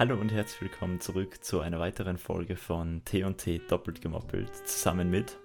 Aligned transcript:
Hallo 0.00 0.18
und 0.18 0.32
herzlich 0.32 0.62
willkommen 0.62 0.98
zurück 0.98 1.44
zu 1.44 1.60
einer 1.60 1.78
weiteren 1.78 2.16
Folge 2.16 2.56
von 2.56 3.04
T&T 3.04 3.60
doppelt 3.68 4.00
gemoppelt 4.00 4.48
zusammen 4.66 5.10
mit 5.10 5.38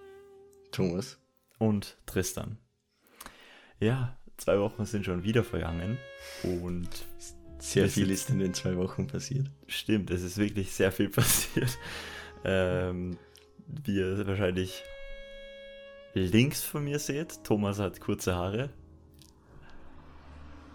Thomas 0.72 1.20
und 1.60 1.98
Tristan. 2.06 2.58
Ja, 3.82 4.18
zwei 4.38 4.58
Wochen 4.58 4.86
sind 4.86 5.04
schon 5.04 5.26
wieder 5.26 5.44
vergangen 5.44 5.98
und 6.42 6.88
sehr 7.60 7.90
viel 7.90 8.10
ist 8.10 8.30
in 8.30 8.40
den 8.40 8.54
zwei 8.54 8.78
Wochen 8.78 9.08
passiert. 9.08 9.52
Stimmt, 9.68 10.10
es 10.10 10.24
ist 10.24 10.38
wirklich 10.38 10.72
sehr 10.72 10.94
viel 10.94 11.10
passiert. 11.10 11.78
Ähm, 12.46 13.18
wie 13.68 13.98
ihr 13.98 14.26
wahrscheinlich 14.26 14.84
links 16.14 16.64
von 16.64 16.86
mir 16.86 17.00
seht, 17.00 17.44
Thomas 17.44 17.80
hat 17.80 18.00
kurze 18.00 18.36
Haare. 18.36 18.70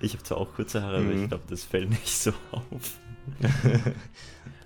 Ich 0.00 0.14
habe 0.14 0.22
zwar 0.22 0.38
auch 0.38 0.54
kurze 0.54 0.82
Haare, 0.82 1.00
mhm. 1.00 1.06
aber 1.06 1.14
ich 1.14 1.20
mhm. 1.22 1.28
glaube, 1.28 1.44
das 1.48 1.64
fällt 1.64 1.90
nicht 1.90 2.08
so 2.08 2.32
auf. 2.52 2.98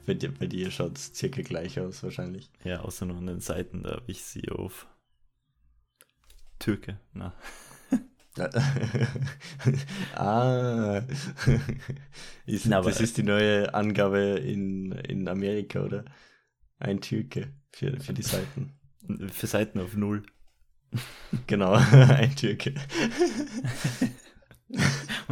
bei, 0.07 0.15
dir, 0.15 0.33
bei 0.33 0.47
dir 0.47 0.71
schaut 0.71 0.97
es 0.97 1.13
circa 1.15 1.43
gleich 1.43 1.81
aus, 1.81 2.03
wahrscheinlich. 2.03 2.51
Ja, 2.65 2.81
außer 2.81 3.05
nur 3.07 3.19
an 3.19 3.27
den 3.27 3.41
Seiten, 3.41 3.83
da 3.83 3.97
habe 3.97 4.05
ich 4.11 4.25
sie 4.25 4.49
auf 4.49 4.87
Türke. 6.59 6.99
Na. 7.13 7.35
ah, 10.17 10.99
ist, 12.47 12.67
Na, 12.67 12.81
das 12.81 13.01
ist 13.01 13.17
die 13.17 13.23
neue 13.23 13.73
Angabe 13.75 14.41
in, 14.45 14.91
in 14.93 15.29
Amerika, 15.29 15.83
oder? 15.83 16.05
Ein 16.79 17.01
Türke 17.01 17.53
für, 17.71 17.99
für 18.01 18.13
die 18.13 18.23
Seiten. 18.23 18.73
Für 19.31 19.47
Seiten 19.47 19.79
auf 19.79 19.95
Null. 19.95 20.25
Genau, 21.47 21.73
ein 21.75 22.35
Türke. 22.35 22.75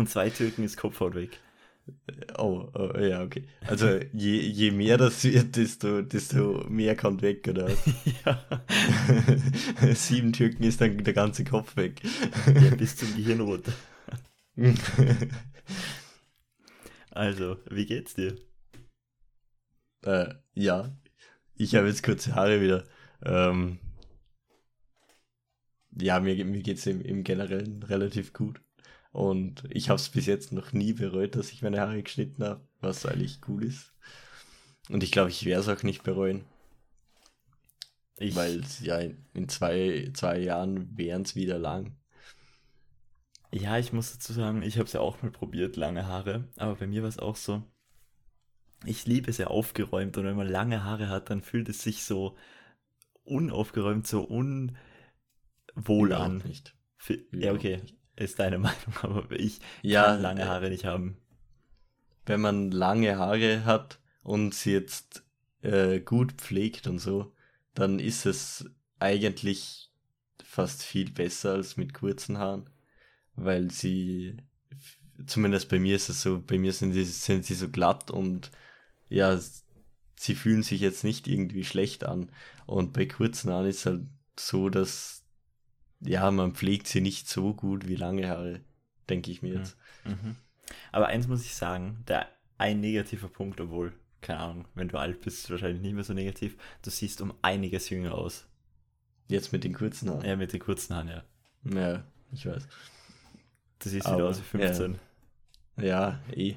Und 0.03 0.09
zwei 0.09 0.31
Türken 0.31 0.65
ist 0.65 0.77
Kopfhaut 0.77 1.15
weg. 1.15 1.39
Oh, 2.37 2.69
oh, 2.75 2.99
ja, 2.99 3.23
okay. 3.23 3.47
Also 3.69 4.01
je, 4.13 4.41
je 4.41 4.73
mehr 4.73 4.99
das 4.99 5.23
wird, 5.23 5.55
desto, 5.55 6.03
desto 6.03 6.67
mehr 6.69 6.97
kommt 6.97 7.23
weg, 7.23 7.47
oder? 7.47 7.71
ja. 8.27 8.45
Sieben 9.95 10.33
Türken 10.33 10.65
ist 10.65 10.81
dann 10.81 11.05
der 11.05 11.15
ganze 11.15 11.45
Kopf 11.45 11.77
weg. 11.77 12.01
ja, 12.53 12.75
bis 12.75 12.97
zum 12.97 13.15
Gehirn 13.15 13.43
runter. 13.43 13.73
also, 17.13 17.59
wie 17.71 17.87
geht's 17.87 18.15
dir? 18.15 18.35
Äh, 20.05 20.35
ja, 20.55 20.99
ich 21.55 21.77
habe 21.77 21.87
jetzt 21.87 22.03
kurze 22.03 22.35
Haare 22.35 22.61
wieder. 22.61 22.83
Ähm, 23.25 23.79
ja, 25.93 26.19
mir, 26.19 26.45
mir 26.45 26.63
geht 26.65 26.79
es 26.79 26.87
im, 26.87 27.01
im 27.03 27.23
Generellen 27.23 27.85
relativ 27.85 28.33
gut. 28.33 28.61
Und 29.13 29.65
ich 29.69 29.91
habe 29.91 30.01
es 30.01 30.09
bis 30.09 30.27
jetzt 30.27 30.53
noch 30.53 30.73
nie 30.73 30.95
bereut, 30.95 31.37
dass 31.37 31.53
ich 31.53 31.63
meine 31.63 31.81
Haare 31.81 32.03
geschnitten 32.03 32.43
habe, 32.43 32.67
was 32.81 33.05
eigentlich 33.05 33.41
cool 33.47 33.63
ist. 33.65 33.93
Und 34.89 35.03
ich 35.03 35.13
glaube, 35.13 35.31
ich 35.31 35.45
werde 35.45 35.61
es 35.61 35.69
auch 35.69 35.83
nicht 35.83 36.03
bereuen. 36.03 36.45
Weil 38.19 38.63
ja 38.81 39.01
in 39.35 39.49
zwei, 39.49 40.11
zwei 40.15 40.39
Jahren 40.39 40.97
wären 40.97 41.23
es 41.23 41.35
wieder 41.35 41.59
lang. 41.59 41.97
Ja, 43.51 43.79
ich 43.79 43.93
muss 43.93 44.13
dazu 44.13 44.33
sagen, 44.33 44.63
ich 44.63 44.77
habe 44.77 44.87
es 44.87 44.93
ja 44.93 45.01
auch 45.01 45.21
mal 45.23 45.31
probiert, 45.31 45.77
lange 45.77 46.07
Haare. 46.07 46.49
Aber 46.57 46.77
bei 46.77 46.87
mir 46.87 47.03
war 47.03 47.09
es 47.09 47.19
auch 47.19 47.37
so, 47.37 47.63
ich 48.85 49.07
liebe 49.07 49.31
es 49.31 49.39
ja 49.39 49.49
aufgeräumt. 49.49 50.17
Und 50.17 50.25
wenn 50.25 50.37
man 50.37 50.49
lange 50.49 50.85
Haare 50.85 51.09
hat, 51.09 51.29
dann 51.29 51.43
fühlt 51.43 51.69
es 51.69 51.83
sich 51.83 52.05
so 52.05 52.37
unaufgeräumt, 53.25 54.07
so 54.07 54.23
unwohl 54.23 54.79
Überhaupt 55.75 56.13
an. 56.13 56.43
Nicht. 56.47 56.75
Für, 56.97 57.19
ja, 57.33 57.53
okay. 57.53 57.79
Nicht 57.79 58.02
ist 58.17 58.39
deine 58.39 58.59
Meinung, 58.61 58.97
aber 59.03 59.33
ich 59.33 59.61
ja, 59.83 60.05
kann 60.05 60.23
lange 60.23 60.43
äh, 60.43 60.47
Haare 60.47 60.71
nicht 60.71 60.85
haben. 60.85 61.17
Wenn 62.27 62.41
man 62.41 62.71
lange 62.71 63.19
Haare 63.19 63.65
hat 63.65 63.99
und 64.23 64.55
sie 64.55 64.73
jetzt 64.73 65.25
äh, 65.63 66.01
gut 66.01 66.33
pflegt 66.33 66.87
und 66.87 66.99
so, 66.99 67.33
dann 67.75 67.99
ist 67.99 68.27
es 68.27 68.71
eigentlich 68.99 69.91
fast 70.45 70.83
viel 70.83 71.11
besser 71.11 71.53
als 71.53 71.77
mit 71.77 71.95
kurzen 71.95 72.39
Haaren, 72.39 72.69
weil 73.35 73.71
sie, 73.71 74.37
zumindest 75.27 75.69
bei 75.69 75.79
mir 75.79 75.97
ist 75.97 76.09
es 76.09 76.23
so, 76.23 76.41
bei 76.41 76.59
mir 76.59 76.73
sind, 76.73 76.93
die, 76.93 77.05
sind 77.05 77.45
sie 77.45 77.55
so 77.55 77.69
glatt 77.69 78.11
und 78.11 78.51
ja, 79.09 79.39
sie 80.17 80.35
fühlen 80.35 80.63
sich 80.63 80.81
jetzt 80.81 81.05
nicht 81.05 81.27
irgendwie 81.27 81.65
schlecht 81.65 82.05
an. 82.05 82.31
Und 82.67 82.93
bei 82.93 83.07
kurzen 83.07 83.51
Haaren 83.51 83.67
ist 83.67 83.81
es 83.81 83.87
halt 83.87 84.03
so, 84.39 84.69
dass 84.69 85.22
ja, 86.05 86.31
man 86.31 86.55
pflegt 86.55 86.87
sie 86.89 87.01
nicht 87.01 87.29
so 87.29 87.55
gut 87.55 87.89
wie 87.89 87.97
lange 87.97 88.29
Haare, 88.29 88.61
denke 89.09 89.31
ich 89.31 89.43
mir 89.43 89.55
jetzt. 89.55 89.77
Mhm. 90.05 90.37
Aber 90.91 91.07
eins 91.07 91.29
muss 91.29 91.45
ich 91.45 91.55
sagen, 91.55 92.03
der 92.09 92.29
ein 92.59 92.81
negativer 92.81 93.29
Punkt, 93.29 93.61
obwohl, 93.61 93.93
keine 94.21 94.41
Ahnung, 94.41 94.69
wenn 94.75 94.89
du 94.89 94.99
alt 94.99 95.21
bist, 95.21 95.51
wahrscheinlich 95.51 95.83
nicht 95.83 95.95
mehr 95.95 96.05
so 96.05 96.13
negativ, 96.13 96.57
du 96.83 96.91
siehst 96.91 97.21
um 97.21 97.35
einiges 97.43 97.91
jünger 97.91 98.15
aus. 98.15 98.47
Jetzt 99.29 99.53
mit 99.53 99.65
den 99.65 99.75
kurzen 99.75 100.11
Haaren? 100.11 100.25
Ja, 100.25 100.37
mit 100.37 100.53
den 100.53 100.61
kurzen 100.61 100.95
Haaren, 100.95 101.09
ja. 101.09 101.25
Ja, 101.65 102.05
ich 102.33 102.47
weiß. 102.47 102.67
Du 103.79 103.89
siehst 103.89 104.07
wieder 104.07 104.29
aus 104.29 104.39
wie 104.39 104.45
15. 104.45 104.99
Ja, 105.79 105.85
ja 105.85 106.21
eh. 106.35 106.57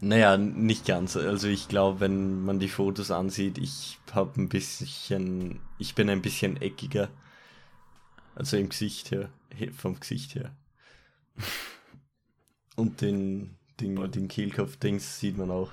Naja, 0.00 0.36
nicht 0.36 0.86
ganz. 0.86 1.16
Also 1.16 1.48
ich 1.48 1.68
glaube, 1.68 2.00
wenn 2.00 2.42
man 2.42 2.60
die 2.60 2.68
Fotos 2.68 3.10
ansieht, 3.10 3.58
ich 3.58 3.98
habe 4.12 4.40
ein 4.40 4.48
bisschen, 4.48 5.60
ich 5.78 5.94
bin 5.94 6.08
ein 6.08 6.22
bisschen 6.22 6.60
eckiger 6.60 7.08
also 8.38 8.56
im 8.56 8.68
Gesicht 8.68 9.10
her, 9.10 9.30
vom 9.76 9.98
Gesicht 9.98 10.36
her. 10.36 10.56
Und 12.76 13.00
den, 13.00 13.56
den, 13.80 14.10
den 14.12 14.28
Kehlkopf-Dings 14.28 15.18
sieht 15.18 15.36
man 15.36 15.50
auch. 15.50 15.72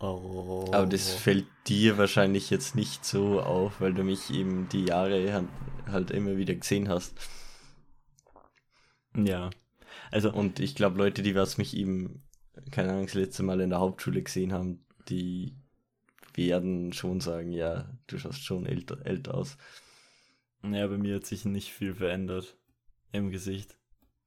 Oh. 0.00 0.68
Aber 0.72 0.86
das 0.86 1.12
fällt 1.12 1.46
dir 1.68 1.98
wahrscheinlich 1.98 2.50
jetzt 2.50 2.74
nicht 2.74 3.04
so 3.04 3.40
auf, 3.40 3.80
weil 3.80 3.94
du 3.94 4.02
mich 4.02 4.30
eben 4.30 4.68
die 4.68 4.86
Jahre 4.86 5.46
halt 5.86 6.10
immer 6.10 6.36
wieder 6.36 6.54
gesehen 6.56 6.88
hast. 6.88 7.14
Ja. 9.16 9.50
Also. 10.10 10.32
Und 10.32 10.58
ich 10.58 10.74
glaube, 10.74 10.98
Leute, 10.98 11.22
die 11.22 11.36
was 11.36 11.58
mich 11.58 11.76
eben, 11.76 12.24
keine 12.72 12.90
Ahnung, 12.90 13.06
das 13.06 13.14
letzte 13.14 13.44
Mal 13.44 13.60
in 13.60 13.70
der 13.70 13.78
Hauptschule 13.78 14.22
gesehen 14.22 14.52
haben, 14.52 14.84
die 15.08 15.54
werden 16.34 16.92
schon 16.92 17.20
sagen, 17.20 17.52
ja, 17.52 17.88
du 18.08 18.18
schaust 18.18 18.44
schon 18.44 18.66
älter, 18.66 19.04
älter 19.06 19.34
aus. 19.34 19.56
Ja, 20.62 20.86
bei 20.86 20.98
mir 20.98 21.16
hat 21.16 21.26
sich 21.26 21.44
nicht 21.44 21.72
viel 21.72 21.94
verändert 21.94 22.56
im 23.12 23.30
Gesicht. 23.30 23.78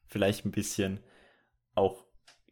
Vielleicht 0.07 0.45
ein 0.45 0.51
bisschen 0.51 0.99
auch 1.75 2.05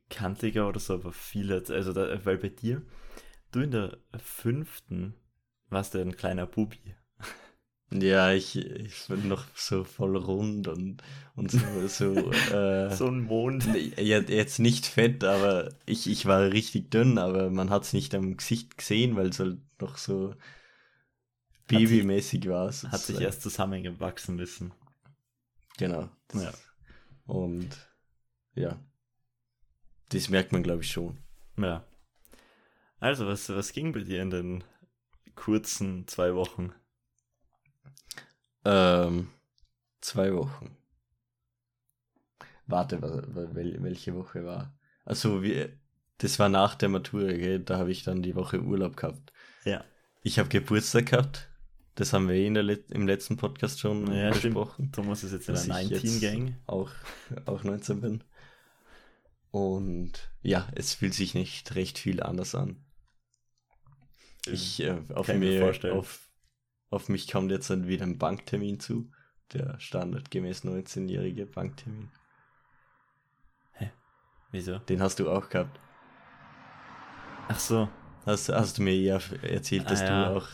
kantiger 0.10 0.68
oder 0.68 0.80
so, 0.80 0.96
aber 0.96 1.14
viel, 1.14 1.52
also 1.52 1.94
da, 1.94 2.26
weil 2.26 2.38
bei 2.38 2.50
dir, 2.50 2.82
du 3.52 3.62
in 3.62 3.72
der 3.72 3.98
fünften 4.18 5.14
warst 5.70 5.94
du 5.94 6.00
ein 6.00 6.16
kleiner 6.16 6.46
Bubi. 6.46 6.80
Ja, 7.92 8.32
ich, 8.32 8.56
ich 8.56 9.08
bin 9.08 9.28
noch 9.28 9.46
so 9.56 9.84
voll 9.84 10.16
rund 10.16 10.68
und, 10.68 11.02
und 11.36 11.50
so. 11.50 11.88
So, 11.88 12.32
äh, 12.54 12.96
so 12.96 13.08
ein 13.08 13.22
Mond. 13.22 13.66
Jetzt 13.98 14.60
nicht 14.60 14.86
fett, 14.86 15.24
aber 15.24 15.74
ich, 15.88 16.08
ich 16.08 16.28
war 16.28 16.52
richtig 16.52 16.92
dünn, 16.92 17.18
aber 17.18 17.50
man 17.50 17.72
hat 17.72 17.86
es 17.86 17.94
nicht 17.94 18.14
am 18.14 18.38
Gesicht 18.38 18.78
gesehen, 18.78 19.16
weil 19.16 19.30
es 19.30 19.40
halt 19.40 19.58
noch 19.82 19.98
so 19.98 20.36
Babymäßig 21.70 22.50
war 22.50 22.68
es. 22.68 22.84
Hat 22.84 23.00
sich 23.00 23.22
erst 23.22 23.44
zusammengewachsen 23.44 24.36
müssen. 24.36 24.74
Genau. 25.78 26.10
Ja. 26.34 26.52
Und 27.26 27.70
ja. 28.56 28.80
Das 30.10 30.30
merkt 30.30 30.52
man, 30.52 30.64
glaube 30.64 30.82
ich, 30.82 30.92
schon. 30.92 31.20
Ja. 31.58 31.86
Also, 33.00 33.28
was, 33.28 33.50
was 33.50 33.72
ging 33.72 33.94
bei 33.94 34.02
dir 34.02 34.22
in 34.22 34.32
den 34.32 34.64
kurzen 35.36 36.08
zwei 36.08 36.34
Wochen? 36.34 36.74
Ähm, 38.66 39.30
zwei 40.02 40.34
Wochen. 40.34 40.76
Warte, 42.66 43.00
welche 43.02 44.16
Woche 44.16 44.44
war? 44.44 44.78
Also, 45.06 45.44
wir, 45.44 45.72
das 46.18 46.40
war 46.40 46.50
nach 46.50 46.76
der 46.76 46.90
Matura, 46.90 47.32
gell? 47.32 47.60
da 47.60 47.78
habe 47.78 47.92
ich 47.92 48.04
dann 48.04 48.24
die 48.24 48.36
Woche 48.36 48.60
Urlaub 48.60 48.98
gehabt. 48.98 49.32
Ja. 49.66 49.86
Ich 50.24 50.40
habe 50.40 50.50
Geburtstag 50.50 51.06
gehabt 51.06 51.49
das 52.00 52.14
haben 52.14 52.30
wir 52.30 52.36
eh 52.36 52.48
Let 52.48 52.92
im 52.92 53.08
letzten 53.08 53.36
Podcast 53.36 53.82
schon 53.82 54.10
ja, 54.14 54.30
besprochen. 54.30 54.86
Stimmt. 54.86 54.96
Thomas 54.96 55.24
ist 55.26 55.34
jetzt 55.34 55.50
in 55.50 55.56
der 55.56 55.64
19-Gang. 55.64 56.56
Auch, 56.66 56.92
auch 57.46 57.64
19 57.66 58.00
bin. 58.00 58.24
Und 59.52 60.32
ja, 60.42 60.70
es 60.76 60.94
fühlt 60.94 61.14
sich 61.14 61.34
nicht 61.34 61.76
recht 61.76 61.98
viel 62.00 62.24
anders 62.24 62.56
an. 62.56 62.78
Ich, 64.46 64.82
äh, 64.82 65.02
auf, 65.14 65.28
mir, 65.28 65.74
auf, 65.92 66.30
auf 66.90 67.10
mich 67.10 67.30
kommt 67.30 67.52
jetzt 67.52 67.70
dann 67.70 67.88
wieder 67.88 68.06
ein 68.06 68.18
Banktermin 68.18 68.80
zu. 68.80 69.12
Der 69.52 69.78
standardgemäß 69.80 70.64
19-jährige 70.64 71.48
Banktermin. 71.48 72.10
Hä? 73.74 73.92
Wieso? 74.52 74.78
Den 74.80 75.02
hast 75.02 75.20
du 75.20 75.30
auch 75.30 75.50
gehabt. 75.50 75.78
Ach 77.50 77.60
so. 77.60 77.90
Hast, 78.26 78.48
hast 78.48 78.78
du 78.78 78.84
mir 78.84 78.96
ja 78.96 79.20
erzählt, 79.42 79.86
ah, 79.88 79.90
dass 79.90 80.02
ja. 80.02 80.30
du 80.30 80.38
auch 80.38 80.48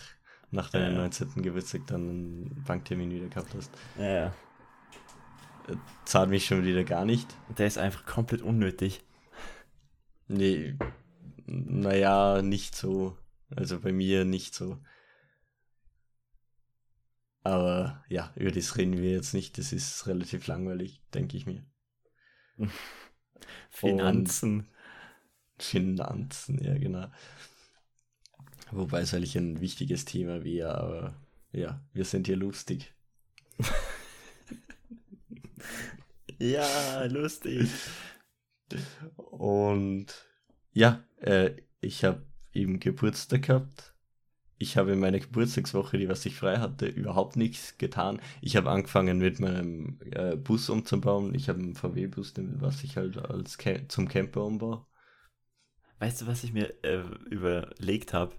nach 0.55 0.69
deinem 0.69 0.95
ja. 0.95 1.01
19. 1.01 1.43
Geburtstag 1.43 1.85
dann 1.87 2.09
einen 2.09 2.63
Banktermin 2.65 3.11
wieder 3.11 3.27
gehabt 3.27 3.53
hast. 3.53 3.71
Ja, 3.97 4.05
ja. 4.05 4.33
Zahlt 6.05 6.29
mich 6.29 6.45
schon 6.45 6.63
wieder 6.63 6.83
gar 6.83 7.05
nicht. 7.05 7.27
Der 7.57 7.67
ist 7.67 7.77
einfach 7.77 8.05
komplett 8.05 8.41
unnötig. 8.41 9.03
Nee, 10.27 10.77
naja, 11.45 12.41
nicht 12.41 12.75
so. 12.75 13.17
Also 13.55 13.79
bei 13.79 13.91
mir 13.91 14.25
nicht 14.25 14.55
so. 14.55 14.79
Aber 17.43 18.03
ja, 18.09 18.33
über 18.35 18.51
das 18.51 18.77
reden 18.77 18.97
wir 18.97 19.11
jetzt 19.11 19.33
nicht. 19.33 19.57
Das 19.57 19.71
ist 19.71 20.07
relativ 20.07 20.47
langweilig, 20.47 21.01
denke 21.13 21.37
ich 21.37 21.45
mir. 21.45 21.63
Finanzen. 23.69 24.59
Und 24.59 25.63
Finanzen, 25.63 26.63
ja, 26.63 26.77
genau. 26.77 27.07
Wobei 28.71 29.01
es 29.01 29.13
eigentlich 29.13 29.37
ein 29.37 29.61
wichtiges 29.61 30.05
Thema 30.05 30.43
wäre, 30.43 30.77
aber 30.77 31.15
ja, 31.51 31.81
wir 31.93 32.05
sind 32.05 32.27
hier 32.27 32.35
lustig. 32.35 32.93
ja, 36.39 37.05
lustig. 37.05 37.69
Und 39.15 40.07
ja, 40.73 41.03
äh, 41.21 41.51
ich 41.81 42.03
habe 42.03 42.25
eben 42.53 42.79
Geburtstag 42.79 43.43
gehabt. 43.43 43.93
Ich 44.57 44.77
habe 44.77 44.93
in 44.93 44.99
meiner 44.99 45.19
Geburtstagswoche, 45.19 45.97
die 45.97 46.07
was 46.07 46.25
ich 46.25 46.35
frei 46.35 46.57
hatte, 46.57 46.87
überhaupt 46.87 47.35
nichts 47.35 47.77
getan. 47.77 48.21
Ich 48.41 48.55
habe 48.55 48.69
angefangen 48.69 49.17
mit 49.17 49.39
meinem 49.39 49.99
äh, 50.11 50.37
Bus 50.37 50.69
umzubauen. 50.69 51.35
Ich 51.35 51.49
habe 51.49 51.59
einen 51.59 51.75
VW-Bus, 51.75 52.33
was 52.37 52.83
ich 52.83 52.95
halt 52.95 53.17
als 53.17 53.57
Cam 53.57 53.89
zum 53.89 54.07
Camper 54.07 54.45
umbaue. 54.45 54.85
Weißt 55.99 56.21
du, 56.21 56.27
was 56.27 56.43
ich 56.43 56.53
mir 56.53 56.73
äh, 56.83 57.03
überlegt 57.29 58.13
habe? 58.13 58.33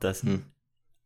Dass 0.00 0.22
hm. 0.22 0.44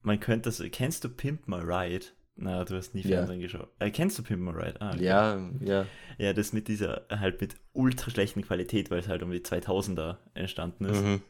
man 0.02 0.20
könnte 0.20 0.48
das. 0.48 0.62
Kennst 0.72 1.04
du 1.04 1.08
Pimp 1.08 1.46
My 1.46 1.56
Ride? 1.56 2.06
Na, 2.36 2.64
du 2.64 2.74
hast 2.76 2.94
nie 2.94 3.02
Fernsehen 3.02 3.40
ja. 3.40 3.46
geschaut. 3.46 3.70
Äh, 3.78 3.90
kennst 3.90 4.18
du 4.18 4.22
Pimp 4.24 4.42
My 4.42 4.50
Ride? 4.50 4.80
Ah, 4.80 4.90
okay. 4.94 5.04
Ja, 5.04 5.50
ja. 5.60 5.86
Ja, 6.18 6.32
das 6.32 6.52
mit 6.52 6.66
dieser, 6.66 7.06
halt 7.08 7.40
mit 7.40 7.54
ultra 7.72 8.10
schlechten 8.10 8.42
Qualität, 8.42 8.90
weil 8.90 9.00
es 9.00 9.08
halt 9.08 9.22
um 9.22 9.30
die 9.30 9.40
2000er 9.40 10.16
entstanden 10.34 10.86
ist. 10.86 11.02
Mhm. 11.02 11.22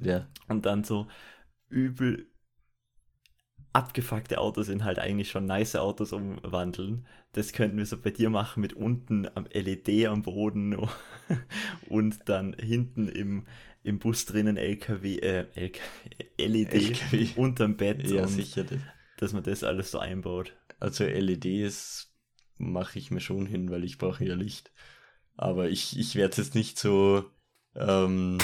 Ja. 0.00 0.26
Und 0.48 0.66
dann 0.66 0.84
so 0.84 1.06
übel 1.68 2.26
abgefuckte 3.72 4.38
Autos 4.38 4.66
sind 4.66 4.84
halt 4.84 4.98
eigentlich 4.98 5.30
schon 5.30 5.46
nice 5.46 5.76
Autos 5.76 6.12
umwandeln. 6.12 7.06
Das 7.32 7.52
könnten 7.52 7.76
wir 7.76 7.86
so 7.86 7.96
bei 7.96 8.10
dir 8.10 8.30
machen 8.30 8.60
mit 8.60 8.72
unten 8.72 9.28
am 9.34 9.46
LED 9.52 10.06
am 10.06 10.22
Boden 10.22 10.76
und 11.88 12.28
dann 12.28 12.54
hinten 12.54 13.08
im, 13.08 13.46
im 13.88 13.98
Bus 13.98 14.26
drinnen 14.26 14.56
LKW, 14.56 15.18
äh, 15.18 15.46
LKW, 15.54 15.82
LED 16.38 16.74
LKW. 16.74 17.28
unterm 17.36 17.76
Bett. 17.76 18.08
Ja, 18.08 18.26
sicher. 18.28 18.64
Das. 18.64 18.78
Dass 19.16 19.32
man 19.32 19.42
das 19.42 19.64
alles 19.64 19.90
so 19.90 19.98
einbaut. 19.98 20.54
Also 20.78 21.04
LEDs 21.04 22.14
mache 22.58 22.98
ich 22.98 23.10
mir 23.10 23.20
schon 23.20 23.46
hin, 23.46 23.70
weil 23.70 23.84
ich 23.84 23.98
brauche 23.98 24.24
ja 24.24 24.34
Licht. 24.34 24.72
Aber 25.36 25.70
ich, 25.70 25.98
ich 25.98 26.16
werde 26.16 26.32
es 26.32 26.36
jetzt 26.36 26.54
nicht 26.54 26.78
so 26.78 27.24
ähm, 27.74 28.38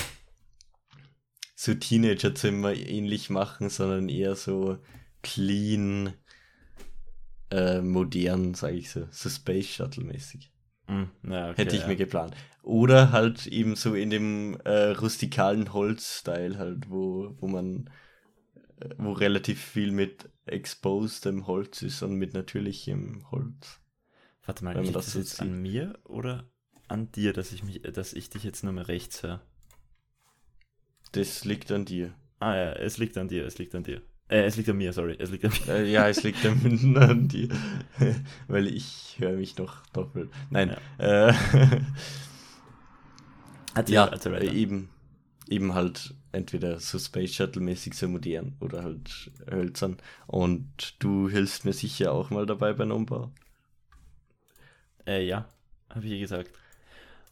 so 1.55 1.75
Teenagerzimmer 1.75 2.73
ähnlich 2.75 3.31
machen, 3.31 3.69
sondern 3.69 4.08
eher 4.08 4.37
so 4.37 4.79
clean, 5.23 6.14
äh, 7.50 7.81
modern, 7.82 8.55
sage 8.55 8.76
ich 8.76 8.90
so, 8.90 9.06
so 9.11 9.29
Space 9.29 9.67
Shuttle 9.67 10.05
mäßig. 10.05 10.53
Mm, 10.86 11.04
ja, 11.31 11.50
okay, 11.50 11.62
Hätte 11.62 11.76
ich 11.76 11.82
ja. 11.82 11.88
mir 11.88 11.96
geplant. 11.96 12.34
Oder 12.62 13.12
halt 13.12 13.46
eben 13.46 13.76
so 13.76 13.94
in 13.94 14.10
dem 14.10 14.58
äh, 14.64 14.90
rustikalen 14.90 15.72
Holz-Style 15.72 16.58
halt, 16.58 16.90
wo, 16.90 17.34
wo 17.38 17.48
man, 17.48 17.90
äh, 18.81 18.90
wo 18.98 19.12
relativ 19.12 19.62
viel 19.62 19.92
mit 19.92 20.31
exposedem 20.46 21.46
Holz 21.46 21.82
ist 21.82 22.02
und 22.02 22.14
mit 22.14 22.34
natürlichem 22.34 23.31
Holz. 23.31 23.81
Warte 24.44 24.64
mal, 24.64 24.78
liegt 24.78 24.94
das, 24.94 25.06
das 25.06 25.14
jetzt 25.14 25.40
an 25.40 25.60
mir 25.60 25.98
oder 26.04 26.50
an 26.88 27.10
dir, 27.12 27.32
dass 27.32 27.52
ich 27.52 27.62
mich, 27.62 27.80
dass 27.82 28.12
ich 28.12 28.28
dich 28.28 28.44
jetzt 28.44 28.62
nur 28.62 28.72
mehr 28.72 28.88
rechts 28.88 29.22
höre? 29.22 29.40
Das 31.12 31.44
liegt 31.44 31.70
an 31.70 31.84
dir. 31.84 32.14
Ah 32.40 32.54
ja, 32.56 32.72
es 32.72 32.98
liegt 32.98 33.16
an 33.16 33.28
dir, 33.28 33.46
es 33.46 33.58
liegt 33.58 33.75
an 33.75 33.84
dir. 33.84 34.02
Äh, 34.29 34.44
es 34.44 34.56
liegt 34.56 34.69
an 34.69 34.79
mir, 34.79 34.93
sorry, 34.93 35.17
es 35.19 35.31
liegt 35.31 35.44
an 35.44 35.53
mir. 35.53 35.75
Äh, 35.75 35.91
ja, 35.91 36.09
es 36.09 36.23
liegt 36.23 36.44
an, 36.47 36.97
an 36.97 37.29
dir. 37.29 37.49
Weil 38.49 38.69
ich 38.69 39.17
höre 39.19 39.37
mich 39.37 39.55
doch 39.55 39.87
doppelt. 39.88 40.31
Nein. 40.50 40.76
Ja, 40.99 41.29
äh, 41.29 41.35
ja 43.87 44.06
äh, 44.06 44.49
eben, 44.50 44.88
eben 45.49 45.75
halt 45.75 46.15
entweder 46.32 46.81
so 46.81 46.99
Space 46.99 47.35
Shuttle-mäßig 47.35 47.94
so 47.94 48.09
modern 48.09 48.56
oder 48.61 48.82
halt 48.82 49.31
hölzern. 49.50 49.99
Und 50.26 50.97
du 50.99 51.29
hilfst 51.29 51.65
mir 51.65 51.75
sicher 51.75 52.12
auch 52.12 52.31
mal 52.31 52.47
dabei 52.47 52.73
beim 52.73 52.91
Umbau. 52.93 53.31
Äh, 55.06 55.26
ja, 55.26 55.47
habe 55.91 56.06
ich 56.06 56.12
ja 56.12 56.19
gesagt. 56.19 56.50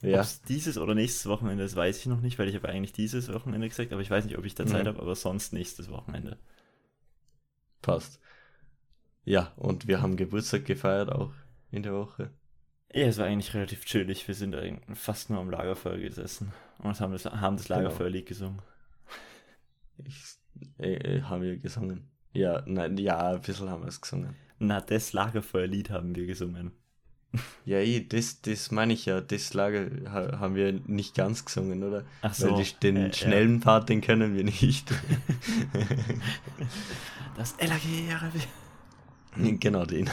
Ja. 0.02 0.18
Ob 0.18 0.24
es 0.24 0.42
dieses 0.42 0.78
oder 0.78 0.94
nächstes 0.94 1.26
Wochenende 1.26 1.64
ist, 1.64 1.76
weiß 1.76 2.00
ich 2.00 2.06
noch 2.06 2.20
nicht, 2.20 2.38
weil 2.38 2.48
ich 2.48 2.56
habe 2.56 2.68
eigentlich 2.68 2.92
dieses 2.92 3.32
Wochenende 3.32 3.68
gesagt, 3.68 3.92
aber 3.92 4.02
ich 4.02 4.10
weiß 4.10 4.24
nicht, 4.24 4.36
ob 4.36 4.44
ich 4.44 4.54
da 4.54 4.66
Zeit 4.66 4.84
mhm. 4.84 4.88
habe, 4.88 5.00
aber 5.00 5.14
sonst 5.14 5.52
nächstes 5.52 5.90
Wochenende. 5.90 6.38
Passt. 7.82 8.20
Ja, 9.24 9.52
und 9.56 9.86
wir 9.86 10.00
haben 10.00 10.16
Geburtstag 10.16 10.64
gefeiert 10.64 11.10
auch 11.10 11.32
in 11.70 11.82
der 11.82 11.92
Woche. 11.92 12.30
Ja, 12.92 13.06
es 13.06 13.18
war 13.18 13.26
eigentlich 13.26 13.54
relativ 13.54 13.84
chillig. 13.84 14.26
Wir 14.26 14.34
sind 14.34 14.56
fast 14.94 15.30
nur 15.30 15.40
am 15.40 15.50
Lagerfeuer 15.50 15.98
gesessen 15.98 16.52
und 16.78 17.00
haben 17.00 17.12
das, 17.12 17.24
haben 17.24 17.56
das 17.56 17.66
genau. 17.66 17.80
Lagerfeuerlied 17.80 18.26
gesungen. 18.26 18.62
Ich, 19.98 20.36
äh, 20.78 20.94
äh, 20.94 21.22
haben 21.22 21.42
wir 21.42 21.56
gesungen? 21.58 22.10
Ja, 22.32 22.62
nein, 22.66 22.96
ja, 22.98 23.32
ein 23.32 23.40
bisschen 23.40 23.70
haben 23.70 23.82
wir 23.82 23.88
es 23.88 24.00
gesungen. 24.00 24.36
Na, 24.58 24.80
das 24.80 25.12
Lagerfeuerlied 25.12 25.90
haben 25.90 26.14
wir 26.14 26.26
gesungen. 26.26 26.72
Ja, 27.64 27.78
eh, 27.78 28.00
das, 28.00 28.42
das 28.42 28.70
meine 28.70 28.92
ich 28.92 29.06
ja. 29.06 29.20
Das 29.20 29.54
Lager 29.54 29.86
haben 30.12 30.54
wir 30.54 30.72
nicht 30.86 31.14
ganz 31.14 31.44
gesungen, 31.44 31.82
oder? 31.82 32.04
Ach 32.20 32.34
so. 32.34 32.50
Weil 32.50 32.62
die, 32.62 32.74
den 32.80 32.96
äh, 32.96 33.12
schnellen 33.12 33.58
ja. 33.58 33.64
Part, 33.64 33.88
den 33.88 34.00
können 34.00 34.34
wir 34.34 34.44
nicht. 34.44 34.90
das 37.36 37.56
LAG 37.60 37.80
Genau 39.60 39.86
den. 39.86 40.10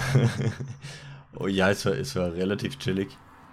oh 1.36 1.48
ja, 1.48 1.70
es 1.70 1.86
war, 1.86 1.94
es 1.94 2.16
war 2.16 2.34
relativ 2.34 2.80
chillig. 2.80 3.10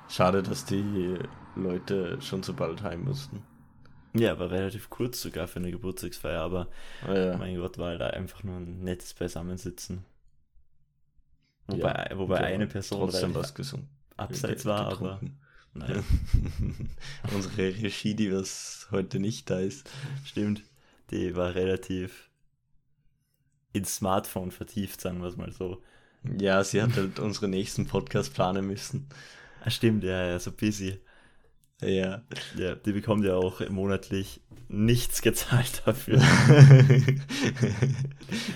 Schade, 0.08 0.42
dass 0.42 0.64
die 0.64 1.18
Leute 1.56 2.20
schon 2.20 2.44
so 2.44 2.54
bald 2.54 2.82
heim 2.82 3.04
mussten. 3.04 3.42
Ja, 4.14 4.38
war 4.38 4.50
relativ 4.50 4.88
kurz 4.88 5.20
sogar 5.20 5.48
für 5.48 5.58
eine 5.58 5.70
Geburtstagsfeier, 5.70 6.40
aber 6.40 6.68
oh 7.08 7.12
ja. 7.12 7.36
mein 7.36 7.56
Gott, 7.56 7.76
war 7.78 7.98
da 7.98 8.08
einfach 8.08 8.44
nur 8.44 8.56
ein 8.56 8.82
nettes 8.82 9.12
Beisammensitzen. 9.12 10.04
Wobei, 11.76 12.06
ja, 12.10 12.18
wobei 12.18 12.38
eine 12.38 12.66
Person 12.66 13.00
trotzdem 13.00 13.34
was 13.34 13.54
gesund. 13.54 13.84
abseits 14.16 14.64
war, 14.64 14.92
aber 14.92 15.20
naja. 15.74 16.02
Unsere 17.34 17.56
Regie, 17.58 18.14
die 18.14 18.32
was 18.32 18.88
heute 18.90 19.18
nicht 19.18 19.50
da 19.50 19.60
ist. 19.60 19.90
Stimmt. 20.24 20.62
Die 21.10 21.36
war 21.36 21.54
relativ 21.54 22.30
ins 23.72 23.96
Smartphone 23.96 24.50
vertieft, 24.50 25.00
sagen 25.00 25.20
wir 25.20 25.28
es 25.28 25.36
mal 25.36 25.52
so. 25.52 25.82
Ja, 26.38 26.64
sie 26.64 26.82
hat 26.82 26.96
halt 26.96 27.18
unsere 27.18 27.48
nächsten 27.48 27.86
Podcast 27.86 28.34
planen 28.34 28.66
müssen. 28.66 29.08
Ah, 29.62 29.70
stimmt, 29.70 30.02
ja, 30.02 30.26
ja, 30.26 30.38
so 30.38 30.50
busy. 30.50 30.98
Ja. 31.80 32.22
Ja, 32.56 32.74
die 32.74 32.92
bekommt 32.92 33.24
ja 33.24 33.34
auch 33.34 33.60
monatlich 33.68 34.40
nichts 34.68 35.20
gezahlt 35.20 35.82
dafür. 35.84 36.20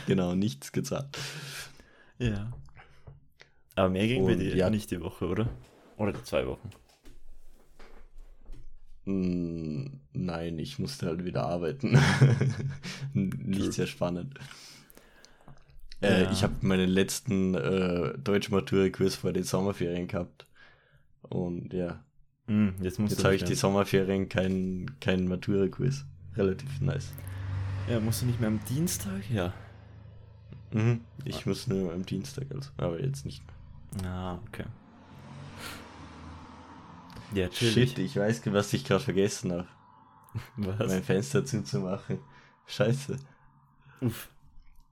genau, 0.07 0.35
nichts 0.35 0.73
gezahlt. 0.73 1.19
Ja. 2.19 2.53
Aber 3.81 3.89
mehr 3.89 4.07
ging 4.07 4.27
bei 4.27 4.35
dir 4.35 4.55
ja. 4.55 4.69
nicht 4.69 4.91
die 4.91 5.01
Woche, 5.01 5.27
oder? 5.27 5.49
Oder 5.97 6.13
die 6.13 6.23
zwei 6.23 6.47
Wochen? 6.47 6.69
Hm, 9.07 10.01
nein, 10.13 10.59
ich 10.59 10.79
musste 10.79 11.07
halt 11.07 11.25
wieder 11.25 11.47
arbeiten. 11.47 11.99
nicht 13.15 13.73
sehr 13.73 13.87
spannend. 13.87 14.35
Äh, 16.03 16.25
ja. 16.25 16.31
ich 16.31 16.43
habe 16.43 16.57
meinen 16.61 16.91
letzten 16.91 17.55
äh, 17.55 18.19
Deutsch-Matura-Kurs 18.19 19.15
vor 19.15 19.33
den 19.33 19.45
Sommerferien 19.45 20.09
gehabt. 20.09 20.47
Und 21.23 21.73
ja. 21.73 22.05
Mm, 22.49 22.73
jetzt 22.83 22.99
jetzt 22.99 23.25
habe 23.25 23.35
ich 23.35 23.45
die 23.45 23.55
Sommerferien 23.55 24.29
keinen 24.29 25.01
kein 25.01 25.27
Matura-Kurs. 25.27 26.05
Relativ 26.37 26.83
nice. 26.83 27.15
Ja, 27.89 27.99
musst 27.99 28.21
du 28.21 28.27
nicht 28.27 28.41
mehr 28.41 28.49
am 28.49 28.61
Dienstag? 28.69 29.23
Ja. 29.31 29.55
Mhm, 30.71 31.01
ich 31.25 31.37
ah. 31.37 31.43
muss 31.47 31.67
nur 31.67 31.95
am 31.95 32.05
Dienstag, 32.05 32.45
also, 32.55 32.71
aber 32.77 33.01
jetzt 33.01 33.25
nicht 33.25 33.43
mehr. 33.47 33.60
Ah, 34.05 34.39
okay. 34.47 34.65
Ja, 37.35 37.49
chillig. 37.49 37.91
Shit, 37.91 37.99
ich 37.99 38.17
weiß, 38.17 38.43
was 38.53 38.73
ich 38.73 38.85
gerade 38.85 39.03
vergessen 39.03 39.53
habe. 39.53 39.69
Was? 40.57 40.89
Mein 40.89 41.03
Fenster 41.03 41.45
zuzumachen. 41.45 42.21
Scheiße. 42.67 43.19
Uff. 44.01 44.31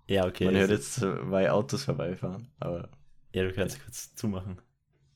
Ja, 0.06 0.26
okay. 0.26 0.46
Man 0.46 0.56
hört 0.56 0.70
jetzt 0.70 0.94
zwei 0.94 1.50
Autos 1.50 1.84
vorbeifahren, 1.84 2.48
aber. 2.58 2.88
Ja, 3.32 3.44
du 3.44 3.52
kannst 3.52 3.76
ja. 3.76 3.84
kurz 3.84 4.14
zumachen. 4.14 4.60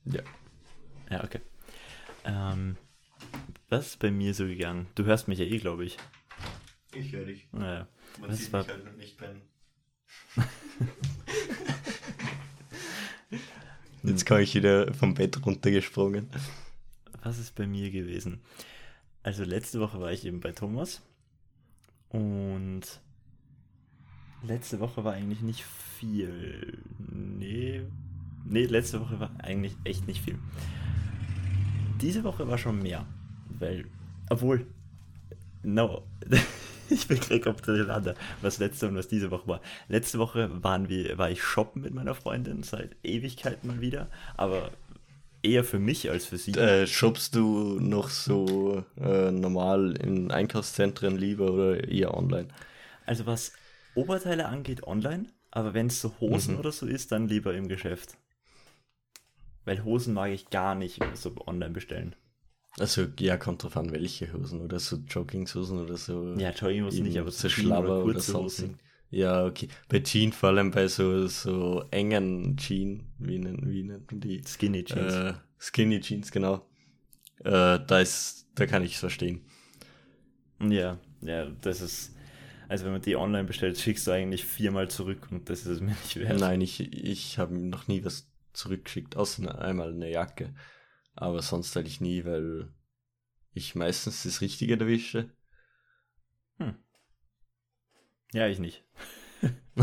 Ja. 0.04 0.22
Ja, 1.10 1.24
okay. 1.24 1.40
Ähm, 2.24 2.76
was 3.68 3.86
ist 3.88 3.98
bei 3.98 4.10
mir 4.10 4.34
so 4.34 4.44
gegangen? 4.44 4.86
Du 4.94 5.04
hörst 5.04 5.28
mich 5.28 5.38
ja 5.38 5.44
eh, 5.44 5.58
glaube 5.58 5.84
ich. 5.84 5.96
Ich 6.94 7.12
höre 7.12 7.24
dich. 7.24 7.48
Naja. 7.52 7.88
Man 8.20 8.30
was 8.30 8.38
sieht 8.38 8.52
war... 8.52 8.62
mich 8.62 8.70
halt 8.70 8.96
nicht 8.96 9.18
pennen. 9.18 9.42
Jetzt 14.02 14.26
komme 14.26 14.42
ich 14.42 14.54
wieder 14.54 14.92
vom 14.94 15.14
Bett 15.14 15.44
runtergesprungen. 15.44 16.28
Was 17.22 17.38
ist 17.38 17.54
bei 17.54 17.66
mir 17.66 17.90
gewesen? 17.90 18.40
Also 19.22 19.44
letzte 19.44 19.78
Woche 19.80 20.00
war 20.00 20.10
ich 20.12 20.26
eben 20.26 20.40
bei 20.40 20.50
Thomas 20.50 21.02
und 22.08 22.82
letzte 24.42 24.80
Woche 24.80 25.04
war 25.04 25.12
eigentlich 25.12 25.40
nicht 25.40 25.62
viel. 25.62 26.78
Nee, 26.98 27.82
nee, 28.44 28.64
letzte 28.64 29.00
Woche 29.00 29.20
war 29.20 29.30
eigentlich 29.38 29.76
echt 29.84 30.08
nicht 30.08 30.22
viel. 30.22 30.38
Diese 32.00 32.24
Woche 32.24 32.48
war 32.48 32.58
schon 32.58 32.82
mehr, 32.82 33.06
weil, 33.48 33.86
obwohl, 34.28 34.66
no, 35.62 36.02
ich 36.92 37.08
bin 37.08 37.18
gerade 37.20 37.40
komplett 37.40 37.68
durcheinander, 37.68 38.14
was 38.40 38.58
letzte 38.58 38.88
und 38.88 38.96
was 38.96 39.08
diese 39.08 39.30
Woche 39.30 39.46
war. 39.48 39.60
Letzte 39.88 40.18
Woche 40.18 40.50
waren 40.62 40.88
wir, 40.88 41.18
war 41.18 41.30
ich 41.30 41.42
shoppen 41.42 41.82
mit 41.82 41.94
meiner 41.94 42.14
Freundin, 42.14 42.62
seit 42.62 42.96
Ewigkeiten 43.02 43.66
mal 43.68 43.80
wieder, 43.80 44.08
aber 44.36 44.70
eher 45.42 45.64
für 45.64 45.78
mich 45.78 46.10
als 46.10 46.24
für 46.26 46.38
sie. 46.38 46.52
Äh, 46.52 46.86
shoppst 46.86 47.34
du 47.34 47.78
noch 47.80 48.08
so 48.10 48.84
äh, 49.00 49.30
normal 49.30 49.96
in 50.00 50.30
Einkaufszentren 50.30 51.16
lieber 51.16 51.52
oder 51.52 51.88
eher 51.88 52.14
online? 52.16 52.48
Also 53.06 53.26
was 53.26 53.52
Oberteile 53.94 54.46
angeht, 54.46 54.84
online, 54.84 55.26
aber 55.50 55.74
wenn 55.74 55.88
es 55.88 56.00
so 56.00 56.12
Hosen 56.20 56.54
Mhm. 56.54 56.60
oder 56.60 56.72
so 56.72 56.86
ist, 56.86 57.12
dann 57.12 57.28
lieber 57.28 57.54
im 57.54 57.68
Geschäft. 57.68 58.16
Weil 59.64 59.84
Hosen 59.84 60.14
mag 60.14 60.30
ich 60.30 60.50
gar 60.50 60.74
nicht 60.74 61.00
so 61.14 61.34
online 61.46 61.72
bestellen. 61.72 62.14
Also, 62.78 63.06
ja, 63.18 63.36
kommt 63.36 63.62
drauf 63.62 63.76
an, 63.76 63.92
welche 63.92 64.32
Hosen 64.32 64.60
oder 64.62 64.78
so 64.80 64.96
Jogginghosen 64.96 65.78
oder 65.78 65.96
so. 65.96 66.34
Ja, 66.38 66.50
Jogginghosen 66.50 67.04
nicht, 67.04 67.18
aber 67.18 67.30
so 67.30 67.48
Schlabber 67.48 68.04
oder. 68.04 68.20
Hosen. 68.20 68.78
Ja, 69.10 69.44
okay. 69.44 69.68
Bei 69.90 70.00
Jeans, 70.00 70.34
vor 70.34 70.48
allem 70.48 70.70
bei 70.70 70.88
so, 70.88 71.26
so 71.26 71.84
engen 71.90 72.56
Jeans, 72.56 73.02
wie 73.18 73.38
nennen, 73.38 73.70
wie 73.70 73.82
nennt 73.82 74.10
man 74.10 74.20
die? 74.20 74.42
Skinny 74.46 74.84
Jeans. 74.84 75.12
Äh, 75.12 75.34
Skinny 75.58 76.00
Jeans, 76.00 76.32
genau. 76.32 76.66
Äh, 77.44 77.78
da 77.86 78.00
ist, 78.00 78.48
da 78.54 78.64
kann 78.64 78.82
ich 78.82 78.94
es 78.94 79.00
verstehen. 79.00 79.42
Ja, 80.60 80.98
ja, 81.20 81.50
das 81.60 81.82
ist. 81.82 82.14
Also 82.68 82.86
wenn 82.86 82.92
man 82.92 83.02
die 83.02 83.16
online 83.16 83.44
bestellt, 83.44 83.76
schickst 83.76 84.06
du 84.06 84.12
eigentlich 84.12 84.46
viermal 84.46 84.88
zurück 84.88 85.28
und 85.30 85.50
das 85.50 85.60
ist 85.60 85.66
es 85.66 85.80
mir 85.80 85.88
nicht 85.88 86.16
wert. 86.16 86.40
Nein, 86.40 86.62
ich, 86.62 86.80
ich 86.80 87.38
habe 87.38 87.54
noch 87.54 87.88
nie 87.88 88.02
was 88.02 88.30
zurückgeschickt, 88.54 89.16
außer 89.16 89.60
einmal 89.60 89.92
eine 89.92 90.10
Jacke. 90.10 90.54
Aber 91.14 91.42
sonst 91.42 91.76
eigentlich 91.76 92.00
nie, 92.00 92.24
weil 92.24 92.68
ich 93.52 93.74
meistens 93.74 94.22
das 94.22 94.40
Richtige 94.40 94.78
erwische. 94.78 95.30
Ja, 98.32 98.46
ich 98.48 98.58
nicht. 98.58 98.84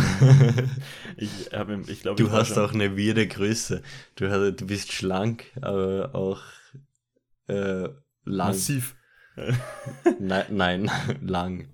Ich 1.17 1.51
habe, 1.51 1.81
ich 1.87 2.01
glaube, 2.01 2.21
du 2.23 2.31
hast 2.31 2.49
schon- 2.53 2.59
auch 2.63 2.73
eine 2.73 2.95
weirde 2.97 3.27
Größe. 3.27 3.81
Du, 4.15 4.29
hast, 4.29 4.61
du 4.61 4.67
bist 4.67 4.91
schlank, 4.93 5.45
aber 5.61 6.15
auch 6.15 6.41
äh, 7.47 7.83
lang. 8.23 8.47
massiv. 8.49 8.95
Nein, 10.19 10.45
nein, 10.51 10.91
lang. 11.21 11.67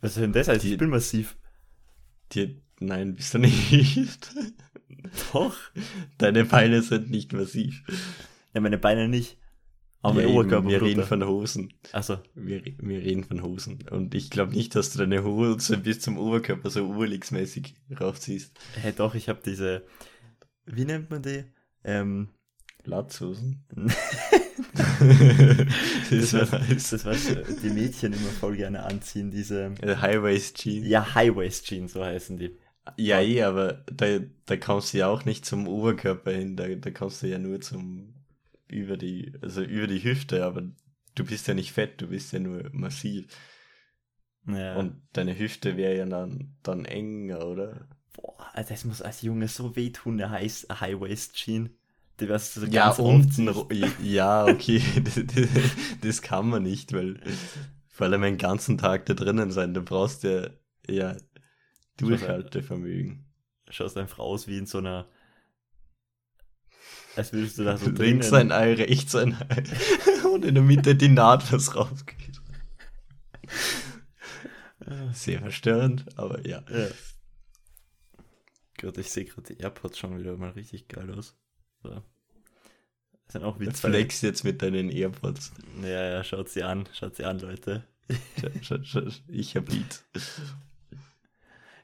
Was 0.00 0.16
ist 0.16 0.22
denn 0.22 0.32
das 0.32 0.48
heißt? 0.48 0.64
Die- 0.64 0.72
Ich 0.72 0.78
bin 0.78 0.90
massiv. 0.90 1.36
Dir, 2.32 2.60
nein, 2.80 3.14
bist 3.14 3.34
du 3.34 3.38
nicht. 3.38 4.32
Doch. 5.32 5.56
Deine 6.18 6.44
Beine 6.44 6.82
sind 6.82 7.10
nicht 7.10 7.32
massiv. 7.32 7.82
Ja, 8.54 8.60
meine 8.60 8.78
Beine 8.78 9.08
nicht. 9.08 9.38
Aber 10.02 10.14
mein 10.14 10.22
Ja, 10.24 10.28
eben, 10.30 10.38
Oberkörper 10.38 10.68
wir 10.68 10.78
runter. 10.78 10.86
reden 10.90 11.04
von 11.04 11.26
Hosen. 11.26 11.72
Achso, 11.92 12.18
Wir, 12.34 12.62
wir 12.78 13.00
reden 13.00 13.24
von 13.24 13.42
Hosen. 13.42 13.84
Und 13.90 14.14
ich 14.14 14.30
glaube 14.30 14.52
nicht, 14.54 14.74
dass 14.74 14.92
du 14.92 14.98
deine 14.98 15.22
Hose 15.24 15.76
bis 15.76 16.00
zum 16.00 16.16
Oberkörper 16.16 16.70
so 16.70 16.86
urligsmäßig 16.86 17.74
raufziehst. 18.00 18.58
hey, 18.80 18.92
doch, 18.96 19.14
ich 19.14 19.28
habe 19.28 19.40
diese. 19.44 19.84
Wie 20.64 20.84
nennt 20.86 21.10
man 21.10 21.22
die? 21.22 21.44
Ähm, 21.84 22.30
Latzhosen. 22.84 23.64
das, 26.10 26.30
das 26.30 26.52
was, 26.52 26.90
das, 26.90 27.04
was 27.04 27.56
die 27.62 27.70
Mädchen 27.70 28.12
immer 28.12 28.30
voll 28.30 28.56
gerne 28.56 28.82
anziehen, 28.84 29.30
diese. 29.30 29.74
Äh, 29.82 29.96
High-Waist 29.96 30.58
Jeans. 30.58 30.86
Ja, 30.86 31.14
High-Waist 31.14 31.66
Jeans, 31.66 31.92
so 31.92 32.04
heißen 32.04 32.38
die. 32.38 32.56
Ja, 32.96 33.20
eh, 33.20 33.42
aber 33.42 33.84
da, 33.92 34.18
da 34.46 34.56
kommst 34.56 34.92
du 34.94 34.98
ja 34.98 35.08
auch 35.08 35.24
nicht 35.24 35.44
zum 35.46 35.66
Oberkörper 35.68 36.32
hin, 36.32 36.56
da, 36.56 36.68
da 36.68 36.90
kommst 36.90 37.22
du 37.22 37.28
ja 37.28 37.38
nur 37.38 37.60
zum 37.60 38.14
über 38.68 38.96
die, 38.96 39.32
also 39.42 39.62
über 39.62 39.86
die 39.86 40.02
Hüfte, 40.04 40.44
aber 40.44 40.62
du 41.14 41.24
bist 41.24 41.48
ja 41.48 41.54
nicht 41.54 41.72
fett, 41.72 42.00
du 42.00 42.08
bist 42.08 42.32
ja 42.32 42.38
nur 42.38 42.68
massiv. 42.72 43.26
Ja. 44.46 44.90
Und 44.90 45.02
deine 45.12 45.38
Hüfte 45.38 45.76
wäre 45.76 45.96
ja 45.98 46.06
dann, 46.06 46.56
dann 46.62 46.84
enger, 46.84 47.46
oder? 47.46 47.86
Boah, 48.12 48.52
das 48.68 48.84
muss 48.84 49.02
als 49.02 49.22
Junge 49.22 49.48
so 49.48 49.74
wehtun, 49.76 50.20
eine 50.20 50.30
High- 50.30 50.66
High-Waist 50.70 51.34
Jean. 51.36 51.70
Die 52.20 52.28
wirst 52.28 52.56
du 52.56 52.60
so 52.60 52.68
Ja, 52.68 52.90
ganz 52.90 52.98
unten, 52.98 53.48
ja, 53.98 54.46
okay, 54.46 54.82
das, 55.02 55.14
das, 55.34 55.48
das 56.02 56.22
kann 56.22 56.48
man 56.48 56.62
nicht, 56.62 56.92
weil 56.92 57.18
vor 57.88 58.06
allem 58.06 58.22
einen 58.22 58.38
ganzen 58.38 58.76
Tag 58.78 59.06
da 59.06 59.14
drinnen 59.14 59.50
sein, 59.50 59.72
du 59.74 59.82
brauchst 59.82 60.22
ja, 60.24 60.48
ja 60.88 61.16
Durchhaltevermögen. 62.00 63.26
Schaust 63.68 63.96
einfach 63.96 64.18
aus 64.18 64.46
wie 64.48 64.58
in 64.58 64.66
so 64.66 64.78
einer. 64.78 65.08
Als 67.16 67.32
würdest 67.32 67.58
du 67.58 67.64
da 67.64 67.76
so 67.76 67.86
drinnen. 67.86 68.20
Links 68.20 68.32
ein 68.32 68.52
Ei, 68.52 68.74
rechts 68.74 69.14
ein 69.14 69.34
Ei 69.34 69.62
und 70.32 70.44
in 70.44 70.54
der 70.54 70.64
Mitte 70.64 70.94
die 70.94 71.08
Naht, 71.08 71.52
was 71.52 71.74
rausgeht. 71.74 72.40
Sehr 75.12 75.40
verstörend, 75.40 76.06
aber 76.18 76.46
ja. 76.46 76.62
Ja. 76.68 76.88
Gott, 78.78 78.98
ich 78.98 79.10
sehe 79.10 79.26
gerade 79.26 79.54
die 79.54 79.60
AirPods 79.60 79.98
schon 79.98 80.18
wieder 80.18 80.36
mal 80.36 80.50
richtig 80.50 80.88
geil 80.88 81.12
aus. 81.12 81.36
So. 81.82 81.90
Das 81.90 83.32
sind 83.32 83.44
auch 83.44 83.60
wie 83.60 83.68
zwei. 83.68 83.90
Flex 83.90 84.22
jetzt 84.22 84.42
mit 84.42 84.62
deinen 84.62 84.90
Airpods. 84.90 85.52
Ja, 85.82 86.10
ja, 86.10 86.24
schaut 86.24 86.48
sie 86.48 86.62
an, 86.62 86.88
schaut 86.92 87.16
sie 87.16 87.24
an, 87.24 87.38
Leute. 87.38 87.86
Ich 89.28 89.56
hab 89.56 89.66
Beats. 89.66 90.04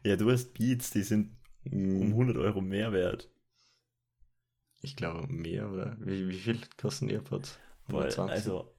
Ja, 0.06 0.14
du 0.14 0.30
hast 0.30 0.54
Beats, 0.54 0.90
die 0.92 1.02
sind 1.02 1.36
um 1.64 1.72
Hm, 1.72 2.12
100 2.14 2.36
Euro 2.36 2.60
mehr 2.60 2.92
wert. 2.92 3.28
Ich 4.80 4.94
glaube 4.94 5.26
mehr, 5.26 5.68
oder? 5.68 5.96
Wie, 5.98 6.28
wie 6.28 6.38
viel 6.38 6.60
kosten 6.76 7.08
Airpods? 7.08 7.58
Weil, 7.88 8.04
120? 8.04 8.30
also, 8.36 8.72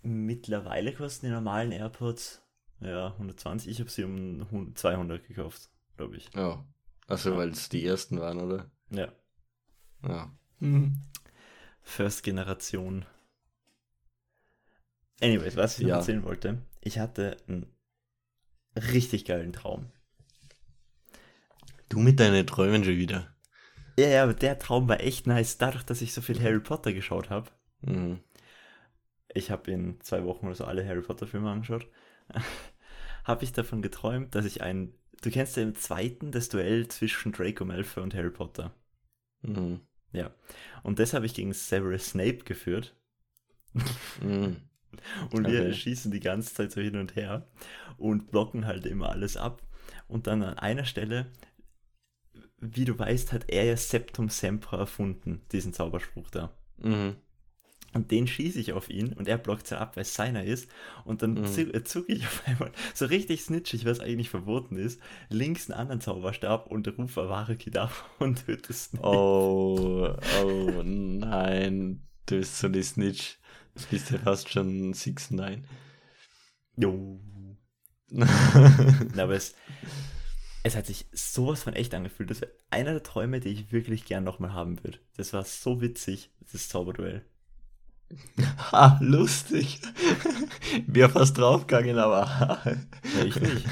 mittlerweile 0.00 0.94
kosten 0.94 1.26
die 1.26 1.32
normalen 1.32 1.70
AirPods, 1.70 2.40
ja, 2.80 3.12
120. 3.18 3.70
Ich 3.70 3.78
habe 3.80 3.90
sie 3.90 4.04
um 4.04 4.46
100 4.50 4.78
200 4.78 5.28
gekauft, 5.28 5.68
glaube 5.98 6.16
ich. 6.16 6.30
Ja. 6.34 6.64
Also, 7.06 7.32
Ja. 7.32 7.36
weil 7.36 7.50
es 7.50 7.68
die 7.68 7.84
ersten 7.84 8.18
waren, 8.18 8.40
oder? 8.40 8.70
Ja, 8.90 9.12
Ja. 10.02 10.32
First 11.82 12.22
Generation. 12.22 13.04
Anyways, 15.20 15.56
was 15.56 15.78
ich 15.78 15.88
Ja. 15.88 15.96
erzählen 15.96 16.24
wollte, 16.24 16.62
ich 16.80 16.98
hatte 16.98 17.36
einen 17.48 17.66
richtig 18.74 19.26
geilen 19.26 19.52
Traum. 19.52 19.90
Du 21.88 21.98
mit 22.00 22.20
deinen 22.20 22.46
Träumen 22.46 22.84
schon 22.84 22.96
wieder. 22.96 23.34
Ja, 23.98 24.08
ja, 24.08 24.22
aber 24.22 24.34
der 24.34 24.58
Traum 24.58 24.88
war 24.88 25.00
echt 25.00 25.26
nice, 25.26 25.58
dadurch, 25.58 25.84
dass 25.84 26.02
ich 26.02 26.12
so 26.12 26.20
viel 26.20 26.40
Harry 26.42 26.60
Potter 26.60 26.92
geschaut 26.92 27.30
habe. 27.30 27.50
Mhm. 27.82 28.20
Ich 29.34 29.50
habe 29.50 29.70
in 29.70 30.00
zwei 30.00 30.24
Wochen 30.24 30.46
oder 30.46 30.54
so 30.54 30.64
alle 30.64 30.86
Harry 30.86 31.02
Potter 31.02 31.26
Filme 31.26 31.50
angeschaut. 31.50 31.86
habe 33.24 33.44
ich 33.44 33.52
davon 33.52 33.82
geträumt, 33.82 34.34
dass 34.34 34.44
ich 34.44 34.62
ein. 34.62 34.94
Du 35.22 35.30
kennst 35.30 35.56
ja 35.56 35.62
im 35.64 35.74
zweiten 35.74 36.30
das 36.30 36.48
Duell 36.48 36.88
zwischen 36.88 37.32
Draco 37.32 37.64
Malfoy 37.64 38.02
und 38.02 38.14
Harry 38.14 38.30
Potter. 38.30 38.72
Mhm. 39.42 39.80
Ja. 40.12 40.30
Und 40.82 40.98
das 40.98 41.12
habe 41.12 41.26
ich 41.26 41.34
gegen 41.34 41.52
Severus 41.52 42.10
Snape 42.10 42.38
geführt. 42.38 42.94
Mhm. 44.22 44.56
Und 45.30 45.46
wir 45.46 45.60
Okay. 45.60 45.74
schießen 45.74 46.10
die 46.10 46.18
ganze 46.20 46.54
Zeit 46.54 46.72
so 46.72 46.80
hin 46.80 46.96
und 46.96 47.14
her 47.14 47.46
und 47.98 48.30
blocken 48.30 48.66
halt 48.66 48.86
immer 48.86 49.10
alles 49.10 49.36
ab. 49.36 49.62
Und 50.08 50.26
dann 50.26 50.42
an 50.42 50.58
einer 50.58 50.86
Stelle, 50.86 51.30
wie 52.60 52.84
du 52.84 52.98
weißt, 52.98 53.32
hat 53.32 53.44
er 53.48 53.64
ja 53.64 53.76
Septum 53.76 54.28
Sempra 54.28 54.78
erfunden, 54.78 55.42
diesen 55.52 55.72
Zauberspruch 55.72 56.30
da. 56.30 56.52
Mhm. 56.78 57.16
Und 57.94 58.10
den 58.10 58.26
schieße 58.26 58.60
ich 58.60 58.74
auf 58.74 58.90
ihn 58.90 59.14
und 59.14 59.28
er 59.28 59.38
blockt 59.38 59.64
es 59.64 59.72
ab, 59.72 59.96
weil 59.96 60.02
es 60.02 60.12
seiner 60.14 60.44
ist. 60.44 60.68
Und 61.06 61.22
dann 61.22 61.34
Mhm. 61.34 61.44
äh, 61.72 61.84
zucke 61.84 62.12
ich 62.12 62.22
auf 62.26 62.42
einmal 62.46 62.70
so 62.94 63.06
richtig 63.06 63.40
snitchig, 63.42 63.86
was 63.86 64.00
eigentlich 64.00 64.28
verboten 64.28 64.76
ist, 64.76 65.00
links 65.30 65.70
einen 65.70 65.80
anderen 65.80 66.00
Zauberstab 66.02 66.66
und 66.70 66.86
rufe 66.98 67.22
Avare 67.22 67.56
Kedavra 67.56 68.04
und 68.18 68.44
töte 68.44 68.72
Snape. 68.74 69.06
Oh, 69.06 70.14
oh 70.44 70.82
nein. 70.84 72.02
Du 72.26 72.36
bist 72.36 72.58
so 72.58 72.68
die 72.68 72.82
Snitch. 72.82 73.38
Du 73.74 73.82
bist 73.90 74.10
ja 74.10 74.18
fast 74.18 74.50
schon 74.50 74.92
6 74.92 75.30
9 75.30 75.64
Jo. 76.76 77.20
Na, 78.10 78.26
aber 79.22 79.34
es, 79.34 79.54
es 80.68 80.76
hat 80.76 80.86
sich 80.86 81.06
sowas 81.12 81.62
von 81.62 81.74
echt 81.74 81.94
angefühlt. 81.94 82.30
Das 82.30 82.42
war 82.42 82.48
einer 82.70 82.92
der 82.92 83.02
Träume, 83.02 83.40
die 83.40 83.48
ich 83.48 83.72
wirklich 83.72 84.04
gern 84.04 84.24
nochmal 84.24 84.52
haben 84.52 84.82
würde. 84.84 84.98
Das 85.16 85.32
war 85.32 85.44
so 85.44 85.80
witzig, 85.80 86.30
das 86.52 86.68
Zauberduell. 86.68 87.24
ha, 88.72 88.98
lustig. 89.02 89.80
Wäre 90.86 91.10
fast 91.10 91.36
draufgegangen, 91.38 91.98
aber. 91.98 92.38
ha. 92.38 92.62
Ja, 93.16 93.24
ich 93.24 93.40
nicht. 93.40 93.66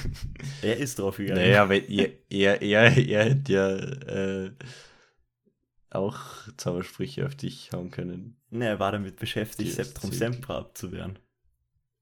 Er 0.62 0.76
ist 0.78 0.98
draufgegangen. 0.98 1.42
Naja, 1.42 1.62
aber 1.62 1.76
er, 1.76 2.10
er, 2.30 2.62
er, 2.62 2.96
er 2.96 3.24
hätte 3.24 3.52
ja 3.52 3.76
äh, 3.76 4.50
auch 5.90 6.18
Zaubersprüche 6.56 7.26
auf 7.26 7.34
dich 7.34 7.70
hauen 7.72 7.90
können. 7.90 8.36
Ne, 8.50 8.66
er 8.66 8.80
war 8.80 8.92
damit 8.92 9.16
beschäftigt, 9.16 9.72
Septrum 9.72 10.12
Sempra 10.12 10.58
abzuwehren. 10.58 11.18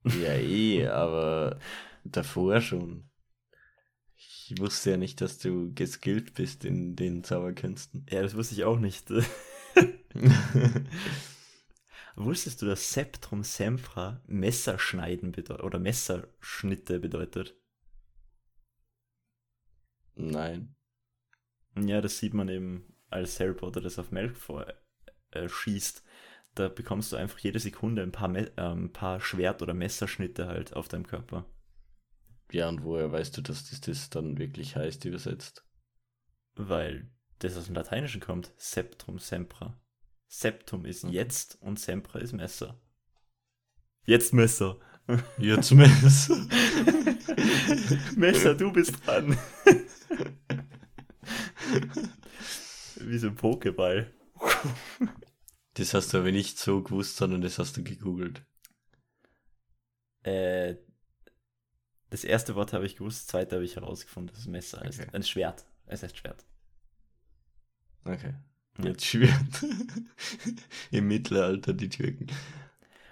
Ja, 0.05 0.33
eh, 0.33 0.87
aber 0.87 1.59
davor 2.03 2.61
schon. 2.61 3.09
Ich 4.47 4.59
wusste 4.59 4.91
ja 4.91 4.97
nicht, 4.97 5.21
dass 5.21 5.39
du 5.39 5.73
geskillt 5.73 6.35
bist 6.35 6.65
in 6.65 6.95
den 6.95 7.23
Zauberkünsten. 7.23 8.05
Ja, 8.11 8.21
das 8.21 8.35
wusste 8.35 8.53
ich 8.53 8.63
auch 8.63 8.77
nicht. 8.77 9.09
Wusstest 12.15 12.61
du, 12.61 12.67
dass 12.67 12.93
Septrum 12.93 13.43
Sempra 13.43 14.21
Messerschneiden 14.27 15.31
bedeutet 15.31 15.63
oder 15.63 15.79
Messerschnitte 15.79 16.99
bedeutet? 16.99 17.55
Nein. 20.13 20.75
Ja, 21.75 21.99
das 22.01 22.19
sieht 22.19 22.35
man 22.35 22.47
eben, 22.47 22.93
als 23.09 23.39
Harry 23.39 23.55
Potter 23.55 23.81
das 23.81 23.97
auf 23.97 24.11
Malfoy 24.11 24.63
äh, 25.31 25.49
schießt. 25.49 26.03
Da 26.53 26.67
bekommst 26.67 27.11
du 27.11 27.15
einfach 27.15 27.39
jede 27.39 27.57
Sekunde 27.57 28.03
ein 28.03 28.11
paar, 28.11 28.27
Me 28.27 28.51
äh, 28.57 28.61
ein 28.61 28.93
paar 28.93 29.19
Schwert- 29.21 29.63
oder 29.63 29.73
Messerschnitte 29.73 30.45
halt 30.45 30.75
auf 30.75 30.87
deinem 30.87 31.07
Körper. 31.07 31.47
Ja, 32.55 32.69
und 32.69 32.83
woher 32.85 33.11
weißt 33.11 33.35
du, 33.35 33.41
dass 33.41 33.69
das, 33.69 33.81
das 33.81 34.09
dann 34.09 34.37
wirklich 34.37 34.77
heißt, 34.77 35.03
übersetzt? 35.03 35.65
Weil 36.55 37.11
das 37.39 37.57
aus 37.57 37.65
dem 37.65 37.75
Lateinischen 37.75 38.21
kommt. 38.21 38.53
Septrum 38.55 39.19
Sempra. 39.19 39.77
Septum 40.29 40.85
ist 40.85 41.03
Mhm. 41.03 41.09
jetzt 41.11 41.61
und 41.61 41.81
Sempra 41.81 42.19
ist 42.19 42.31
Messer. 42.31 42.79
Jetzt 44.05 44.31
Messer. 44.33 44.79
Jetzt 45.37 45.71
Messer. 45.71 46.47
Messer, 48.15 48.55
du 48.55 48.71
bist 48.71 49.05
dran. 49.05 49.37
Wie 53.01 53.17
so 53.17 53.27
ein 53.27 53.35
Pokéball. 53.35 54.13
Das 55.73 55.93
hast 55.93 56.13
du 56.13 56.19
aber 56.19 56.31
nicht 56.31 56.57
so 56.57 56.81
gewusst, 56.81 57.17
sondern 57.17 57.41
das 57.41 57.59
hast 57.59 57.75
du 57.75 57.83
gegoogelt. 57.83 58.45
Äh, 60.23 60.75
das 62.09 62.23
erste 62.23 62.55
Wort 62.55 62.73
habe 62.73 62.85
ich 62.85 62.95
gewusst, 62.95 63.21
das 63.21 63.27
zweite 63.27 63.55
habe 63.55 63.65
ich 63.65 63.75
herausgefunden, 63.75 64.33
dass 64.33 64.41
es 64.41 64.47
Messer 64.47 64.81
heißt. 64.81 65.01
Okay. 65.01 65.09
Ein 65.13 65.23
Schwert. 65.23 65.65
Es 65.87 66.03
heißt 66.03 66.17
Schwert. 66.17 66.45
Okay. 68.03 68.33
Ja. 68.77 68.85
Jetzt 68.85 69.05
Schwert. 69.05 69.65
Im 70.91 71.07
Mittelalter 71.07 71.73
die 71.73 71.89
Türken. 71.89 72.27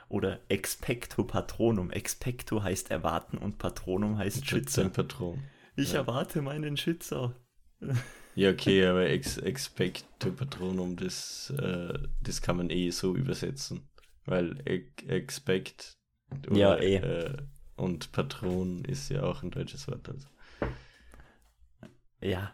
Oder 0.09 0.39
Expecto 0.49 1.23
Patronum. 1.23 1.89
Expecto 1.89 2.61
heißt 2.61 2.91
erwarten 2.91 3.37
und 3.37 3.57
Patronum 3.57 4.17
heißt 4.17 4.45
Schütze 4.47 4.81
Schützer. 4.81 4.89
Patron. 4.89 5.43
Ich 5.75 5.93
ja. 5.93 5.99
erwarte 5.99 6.41
meinen 6.41 6.77
Schützer. 6.77 7.35
Ja, 8.35 8.49
okay, 8.49 8.85
aber 8.85 9.09
ex 9.09 9.37
expecto 9.37 10.31
patronum, 10.31 10.95
das, 10.95 11.51
äh, 11.57 11.99
das 12.21 12.41
kann 12.41 12.57
man 12.57 12.69
eh 12.69 12.89
so 12.89 13.15
übersetzen. 13.15 13.87
Weil 14.25 14.59
ex 14.65 15.03
expect 15.07 15.97
oder, 16.47 16.57
Ja, 16.57 16.75
eh. 16.77 16.95
äh, 16.95 17.37
und 17.83 18.11
Patron 18.11 18.83
ist 18.85 19.09
ja 19.09 19.23
auch 19.23 19.43
ein 19.43 19.51
deutsches 19.51 19.87
Wort. 19.87 20.07
Also. 20.09 20.27
Ja. 22.21 22.53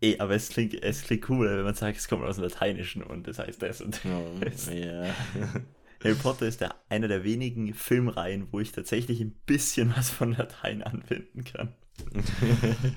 Eh, 0.00 0.18
aber 0.18 0.34
es 0.34 0.48
klingt, 0.48 0.74
es 0.82 1.02
klingt 1.02 1.22
cooler, 1.22 1.56
wenn 1.56 1.64
man 1.64 1.74
sagt, 1.74 1.98
es 1.98 2.08
kommt 2.08 2.24
aus 2.24 2.36
dem 2.36 2.44
Lateinischen 2.44 3.02
und 3.02 3.26
das 3.26 3.38
heißt 3.38 3.62
das 3.62 3.80
und 3.80 4.00
Oh, 4.04 4.72
ja. 4.72 5.14
Harry 6.04 6.14
Potter 6.14 6.46
ist 6.46 6.60
der, 6.60 6.74
einer 6.90 7.08
der 7.08 7.24
wenigen 7.24 7.72
Filmreihen, 7.72 8.48
wo 8.52 8.60
ich 8.60 8.72
tatsächlich 8.72 9.20
ein 9.20 9.34
bisschen 9.46 9.94
was 9.96 10.10
von 10.10 10.32
Latein 10.32 10.82
anwenden 10.82 11.44
kann. 11.44 11.74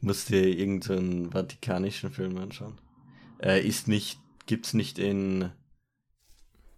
Musst 0.00 0.30
dir 0.30 0.44
irgendeinen 0.44 1.30
vatikanischen 1.30 2.10
Film 2.10 2.36
anschauen. 2.38 2.80
Äh, 3.40 3.64
ist 3.64 3.86
nicht, 3.86 4.18
gibt's 4.46 4.74
nicht 4.74 4.98
in, 4.98 5.52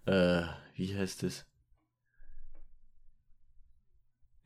äh, 0.05 0.43
wie 0.75 0.95
heißt 0.95 1.23
es? 1.23 1.47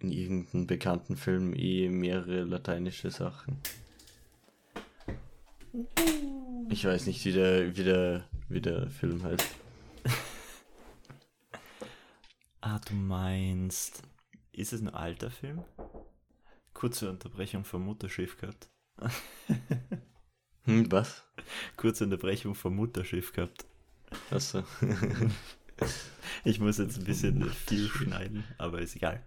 In 0.01 0.13
irgendeinem 0.13 0.67
bekannten 0.67 1.17
Film 1.17 1.55
eh 1.55 1.89
mehrere 1.89 2.45
lateinische 2.45 3.11
Sachen. 3.11 3.59
Ich 6.71 6.85
weiß 6.85 7.07
nicht, 7.07 7.25
wie 7.25 7.33
der, 7.33 7.77
wie 7.77 7.85
der, 7.85 8.25
wie 8.49 8.61
der 8.61 8.91
Film 8.91 9.23
heißt. 9.23 9.47
Ah, 12.61 12.81
du 12.81 12.93
meinst, 12.95 14.03
ist 14.53 14.73
es 14.73 14.81
ein 14.81 14.89
alter 14.89 15.31
Film? 15.31 15.63
Kurze 16.75 17.09
Unterbrechung 17.09 17.65
vom 17.65 17.85
Mutterschiff 17.85 18.37
gehabt. 18.37 18.69
Hm, 20.65 20.91
was? 20.93 21.23
Kurze 21.77 22.05
Unterbrechung 22.05 22.55
vom 22.55 22.75
Mutterschiff 22.77 23.33
gehabt. 23.33 23.65
Achso. 24.31 24.65
Ich 26.45 26.61
muss 26.61 26.79
jetzt 26.79 26.99
ein 26.99 27.05
bisschen 27.05 27.49
viel 27.67 27.89
schneiden, 27.89 28.45
aber 28.59 28.81
ist 28.81 28.97
egal. 28.97 29.23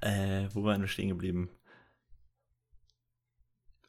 Äh, 0.00 0.48
wo 0.52 0.64
waren 0.64 0.80
wir 0.80 0.88
stehen 0.88 1.08
geblieben? 1.08 1.50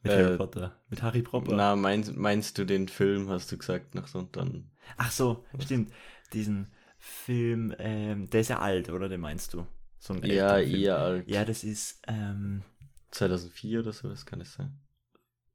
Mit 0.02 0.12
Äh, 0.12 0.16
Harry 0.16 0.36
Potter. 0.36 0.76
Mit 0.90 1.02
Harry 1.02 1.22
Potter. 1.22 1.56
Na, 1.56 1.76
meinst, 1.76 2.16
meinst 2.16 2.58
du 2.58 2.64
den 2.64 2.88
Film, 2.88 3.28
hast 3.28 3.50
du 3.52 3.58
gesagt, 3.58 3.94
nach 3.94 4.06
so 4.06 4.18
und 4.20 4.36
dann. 4.36 4.70
Ach 4.96 5.10
so, 5.10 5.44
stimmt. 5.58 5.92
Diesen 6.32 6.68
Film, 6.98 7.74
ähm, 7.78 8.28
der 8.30 8.40
ist 8.40 8.48
ja 8.48 8.58
alt, 8.60 8.90
oder? 8.90 9.08
Den 9.08 9.20
meinst 9.20 9.54
du? 9.54 9.66
So 9.98 10.14
ein 10.14 10.24
Ja, 10.24 10.58
eher 10.60 10.98
alt. 10.98 11.28
Ja, 11.28 11.44
das 11.44 11.64
ist, 11.64 12.02
ähm, 12.06 12.62
2004 13.10 13.80
oder 13.80 13.92
sowas 13.92 14.26
kann 14.26 14.40
es 14.40 14.54
sein. 14.54 14.78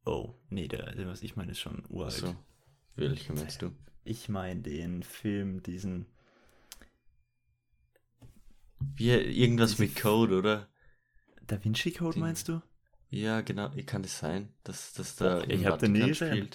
oh, 0.06 0.34
nee, 0.50 0.68
der, 0.68 0.94
der, 0.96 1.08
was 1.08 1.22
ich 1.24 1.36
meine, 1.36 1.52
ist 1.52 1.60
schon 1.60 1.84
uralt. 1.90 2.24
Achso. 2.24 2.36
Welche 2.96 3.34
meinst 3.34 3.62
du? 3.62 3.72
Ich 4.04 4.30
meine 4.30 4.62
den 4.62 5.04
Film, 5.04 5.62
diesen, 5.62 6.08
Wie, 8.80 9.10
irgendwas 9.12 9.78
mit 9.80 9.96
Code, 9.96 10.38
oder? 10.38 10.68
Da 11.46 11.64
Vinci 11.64 11.92
Code 11.92 12.14
Den- 12.14 12.22
meinst 12.22 12.48
du? 12.48 12.62
Ja, 13.10 13.42
genau. 13.42 13.72
Kann 13.86 14.04
es 14.04 14.20
sein, 14.20 14.54
dass 14.64 14.94
das 14.94 15.16
da 15.16 15.42
ich 15.44 15.50
im 15.62 15.66
hab 15.66 15.80
den 15.80 15.94
nie 15.94 16.08
gesehen. 16.08 16.50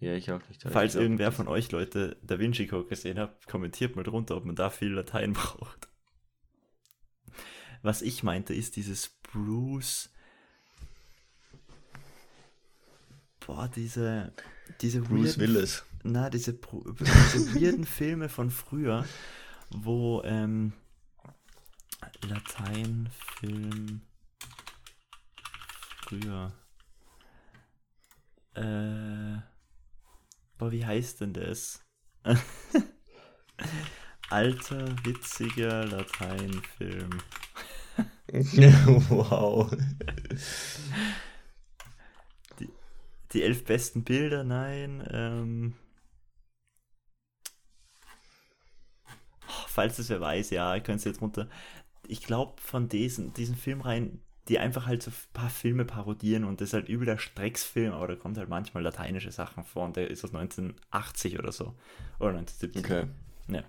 Ja, 0.00 0.12
ich 0.14 0.30
auch 0.30 0.40
nicht. 0.48 0.62
Falls 0.62 0.92
glaub, 0.92 1.02
irgendwer 1.02 1.26
das- 1.28 1.36
von 1.36 1.48
euch 1.48 1.70
Leute 1.72 2.16
Da 2.22 2.38
Vinci 2.38 2.66
Code 2.66 2.88
gesehen 2.88 3.18
hat, 3.18 3.46
kommentiert 3.46 3.96
mal 3.96 4.02
drunter, 4.02 4.36
ob 4.36 4.44
man 4.44 4.56
da 4.56 4.70
viel 4.70 4.92
Latein 4.92 5.32
braucht. 5.34 5.88
Was 7.82 8.02
ich 8.02 8.22
meinte, 8.24 8.54
ist 8.54 8.74
dieses 8.76 9.08
Bruce. 9.22 10.10
Boah, 13.46 13.68
diese. 13.74 14.32
Diese 14.80 15.00
Bruce 15.00 15.38
weirden- 15.38 15.54
Willis. 15.54 15.84
Na, 16.04 16.28
diese, 16.30 16.52
diese 16.54 17.54
weirden 17.54 17.84
Filme 17.86 18.28
von 18.28 18.50
früher, 18.50 19.04
wo 19.70 20.22
ähm, 20.24 20.72
Latein-Film 22.22 24.02
früher. 26.08 26.52
Äh, 28.54 29.40
boah, 30.56 30.72
wie 30.72 30.84
heißt 30.84 31.20
denn 31.20 31.32
das? 31.32 31.84
Alter, 34.30 35.04
witziger 35.04 35.84
Lateinfilm. 35.86 37.10
wow. 39.08 39.70
Die 43.32 43.42
elf 43.42 43.64
besten 43.64 44.04
Bilder, 44.04 44.44
nein. 44.44 45.06
Ähm, 45.10 45.74
oh, 49.46 49.66
falls 49.66 49.98
es 49.98 50.08
wer 50.08 50.20
weiß, 50.20 50.50
ja, 50.50 50.74
ihr 50.74 50.82
könnt 50.82 50.98
es 50.98 51.04
jetzt 51.04 51.20
runter. 51.20 51.48
Ich 52.08 52.22
glaube, 52.22 52.60
von 52.60 52.88
diesen, 52.88 53.34
diesen 53.34 53.56
Filmreihen, 53.56 54.22
die 54.48 54.58
einfach 54.58 54.86
halt 54.86 55.02
so 55.02 55.10
ein 55.10 55.14
paar 55.34 55.50
Filme 55.50 55.84
parodieren 55.84 56.44
und 56.44 56.60
das 56.60 56.70
ist 56.70 56.74
halt 56.74 56.88
übel 56.88 57.06
der 57.06 57.18
Strecksfilm, 57.18 57.92
aber 57.92 58.08
da 58.08 58.16
kommt 58.16 58.38
halt 58.38 58.48
manchmal 58.48 58.82
lateinische 58.82 59.30
Sachen 59.30 59.64
vor 59.64 59.84
und 59.84 59.96
der 59.96 60.10
ist 60.10 60.24
aus 60.24 60.32
1980 60.32 61.38
oder 61.38 61.52
so. 61.52 61.74
Oder 62.18 62.32
1970. 62.32 62.84
Okay. 62.84 63.06
Ja. 63.48 63.64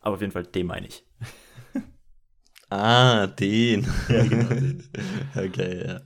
Aber 0.00 0.16
auf 0.16 0.20
jeden 0.20 0.32
Fall, 0.32 0.44
den 0.46 0.66
meine 0.66 0.88
ich. 0.88 1.04
Ah, 2.70 3.26
den. 3.26 3.86
Ja, 4.08 4.24
genau, 4.26 4.48
den. 4.48 4.82
okay, 5.36 5.86
ja. 5.86 6.00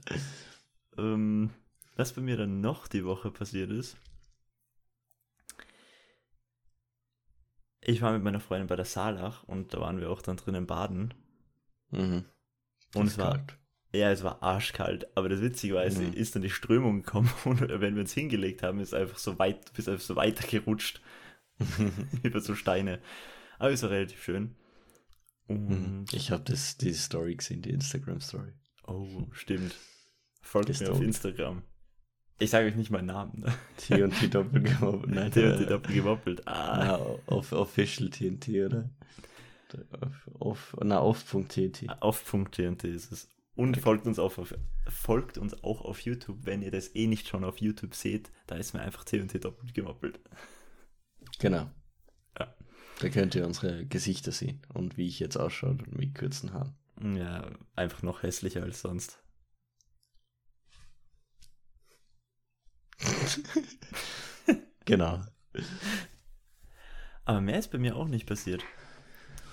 Ähm, 0.97 1.49
was 1.97 2.13
bei 2.13 2.21
mir 2.21 2.37
dann 2.37 2.61
noch 2.61 2.87
die 2.87 3.05
Woche 3.05 3.31
passiert 3.31 3.71
ist. 3.71 3.97
Ich 7.79 8.01
war 8.01 8.11
mit 8.11 8.23
meiner 8.23 8.39
Freundin 8.39 8.65
bei 8.67 8.75
der 8.75 8.85
Saalach 8.85 9.43
und 9.43 9.73
da 9.75 9.79
waren 9.81 9.99
wir 9.99 10.09
auch 10.09 10.23
dann 10.23 10.37
drinnen 10.37 10.65
baden. 10.65 11.13
Mhm. 11.91 12.25
Und 12.95 13.05
Das 13.05 13.13
es 13.13 13.17
war, 13.17 13.31
kalt. 13.37 13.57
ja, 13.93 14.11
es 14.11 14.23
war 14.23 14.41
arschkalt. 14.43 15.15
Aber 15.15 15.29
das 15.29 15.41
Witzige 15.41 15.75
war, 15.75 15.83
es 15.85 15.97
Mhm. 15.97 16.13
ist 16.13 16.35
dann 16.35 16.41
die 16.41 16.49
Strömung 16.49 17.03
gekommen 17.03 17.31
und 17.45 17.61
wenn 17.61 17.95
wir 17.95 18.01
uns 18.01 18.13
hingelegt 18.13 18.63
haben, 18.63 18.79
ist 18.79 18.93
einfach 18.93 19.17
so 19.17 19.37
weit, 19.39 19.69
du 19.69 19.73
bist 19.73 19.87
einfach 19.89 20.03
so 20.03 20.15
weiter 20.15 20.47
gerutscht 20.47 21.01
über 22.23 22.41
so 22.41 22.55
Steine. 22.55 22.99
Aber 23.59 23.71
es 23.71 23.83
war 23.83 23.91
relativ 23.91 24.23
schön. 24.23 24.55
Mhm. 25.47 25.99
Und, 26.01 26.13
Ich 26.13 26.31
habe 26.31 26.43
das 26.43 26.77
die 26.77 26.93
Story 26.93 27.35
gesehen, 27.35 27.61
die 27.61 27.69
Instagram 27.71 28.21
Story. 28.21 28.53
oh, 28.87 29.27
stimmt. 29.31 29.75
Folgt 30.41 30.67
Bist 30.69 30.81
mir 30.81 30.91
auf 30.91 31.01
Instagram. 31.01 31.61
Ich 32.39 32.49
sage 32.49 32.65
euch 32.65 32.75
nicht 32.75 32.89
meinen 32.89 33.05
Namen. 33.05 33.41
Ne? 33.41 33.53
TNT 33.77 34.33
doppelt 34.33 34.65
gemoppelt. 34.79 35.13
Nein, 35.13 35.31
TNT 35.31 35.69
doppelt 35.69 35.93
gemoppelt. 35.95 36.47
Ah. 36.47 36.77
Na, 36.77 36.95
auf 37.35 37.51
Official 37.51 38.09
TNT, 38.09 38.47
oder? 38.65 38.89
Auf, 39.99 40.29
auf, 40.39 40.77
na, 40.83 40.99
auf.tnt. 40.99 41.85
Auf.tnt 42.01 42.83
ist 42.83 43.11
es. 43.11 43.29
Und 43.55 43.71
Okay. 43.71 43.81
folgt 43.81 44.07
uns, 44.07 44.17
auf, 44.17 44.37
auf, 44.39 44.55
folgt 44.87 45.37
uns 45.37 45.63
auch 45.63 45.81
auf 45.81 45.99
YouTube, 46.01 46.39
wenn 46.45 46.61
ihr 46.61 46.71
das 46.71 46.95
eh 46.95 47.07
nicht 47.07 47.27
schon 47.27 47.43
auf 47.43 47.57
YouTube 47.57 47.95
seht. 47.95 48.31
Da 48.47 48.55
ist 48.55 48.73
mir 48.73 48.81
einfach 48.81 49.03
TNT 49.03 49.43
doppelt 49.43 49.73
gemoppelt. 49.73 50.19
Genau. 51.39 51.69
Ja. 52.39 52.55
Da 52.99 53.09
könnt 53.09 53.35
ihr 53.35 53.45
unsere 53.45 53.85
Gesichter 53.85 54.31
sehen 54.31 54.61
und 54.73 54.97
wie 54.97 55.07
ich 55.07 55.19
jetzt 55.19 55.37
ausschaue 55.37 55.77
mit 55.89 56.15
kurzen 56.15 56.53
Haaren. 56.53 56.75
Ja, 57.17 57.51
einfach 57.75 58.03
noch 58.03 58.23
hässlicher 58.23 58.63
als 58.63 58.81
sonst. 58.81 59.21
Genau. 64.85 65.21
Aber 67.23 67.39
mehr 67.39 67.59
ist 67.59 67.71
bei 67.71 67.77
mir 67.77 67.95
auch 67.95 68.07
nicht 68.07 68.25
passiert. 68.25 68.63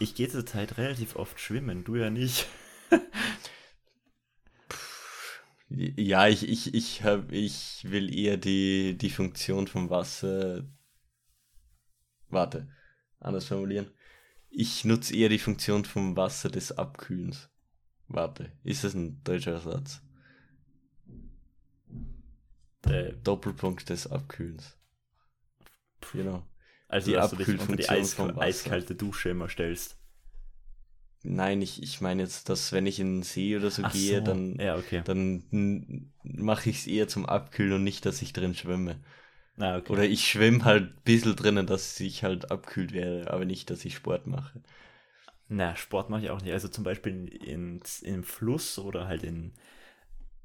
Ich 0.00 0.14
gehe 0.14 0.28
zur 0.28 0.46
Zeit 0.46 0.78
relativ 0.78 1.16
oft 1.16 1.40
schwimmen, 1.40 1.84
du 1.84 1.96
ja 1.96 2.11
nicht. 2.11 2.46
Ja, 5.70 6.26
ich, 6.26 6.48
ich, 6.48 6.72
ich, 6.72 7.04
hab, 7.04 7.30
ich 7.30 7.84
will 7.90 8.12
eher 8.12 8.38
die, 8.38 8.96
die 8.96 9.11
Funktion 9.11 9.66
vom 9.66 9.90
Wasser. 9.90 10.66
Warte, 12.30 12.68
anders 13.20 13.44
formulieren. 13.44 13.90
Ich 14.48 14.87
nutze 14.87 15.14
eher 15.14 15.28
die 15.28 15.38
Funktion 15.38 15.84
vom 15.84 16.16
Wasser 16.16 16.48
des 16.48 16.72
Abkühlens. 16.72 17.50
Warte, 18.08 18.50
ist 18.64 18.84
das 18.84 18.94
ein 18.94 19.22
deutscher 19.24 19.61
Satz? 19.61 20.00
Äh, 22.87 23.12
Doppelpunkt 23.22 23.90
des 23.90 24.06
Abkühlens. 24.06 24.78
Genau. 26.12 26.46
Also, 26.88 27.11
Die 27.11 27.14
dass 27.14 27.31
du 27.31 27.37
dich 27.37 27.59
unter 27.59 27.77
die 27.77 27.88
Eis 27.88 28.16
eiskalte 28.38 28.94
Dusche 28.94 29.31
immer 29.31 29.48
stellst. 29.48 29.96
Nein, 31.22 31.62
ich, 31.62 31.83
ich 31.83 32.01
meine 32.01 32.22
jetzt, 32.22 32.48
dass 32.48 32.72
wenn 32.72 32.87
ich 32.87 33.01
in 33.01 33.16
den 33.18 33.22
See 33.22 33.57
oder 33.57 33.70
so 33.70 33.83
Ach 33.83 33.92
gehe, 33.92 34.18
so. 34.18 34.22
dann, 34.22 34.59
Ja, 34.59 34.77
okay. 34.77 35.03
dann 35.05 35.42
mache 36.22 36.70
ich 36.70 36.79
es 36.81 36.87
eher 36.87 37.09
zum 37.09 37.27
Abkühlen 37.27 37.74
und 37.74 37.85
nicht, 37.85 38.07
dass 38.07 38.22
ich 38.22 38.33
drin 38.33 38.55
schwimme. 38.55 39.01
Ah, 39.61 39.77
okay. 39.77 39.92
Oder 39.92 40.05
ich 40.05 40.29
schwimme 40.29 40.64
halt 40.64 40.85
ein 40.98 41.03
bisschen 41.05 41.37
drinnen, 41.37 41.66
dass 41.66 41.98
ich 42.01 42.24
halt 42.24 42.51
abkühlt 42.51 42.92
werde, 42.92 43.31
aber 43.33 43.44
nicht, 43.44 43.70
dass 43.70 43.85
ich 43.85 43.94
Sport 43.96 44.27
mache. 44.27 44.62
Na, 45.48 45.77
Sport 45.77 46.11
mache 46.11 46.22
ich 46.24 46.31
auch 46.31 46.40
nicht. 46.42 46.53
Also 46.53 46.68
zum 46.68 46.85
Beispiel 46.85 47.12
in, 47.12 47.29
in, 47.29 47.81
im 48.03 48.22
Fluss 48.24 48.79
oder 48.79 49.07
halt 49.07 49.22
in 49.22 49.53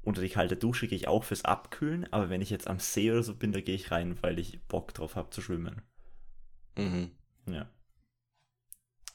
unter 0.02 0.22
die 0.22 0.30
kalte 0.30 0.56
Dusche 0.56 0.88
gehe 0.88 0.96
ich 0.96 1.08
auch 1.08 1.24
fürs 1.24 1.44
Abkühlen, 1.44 2.06
aber 2.12 2.30
wenn 2.30 2.42
ich 2.42 2.50
jetzt 2.50 2.68
am 2.68 2.80
See 2.80 3.10
oder 3.12 3.22
so 3.24 3.34
bin, 3.36 3.52
da 3.52 3.60
gehe 3.60 3.74
ich 3.74 3.90
rein, 3.90 4.16
weil 4.22 4.38
ich 4.38 4.62
Bock 4.68 4.94
drauf 4.94 5.16
habe 5.16 5.30
zu 5.30 5.42
schwimmen. 5.42 5.82
Mhm. 6.76 7.10
Ja. 7.46 7.68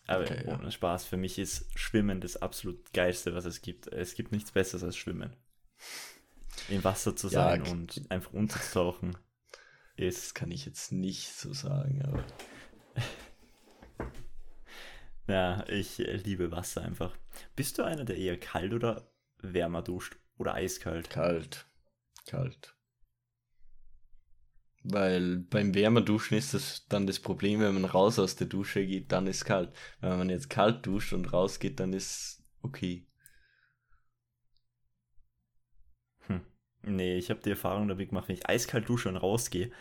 Aber 0.07 0.23
Okay, 0.25 0.43
ja. 0.47 0.53
ohne 0.55 0.71
Spaß, 0.71 1.05
für 1.05 1.17
mich 1.17 1.37
ist 1.39 1.67
Schwimmen 1.77 2.21
das 2.21 2.37
absolut 2.41 2.93
geilste, 2.93 3.35
was 3.35 3.45
es 3.45 3.61
gibt. 3.61 3.87
Es 3.87 4.15
gibt 4.15 4.31
nichts 4.31 4.51
Besseres 4.51 4.83
als 4.83 4.97
Schwimmen. 4.97 5.35
Im 6.69 6.83
Wasser 6.83 7.15
zu 7.15 7.27
Ja, 7.29 7.31
sein 7.33 7.57
k- 7.57 7.71
und 7.71 8.01
einfach 8.09 8.33
unterzutauchen 8.33 9.17
Das 9.97 10.33
kann 10.33 10.51
ich 10.51 10.65
jetzt 10.65 10.91
nicht 10.91 11.31
so 11.33 11.53
sagen, 11.53 12.01
aber 12.03 12.23
ja, 15.27 15.63
ich 15.67 15.99
äh, 15.99 16.15
liebe 16.17 16.51
Wasser 16.51 16.81
einfach. 16.81 17.15
Bist 17.55 17.77
du 17.77 17.83
einer, 17.83 18.05
der 18.05 18.17
eher 18.17 18.39
kalt 18.39 18.73
oder 18.73 19.11
wärmer 19.41 19.81
duscht 19.81 20.17
oder 20.37 20.53
eiskalt? 20.55 21.09
kalt. 21.09 21.67
Kalt. 22.25 22.75
Weil 24.91 25.37
beim 25.37 25.73
Wärmerduschen 25.75 26.37
ist 26.37 26.53
das 26.53 26.85
dann 26.89 27.07
das 27.07 27.19
Problem, 27.19 27.59
wenn 27.61 27.73
man 27.75 27.85
raus 27.85 28.19
aus 28.19 28.35
der 28.35 28.47
Dusche 28.47 28.85
geht, 28.85 29.11
dann 29.11 29.27
ist 29.27 29.45
kalt. 29.45 29.71
Wenn 30.01 30.17
man 30.17 30.29
jetzt 30.29 30.49
kalt 30.49 30.85
duscht 30.85 31.13
und 31.13 31.31
rausgeht, 31.31 31.79
dann 31.79 31.93
ist 31.93 32.43
okay. 32.61 33.05
Hm. 36.27 36.41
Nee, 36.83 37.17
ich 37.17 37.29
habe 37.29 37.41
die 37.41 37.49
Erfahrung 37.49 37.87
damit 37.89 38.09
gemacht, 38.09 38.27
wenn 38.29 38.35
ich 38.35 38.47
eiskalt 38.47 38.87
dusche 38.87 39.09
und 39.09 39.17
rausgehe, 39.17 39.71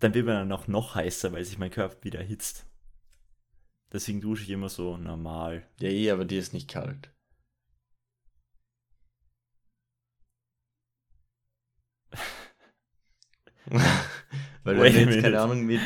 dann 0.00 0.14
wird 0.14 0.26
man 0.26 0.36
dann 0.36 0.52
auch 0.52 0.68
noch 0.68 0.94
heißer, 0.96 1.32
weil 1.32 1.44
sich 1.44 1.58
mein 1.58 1.70
Körper 1.72 2.02
wieder 2.04 2.20
erhitzt. 2.20 2.66
Deswegen 3.92 4.20
dusche 4.20 4.42
ich 4.42 4.50
immer 4.50 4.68
so 4.68 4.96
normal. 4.96 5.68
Ja, 5.78 5.88
eh, 5.88 6.10
aber 6.10 6.24
dir 6.24 6.40
ist 6.40 6.52
nicht 6.52 6.68
kalt. 6.68 7.12
Weil 14.64 14.78
Wait 14.78 14.94
wenn 14.94 15.08
du 15.08 15.14
jetzt, 15.14 15.22
keine 15.24 15.40
Ahnung, 15.40 15.64
mit, 15.64 15.80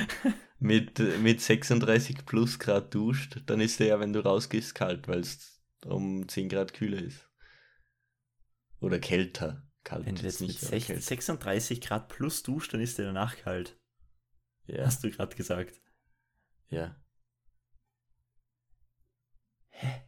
mit, 0.59 0.99
mit 1.23 1.41
36 1.41 2.27
plus 2.27 2.59
Grad 2.59 2.95
duscht, 2.95 3.43
dann 3.47 3.61
ist 3.61 3.81
der 3.81 3.87
ja, 3.87 4.01
wenn 4.01 4.13
du 4.13 4.21
rausgehst, 4.25 4.75
kalt, 4.75 5.09
weil 5.09 5.21
es 5.21 5.63
um 5.85 6.29
10 6.29 6.49
Grad 6.49 6.75
kühler 6.75 7.01
ist. 7.01 7.29
Oder 8.81 8.99
kälter. 8.99 9.63
Kalt 9.85 10.05
Wenn 10.05 10.17
du 10.17 10.23
jetzt 10.23 10.41
mit 10.41 10.51
aber 10.51 10.59
16, 10.59 10.81
kälter. 10.87 11.03
36 11.03 11.81
Grad 11.81 12.09
plus 12.09 12.43
duscht, 12.43 12.75
dann 12.75 12.81
ist 12.81 12.99
der 12.99 13.07
danach 13.07 13.37
kalt. 13.37 13.79
Ja, 14.67 14.85
Hast 14.85 15.05
du 15.05 15.11
gerade 15.11 15.35
gesagt. 15.37 15.81
ja. 16.69 16.97
Hä? 19.71 20.03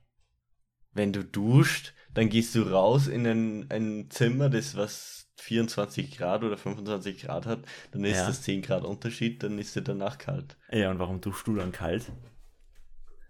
Wenn 0.93 1.13
du 1.13 1.23
duscht, 1.23 1.95
dann 2.13 2.29
gehst 2.29 2.55
du 2.55 2.63
raus 2.63 3.07
in 3.07 3.27
ein, 3.27 3.71
ein 3.71 4.11
Zimmer, 4.11 4.49
das 4.49 4.75
was 4.75 5.28
24 5.41 6.17
Grad 6.17 6.43
oder 6.45 6.57
25 6.57 7.23
Grad 7.23 7.47
hat, 7.47 7.61
dann 7.93 8.05
ist 8.05 8.17
Ja. 8.19 8.27
das 8.27 8.43
10 8.43 8.63
Grad 8.63 8.85
Unterschied, 8.85 9.43
dann 9.43 9.59
ist 9.59 9.75
der 9.77 9.83
danach 9.83 10.19
kalt. 10.19 10.57
Ja, 10.71 10.91
und 10.91 10.99
warum 10.99 11.21
duschst 11.21 11.47
du 11.47 11.55
dann 11.57 11.73
kalt? 11.73 12.11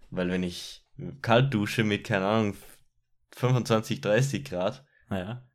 Weil 0.09 0.29
wenn 0.29 0.43
ich 0.43 0.85
kalt 1.21 1.53
dusche 1.53 1.83
mit, 1.83 2.03
keine 2.05 2.25
Ahnung, 2.25 2.57
25, 3.35 4.01
30 4.01 4.43
Grad, 4.43 4.85
Naja. 5.09 5.47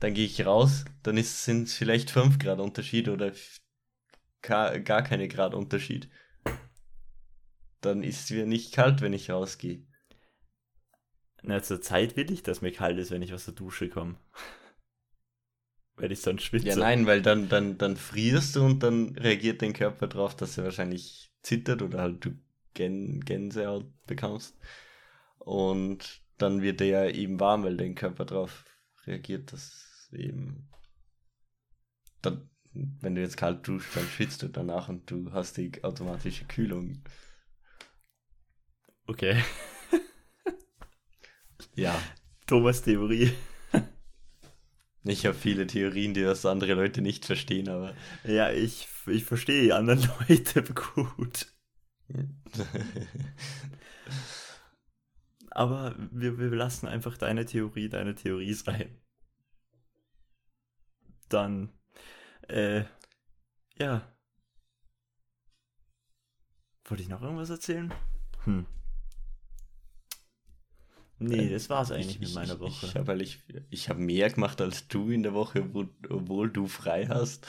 dann 0.00 0.14
gehe 0.14 0.26
ich 0.26 0.44
raus, 0.44 0.84
dann 1.04 1.16
sind 1.22 1.68
es 1.68 1.74
vielleicht 1.74 2.10
5 2.10 2.38
Grad 2.38 2.58
Unterschied 2.58 3.08
oder 3.08 3.32
gar, 4.42 4.78
gar 4.80 5.02
keine 5.02 5.28
Grad 5.28 5.54
Unterschied. 5.54 6.10
Dann 7.80 8.02
ist 8.02 8.24
es 8.24 8.30
mir 8.30 8.46
nicht 8.46 8.74
kalt, 8.74 9.00
wenn 9.00 9.12
ich 9.12 9.30
rausgehe. 9.30 9.86
Na, 11.42 11.60
zur 11.62 11.80
Zeit 11.80 12.16
will 12.16 12.30
ich, 12.30 12.42
dass 12.44 12.62
mir 12.62 12.70
kalt 12.72 12.98
ist, 12.98 13.10
wenn 13.10 13.22
ich 13.22 13.32
aus 13.34 13.44
der 13.46 13.54
Dusche 13.54 13.88
komme. 13.88 14.16
Weil 16.02 16.10
ich 16.10 16.20
sonst 16.20 16.42
schwitze. 16.42 16.66
Ja, 16.66 16.74
nein, 16.74 17.06
weil 17.06 17.22
dann, 17.22 17.48
dann, 17.48 17.78
dann 17.78 17.96
frierst 17.96 18.56
du 18.56 18.64
und 18.64 18.82
dann 18.82 19.10
reagiert 19.10 19.62
dein 19.62 19.72
Körper 19.72 20.08
darauf, 20.08 20.34
dass 20.34 20.58
er 20.58 20.64
wahrscheinlich 20.64 21.30
zittert 21.42 21.80
oder 21.80 22.00
halt 22.00 22.24
du 22.24 22.32
Gän 22.74 23.20
Gänsehaut 23.20 23.86
bekommst. 24.08 24.58
Und 25.38 26.20
dann 26.38 26.60
wird 26.60 26.80
er 26.80 26.86
ja 26.88 27.06
eben 27.06 27.38
warm, 27.38 27.62
weil 27.62 27.76
dein 27.76 27.94
Körper 27.94 28.24
darauf 28.24 28.64
reagiert, 29.06 29.52
dass 29.52 30.08
eben. 30.12 30.68
Dann, 32.20 32.50
wenn 32.72 33.14
du 33.14 33.20
jetzt 33.20 33.36
kalt 33.36 33.64
duschst, 33.68 33.94
dann 33.94 34.08
schwitzt 34.08 34.42
du 34.42 34.48
danach 34.48 34.88
und 34.88 35.08
du 35.08 35.30
hast 35.30 35.56
die 35.56 35.84
automatische 35.84 36.46
Kühlung. 36.46 37.04
Okay. 39.06 39.40
Ja. 41.76 41.96
Thomas 42.48 42.82
Theorie. 42.82 43.30
Ich 45.04 45.26
habe 45.26 45.34
viele 45.34 45.66
Theorien, 45.66 46.14
die 46.14 46.22
das 46.22 46.46
andere 46.46 46.74
Leute 46.74 47.02
nicht 47.02 47.24
verstehen, 47.24 47.68
aber. 47.68 47.94
Ja, 48.24 48.52
ich, 48.52 48.86
ich 49.06 49.24
verstehe 49.24 49.62
die 49.62 49.72
anderen 49.72 50.08
Leute 50.28 50.62
gut. 50.62 51.46
Aber 55.50 55.94
wir, 56.10 56.38
wir 56.38 56.50
lassen 56.50 56.86
einfach 56.86 57.18
deine 57.18 57.44
Theorie, 57.44 57.88
deine 57.88 58.14
Theorie 58.14 58.54
sein. 58.54 58.96
Dann, 61.28 61.72
äh, 62.48 62.84
ja. 63.78 64.06
Wollte 66.84 67.02
ich 67.02 67.08
noch 67.08 67.22
irgendwas 67.22 67.50
erzählen? 67.50 67.92
Hm. 68.44 68.66
Nee, 71.22 71.48
das 71.48 71.70
war's 71.70 71.90
eigentlich 71.90 72.16
ich, 72.16 72.20
mit 72.20 72.34
meiner 72.34 72.60
Woche. 72.60 72.86
Ich 72.86 72.94
habe 72.94 73.06
weil 73.06 73.22
ich, 73.22 73.42
ich 73.70 73.88
hab 73.88 73.98
mehr 73.98 74.30
gemacht 74.30 74.60
als 74.60 74.88
du 74.88 75.10
in 75.10 75.22
der 75.22 75.34
Woche, 75.34 75.72
wo, 75.74 75.86
obwohl 76.08 76.50
du 76.50 76.66
frei 76.66 77.06
hast. 77.06 77.46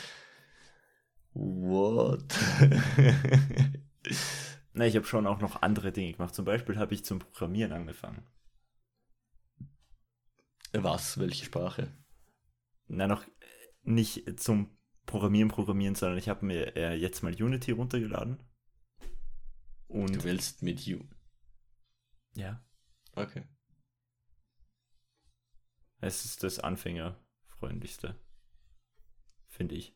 What? 1.34 2.36
Na, 4.74 4.86
ich 4.86 4.96
habe 4.96 5.06
schon 5.06 5.28
auch 5.28 5.40
noch 5.40 5.62
andere 5.62 5.92
Dinge 5.92 6.14
gemacht. 6.14 6.36
Zum 6.36 6.46
Beispiel 6.46 6.78
habe 6.78 6.94
ich 6.94 7.06
zum 7.06 7.20
Programmieren 7.20 7.72
angefangen. 7.72 8.28
Was? 10.74 11.20
Welche 11.20 11.46
Sprache? 11.46 11.96
Na, 12.88 13.08
noch 13.08 13.26
nicht 13.84 14.40
zum 14.40 14.78
Programmieren, 15.06 15.50
Programmieren, 15.50 15.96
sondern 15.96 16.18
ich 16.18 16.30
habe 16.30 16.46
mir 16.46 16.76
äh, 16.76 16.96
jetzt 16.96 17.24
mal 17.24 17.34
Unity 17.34 17.72
runtergeladen. 17.72 18.42
Und 19.88 20.16
Du 20.16 20.24
willst 20.24 20.64
mit 20.64 20.82
You. 20.82 21.02
ja, 22.36 22.64
Okay. 23.16 23.44
Es 26.04 26.26
ist 26.26 26.44
das 26.44 26.60
Anfängerfreundlichste. 26.60 28.16
finde 29.48 29.76
ich. 29.76 29.96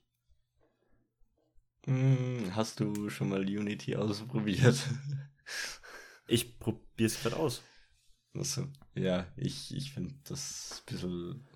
Hm, 1.86 2.56
hast 2.56 2.80
du 2.80 3.10
schon 3.10 3.30
mal 3.30 3.41
Unity 3.41 3.96
ausprobiert? 3.96 4.78
Ich 6.30 6.60
probiere 6.60 7.08
es 7.08 7.22
gerade 7.22 7.38
aus. 7.38 7.63
Also, 8.36 8.67
ja, 8.96 9.32
ich, 9.38 9.74
ich 9.74 9.93
finde 9.93 10.13
das 10.26 10.84
ein 10.86 10.91
bisschen 10.91 11.48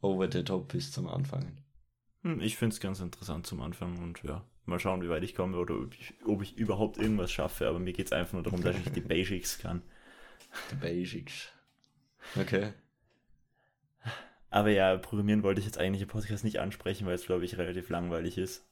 over 0.00 0.30
the 0.32 0.42
top 0.42 0.72
ist 0.72 0.94
zum 0.94 1.06
Anfangen. 1.06 1.62
Hm, 2.22 2.40
ich 2.40 2.56
finde 2.56 2.72
es 2.72 2.80
ganz 2.80 3.00
interessant 3.00 3.46
zum 3.46 3.60
Anfang 3.60 3.98
und 3.98 4.22
ja, 4.22 4.48
mal 4.64 4.80
schauen, 4.80 5.02
wie 5.02 5.10
weit 5.10 5.22
ich 5.22 5.34
komme 5.34 5.58
oder 5.58 5.74
ob 5.78 5.94
ich, 5.94 6.14
ob 6.24 6.42
ich 6.42 6.56
überhaupt 6.56 6.96
irgendwas 6.96 7.30
schaffe. 7.30 7.68
Aber 7.68 7.78
mir 7.78 7.92
geht 7.92 8.06
es 8.06 8.12
einfach 8.12 8.32
nur 8.32 8.42
darum, 8.42 8.62
dass 8.62 8.78
ich 8.78 8.90
die 8.92 9.00
Basics 9.02 9.58
kann. 9.58 9.82
Die 10.70 10.76
Basics. 10.76 11.52
Okay. 12.36 12.72
Aber 14.50 14.70
ja, 14.70 14.96
Programmieren 14.96 15.42
wollte 15.42 15.60
ich 15.60 15.66
jetzt 15.66 15.78
eigentlich 15.78 16.02
im 16.02 16.08
Podcast 16.08 16.44
nicht 16.44 16.60
ansprechen, 16.60 17.06
weil 17.06 17.14
es, 17.14 17.26
glaube 17.26 17.44
ich, 17.44 17.58
relativ 17.58 17.88
langweilig 17.88 18.38
ist. 18.38 18.66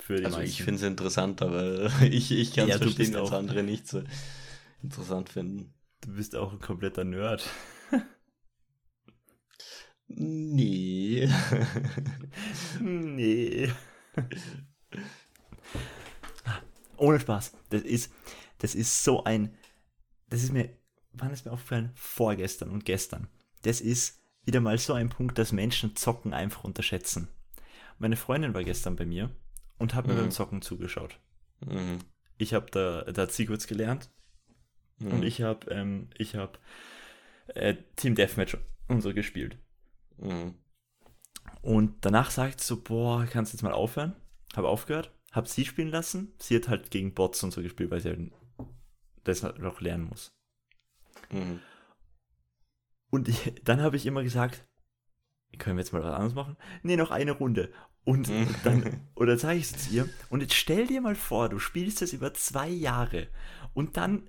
Für 0.00 0.16
die 0.16 0.24
also 0.24 0.38
meisten. 0.38 0.50
ich 0.50 0.62
finde 0.62 0.80
es 0.80 0.82
interessant, 0.82 1.40
aber 1.40 1.90
ich, 2.02 2.30
ich 2.32 2.52
kann 2.52 2.68
es 2.68 2.74
ja, 2.74 2.78
verstehen, 2.78 3.12
dass 3.12 3.32
andere 3.32 3.62
nicht 3.62 3.88
so 3.88 4.02
interessant 4.82 5.28
finden. 5.28 5.74
Du 6.00 6.14
bist 6.14 6.36
auch 6.36 6.52
ein 6.52 6.58
kompletter 6.58 7.04
Nerd. 7.04 7.48
nee. 10.08 11.28
nee. 12.80 13.70
Ohne 16.96 17.20
Spaß. 17.20 17.52
Das 17.70 17.82
ist, 17.82 18.12
das 18.58 18.74
ist 18.74 19.04
so 19.04 19.24
ein. 19.24 19.54
Das 20.28 20.42
ist 20.42 20.52
mir. 20.52 20.76
Wann 21.12 21.30
ist 21.30 21.46
mir 21.46 21.52
aufgefallen? 21.52 21.92
Vorgestern 21.94 22.70
und 22.70 22.84
gestern. 22.84 23.28
Das 23.62 23.80
ist 23.80 24.23
wieder 24.44 24.60
mal 24.60 24.78
so 24.78 24.92
ein 24.92 25.08
Punkt, 25.08 25.38
dass 25.38 25.52
Menschen 25.52 25.96
Zocken 25.96 26.32
einfach 26.32 26.64
unterschätzen. 26.64 27.28
Meine 27.98 28.16
Freundin 28.16 28.54
war 28.54 28.64
gestern 28.64 28.96
bei 28.96 29.06
mir 29.06 29.30
und 29.78 29.94
hat 29.94 30.06
mir 30.06 30.14
mhm. 30.14 30.18
beim 30.18 30.30
Zocken 30.30 30.62
zugeschaut. 30.62 31.18
Mhm. 31.60 31.98
Ich 32.36 32.54
habe 32.54 32.66
da, 32.70 33.02
da 33.02 33.22
hat 33.22 33.32
sie 33.32 33.46
kurz 33.46 33.66
gelernt 33.66 34.10
mhm. 34.98 35.12
und 35.12 35.22
ich 35.22 35.42
habe 35.42 35.70
ähm, 35.70 36.08
ich 36.16 36.34
habe 36.34 36.58
äh, 37.48 37.76
Team 37.96 38.14
Deathmatch 38.14 38.56
und 38.88 39.00
so 39.00 39.14
gespielt. 39.14 39.56
Mhm. 40.18 40.54
Und 41.62 42.04
danach 42.04 42.30
sagt 42.30 42.60
sie 42.60 42.66
so, 42.66 42.82
boah, 42.82 43.26
kannst 43.26 43.52
du 43.52 43.56
jetzt 43.56 43.62
mal 43.62 43.72
aufhören? 43.72 44.14
Habe 44.54 44.68
aufgehört, 44.68 45.12
habe 45.32 45.48
sie 45.48 45.64
spielen 45.64 45.88
lassen. 45.88 46.34
Sie 46.38 46.56
hat 46.56 46.68
halt 46.68 46.90
gegen 46.90 47.14
Bots 47.14 47.42
und 47.42 47.52
so 47.52 47.62
gespielt, 47.62 47.90
weil 47.90 48.00
sie 48.00 48.10
halt 48.10 48.32
das 49.24 49.42
noch 49.42 49.80
lernen 49.80 50.04
muss. 50.04 50.32
Mhm. 51.30 51.60
Und 53.14 53.28
ich, 53.28 53.52
dann 53.62 53.80
habe 53.80 53.94
ich 53.94 54.06
immer 54.06 54.24
gesagt, 54.24 54.66
können 55.58 55.76
wir 55.76 55.82
jetzt 55.84 55.92
mal 55.92 56.02
was 56.02 56.14
anderes 56.14 56.34
machen? 56.34 56.56
Nee, 56.82 56.96
noch 56.96 57.12
eine 57.12 57.30
Runde. 57.30 57.72
Und 58.02 58.28
dann, 58.64 59.02
oder 59.14 59.38
sage 59.38 59.56
ich 59.58 59.70
es 59.70 59.88
dir, 59.88 60.08
und 60.30 60.40
jetzt 60.40 60.54
stell 60.54 60.88
dir 60.88 61.00
mal 61.00 61.14
vor, 61.14 61.48
du 61.48 61.60
spielst 61.60 62.02
das 62.02 62.12
über 62.12 62.34
zwei 62.34 62.68
Jahre 62.68 63.28
und 63.72 63.96
dann, 63.96 64.28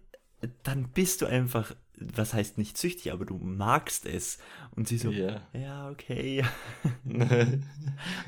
dann 0.62 0.90
bist 0.90 1.24
du 1.24 1.26
einfach, 1.26 1.76
was 1.96 2.36
heißt 2.36 2.60
nicht 2.60 2.78
süchtig, 2.78 3.12
aber 3.12 3.26
du 3.26 3.40
magst 3.40 4.06
es. 4.06 4.38
Und 4.76 4.88
sie 4.88 5.00
so, 5.00 5.10
yeah. 5.10 5.42
ja, 5.54 5.90
okay. 5.90 6.46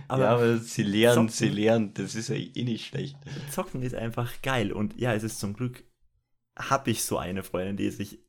aber, 0.07 0.23
ja, 0.23 0.29
aber 0.31 0.57
sie 0.57 0.81
lernen, 0.81 1.29
Zocken, 1.29 1.29
sie 1.29 1.49
lernen, 1.49 1.93
das 1.93 2.15
ist 2.15 2.29
ja 2.29 2.35
eh 2.35 2.63
nicht 2.63 2.87
schlecht. 2.87 3.15
Zocken 3.51 3.83
ist 3.83 3.93
einfach 3.93 4.41
geil 4.41 4.71
und 4.71 4.99
ja, 4.99 5.13
es 5.13 5.21
ist 5.21 5.39
zum 5.39 5.53
Glück, 5.53 5.83
habe 6.57 6.89
ich 6.89 7.03
so 7.03 7.19
eine 7.19 7.43
Freundin, 7.43 7.77
die 7.77 7.91
sich 7.91 8.26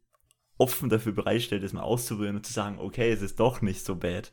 offen 0.59 0.91
dafür 0.91 1.13
bereitstellt, 1.13 1.63
es 1.63 1.73
mal 1.73 1.83
auszuprobieren 1.83 2.37
und 2.37 2.45
zu 2.45 2.53
sagen, 2.53 2.79
okay, 2.79 3.11
es 3.11 3.23
ist 3.23 3.41
doch 3.41 3.63
nicht 3.63 3.85
so 3.85 3.97
bad. 3.97 4.33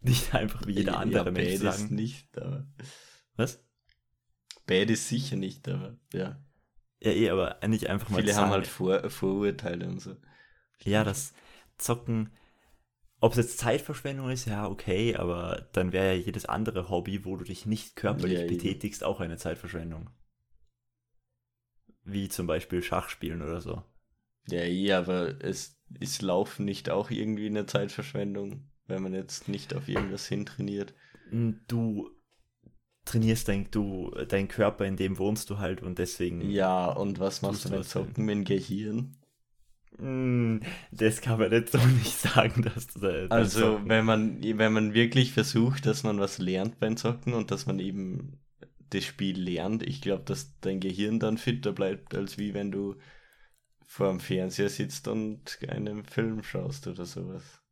Nicht 0.00 0.34
einfach 0.34 0.66
wie 0.66 0.72
jeder 0.72 0.98
andere 0.98 1.26
ja, 1.26 1.30
Mensch 1.30 1.60
bad 1.60 1.74
sagen. 1.74 1.84
Ist 1.84 1.90
nicht, 1.90 2.38
aber. 2.38 2.66
Was? 3.36 3.64
Bad 4.66 4.90
ist 4.90 5.08
sicher 5.08 5.36
nicht, 5.36 5.68
aber 5.68 5.96
ja. 6.12 6.40
Ja, 7.00 7.12
eh, 7.12 7.30
aber 7.30 7.58
nicht 7.66 7.88
einfach 7.88 8.08
mal 8.08 8.20
Viele 8.20 8.32
sagen. 8.32 8.46
haben 8.46 8.52
halt 8.52 8.66
Vor 8.66 9.10
Vorurteile 9.10 9.88
und 9.88 10.00
so. 10.00 10.16
Ja, 10.82 11.04
das 11.04 11.34
Zocken, 11.78 12.30
ob 13.20 13.32
es 13.32 13.38
jetzt 13.38 13.58
Zeitverschwendung 13.58 14.30
ist, 14.30 14.46
ja, 14.46 14.68
okay, 14.68 15.16
aber 15.16 15.68
dann 15.72 15.92
wäre 15.92 16.14
ja 16.14 16.20
jedes 16.20 16.46
andere 16.46 16.88
Hobby, 16.88 17.24
wo 17.24 17.36
du 17.36 17.44
dich 17.44 17.66
nicht 17.66 17.96
körperlich 17.96 18.40
ja, 18.40 18.46
betätigst, 18.46 19.04
auch 19.04 19.20
eine 19.20 19.36
Zeitverschwendung. 19.36 20.10
Wie 22.04 22.28
zum 22.28 22.46
Beispiel 22.46 22.82
Schachspielen 22.82 23.42
oder 23.42 23.60
so. 23.60 23.82
Ja, 24.48 24.60
eh, 24.60 24.92
aber 24.92 25.42
es 25.42 25.78
ist 26.00 26.22
Laufen 26.22 26.64
nicht 26.64 26.90
auch 26.90 27.10
irgendwie 27.10 27.46
eine 27.46 27.66
Zeitverschwendung? 27.66 28.68
wenn 28.88 29.02
man 29.02 29.14
jetzt 29.14 29.48
nicht 29.48 29.74
auf 29.74 29.88
irgendwas 29.88 30.26
hintrainiert. 30.26 30.94
Hm, 31.30 31.60
du 31.68 32.10
trainierst 33.04 33.48
dein, 33.48 33.68
du, 33.70 34.10
deinen 34.28 34.48
Körper, 34.48 34.84
in 34.84 34.96
dem 34.96 35.18
wohnst 35.18 35.50
du 35.50 35.58
halt 35.58 35.82
und 35.82 35.98
deswegen. 35.98 36.48
Ja, 36.50 36.86
und 36.86 37.20
was 37.20 37.42
machst 37.42 37.64
du 37.64 37.70
bei 37.70 37.82
Zocken 37.82 38.24
mit 38.24 38.34
dem 38.34 38.44
Gehirn? 38.44 39.16
Hm, 39.98 40.60
das 40.90 41.20
kann 41.20 41.38
man 41.38 41.50
jetzt 41.52 41.72
so 41.72 41.78
nicht 41.98 42.18
sagen, 42.18 42.62
dass 42.62 42.86
du 42.88 43.00
da. 43.00 43.26
Also, 43.34 43.80
wenn 43.84 44.04
man, 44.04 44.42
wenn 44.42 44.72
man 44.72 44.94
wirklich 44.94 45.32
versucht, 45.32 45.86
dass 45.86 46.02
man 46.02 46.18
was 46.20 46.38
lernt 46.38 46.78
beim 46.78 46.96
Zocken 46.96 47.34
und 47.34 47.50
dass 47.50 47.66
man 47.66 47.78
eben 47.78 48.38
das 48.90 49.04
Spiel 49.04 49.40
lernt, 49.40 49.82
ich 49.82 50.00
glaube, 50.00 50.24
dass 50.24 50.58
dein 50.60 50.80
Gehirn 50.80 51.18
dann 51.18 51.38
fitter 51.38 51.72
bleibt, 51.72 52.14
als 52.14 52.38
wie 52.38 52.54
wenn 52.54 52.70
du 52.70 52.96
vor 53.86 54.08
dem 54.08 54.20
Fernseher 54.20 54.68
sitzt 54.68 55.08
und 55.08 55.58
einen 55.68 56.04
Film 56.04 56.42
schaust 56.42 56.86
oder 56.88 57.06
sowas. 57.06 57.62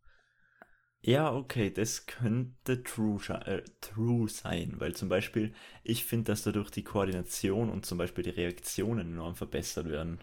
Ja, 1.06 1.34
okay, 1.34 1.70
das 1.70 2.06
könnte 2.06 2.82
true, 2.82 3.20
äh, 3.44 3.62
true 3.82 4.26
sein, 4.26 4.76
weil 4.78 4.94
zum 4.94 5.10
Beispiel, 5.10 5.52
ich 5.82 6.06
finde, 6.06 6.32
dass 6.32 6.44
dadurch 6.44 6.70
die 6.70 6.82
Koordination 6.82 7.68
und 7.68 7.84
zum 7.84 7.98
Beispiel 7.98 8.24
die 8.24 8.30
Reaktionen 8.30 9.12
enorm 9.12 9.34
verbessert 9.34 9.90
werden. 9.90 10.20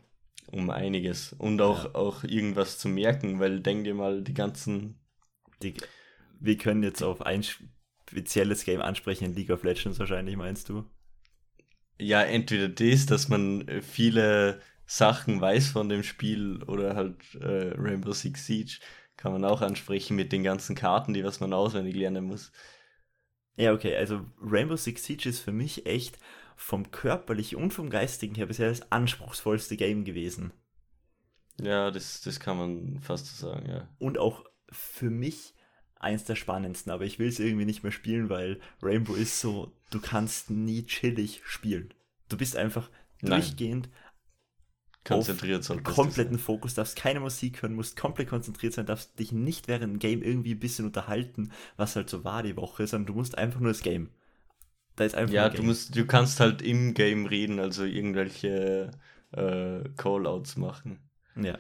Um 0.47 0.71
einiges. 0.71 1.34
Und 1.34 1.62
auch, 1.62 1.84
ja. 1.84 1.95
auch 1.95 2.23
irgendwas 2.23 2.80
zu 2.80 2.89
merken, 2.89 3.39
weil 3.39 3.60
denk 3.60 3.84
dir 3.84 3.93
mal, 3.93 4.23
die 4.23 4.34
ganzen. 4.34 4.99
Die, 5.62 5.75
wir 6.39 6.58
können 6.58 6.82
jetzt 6.82 7.04
auf 7.04 7.21
ein 7.21 7.43
spezielles 7.43 8.65
Game 8.65 8.82
ansprechen, 8.82 9.25
in 9.25 9.36
League 9.36 9.51
of 9.51 9.63
Legends 9.63 9.99
wahrscheinlich, 9.99 10.36
meinst 10.36 10.67
du? 10.69 10.89
Ja, 11.99 12.23
entweder 12.23 12.69
das, 12.69 13.06
dass 13.06 13.30
man 13.30 13.67
äh, 13.67 13.84
viele 13.84 14.60
Sachen 14.91 15.39
weiß 15.39 15.69
von 15.69 15.88
dem 15.88 16.04
Spiel 16.04 16.62
oder 16.63 16.97
halt 16.97 17.15
äh, 17.36 17.73
Rainbow 17.77 18.12
Six 18.12 18.45
Siege 18.45 18.80
kann 19.15 19.32
man 19.32 19.45
auch 19.45 19.62
ansprechen 19.62 20.17
mit 20.17 20.34
den 20.34 20.43
ganzen 20.43 20.75
Karten, 20.75 21.13
die 21.13 21.23
was 21.23 21.39
man 21.39 21.54
auswendig 21.54 21.95
lernen 21.95 22.25
muss. 22.25 22.51
Ja, 23.56 23.71
okay, 23.71 23.95
also 23.95 24.25
Rainbow 24.41 24.75
Six 24.75 25.06
Siege 25.06 25.30
ist 25.30 25.39
für 25.39 25.54
mich 25.54 25.86
echt 25.86 26.19
vom 26.58 26.91
körperlichen 26.91 27.58
und 27.58 27.73
vom 27.73 27.89
geistigen 27.89 28.36
her 28.36 28.47
bisher 28.47 28.67
das 28.67 28.91
anspruchsvollste 28.91 29.77
Game 29.77 30.04
gewesen. 30.04 30.51
Ja, 31.58 31.89
das, 31.89 32.19
das 32.19 32.41
kann 32.41 32.58
man 32.58 32.99
fast 32.99 33.27
so 33.27 33.47
sagen, 33.47 33.69
ja. 33.69 33.88
Und 33.97 34.17
auch 34.17 34.43
für 34.73 35.10
mich 35.10 35.54
eins 35.95 36.25
der 36.25 36.36
spannendsten, 36.36 36.91
aber 36.91 37.06
ich 37.06 37.17
will 37.17 37.30
es 37.30 37.39
irgendwie 37.39 37.65
nicht 37.65 37.84
mehr 37.84 37.93
spielen, 37.93 38.30
weil 38.30 38.60
Rainbow 38.82 39.13
ist 39.13 39.39
so, 39.39 39.71
du 39.89 40.01
kannst 40.01 40.49
nie 40.49 40.86
chillig 40.86 41.41
spielen. 41.45 41.93
Du 42.27 42.36
bist 42.36 42.58
einfach 42.58 42.89
Nein. 43.21 43.39
durchgehend 43.39 43.88
konzentriert 45.03 45.63
soll. 45.63 45.81
Kompletten 45.81 46.37
Fokus, 46.37 46.75
darfst 46.75 46.95
keine 46.95 47.19
Musik 47.19 47.61
hören, 47.61 47.73
musst 47.73 47.97
komplett 47.97 48.29
konzentriert 48.29 48.73
sein, 48.73 48.85
darfst 48.85 49.17
dich 49.19 49.31
nicht 49.31 49.67
während 49.67 49.93
dem 49.93 49.99
Game 49.99 50.21
irgendwie 50.21 50.53
ein 50.53 50.59
bisschen 50.59 50.85
unterhalten, 50.85 51.51
was 51.77 51.95
halt 51.95 52.09
so 52.09 52.23
war 52.23 52.43
die 52.43 52.55
Woche, 52.55 52.85
sondern 52.87 53.07
du 53.07 53.13
musst 53.13 53.37
einfach 53.37 53.59
nur 53.59 53.71
das 53.71 53.81
Game. 53.81 54.09
Da 54.95 55.05
ist 55.05 55.15
einfach 55.15 55.33
Ja, 55.33 55.49
du 55.49 55.63
musst, 55.63 55.95
du 55.95 56.05
kannst 56.05 56.39
halt 56.39 56.61
im 56.61 56.93
Game 56.93 57.25
reden, 57.25 57.59
also 57.59 57.83
irgendwelche 57.83 58.91
äh, 59.31 59.89
Callouts 59.97 60.57
machen. 60.57 60.99
Ja. 61.35 61.57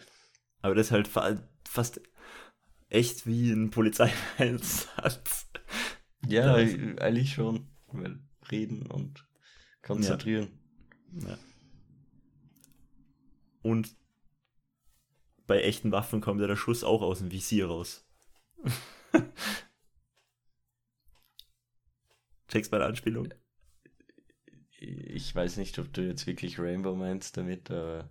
Aber 0.61 0.75
das 0.75 0.87
ist 0.87 0.91
halt 0.91 1.07
fa 1.07 1.41
fast 1.67 2.01
echt 2.89 3.25
wie 3.25 3.51
ein 3.51 3.71
Polizeieinsatz. 3.71 5.47
Ja, 6.27 6.53
eigentlich 6.53 7.33
schon. 7.33 7.67
Weil 7.87 8.19
reden 8.51 8.85
und 8.87 9.25
konzentrieren. 9.81 10.49
Ja. 11.13 11.29
ja. 11.29 11.37
Und 13.61 13.95
bei 15.47 15.61
echten 15.61 15.91
Waffen 15.91 16.21
kommt 16.21 16.39
ja 16.41 16.47
der 16.47 16.55
Schuss 16.55 16.83
auch 16.83 17.01
aus 17.01 17.19
dem 17.19 17.31
Visier 17.31 17.67
raus. 17.67 18.07
Checkst 22.47 22.71
meine 22.71 22.85
Anspielung? 22.85 23.33
Ich 24.79 25.35
weiß 25.35 25.57
nicht, 25.57 25.77
ob 25.79 25.93
du 25.93 26.01
jetzt 26.01 26.25
wirklich 26.25 26.57
Rainbow 26.59 26.95
meinst 26.95 27.37
damit, 27.37 27.69
aber. 27.69 28.09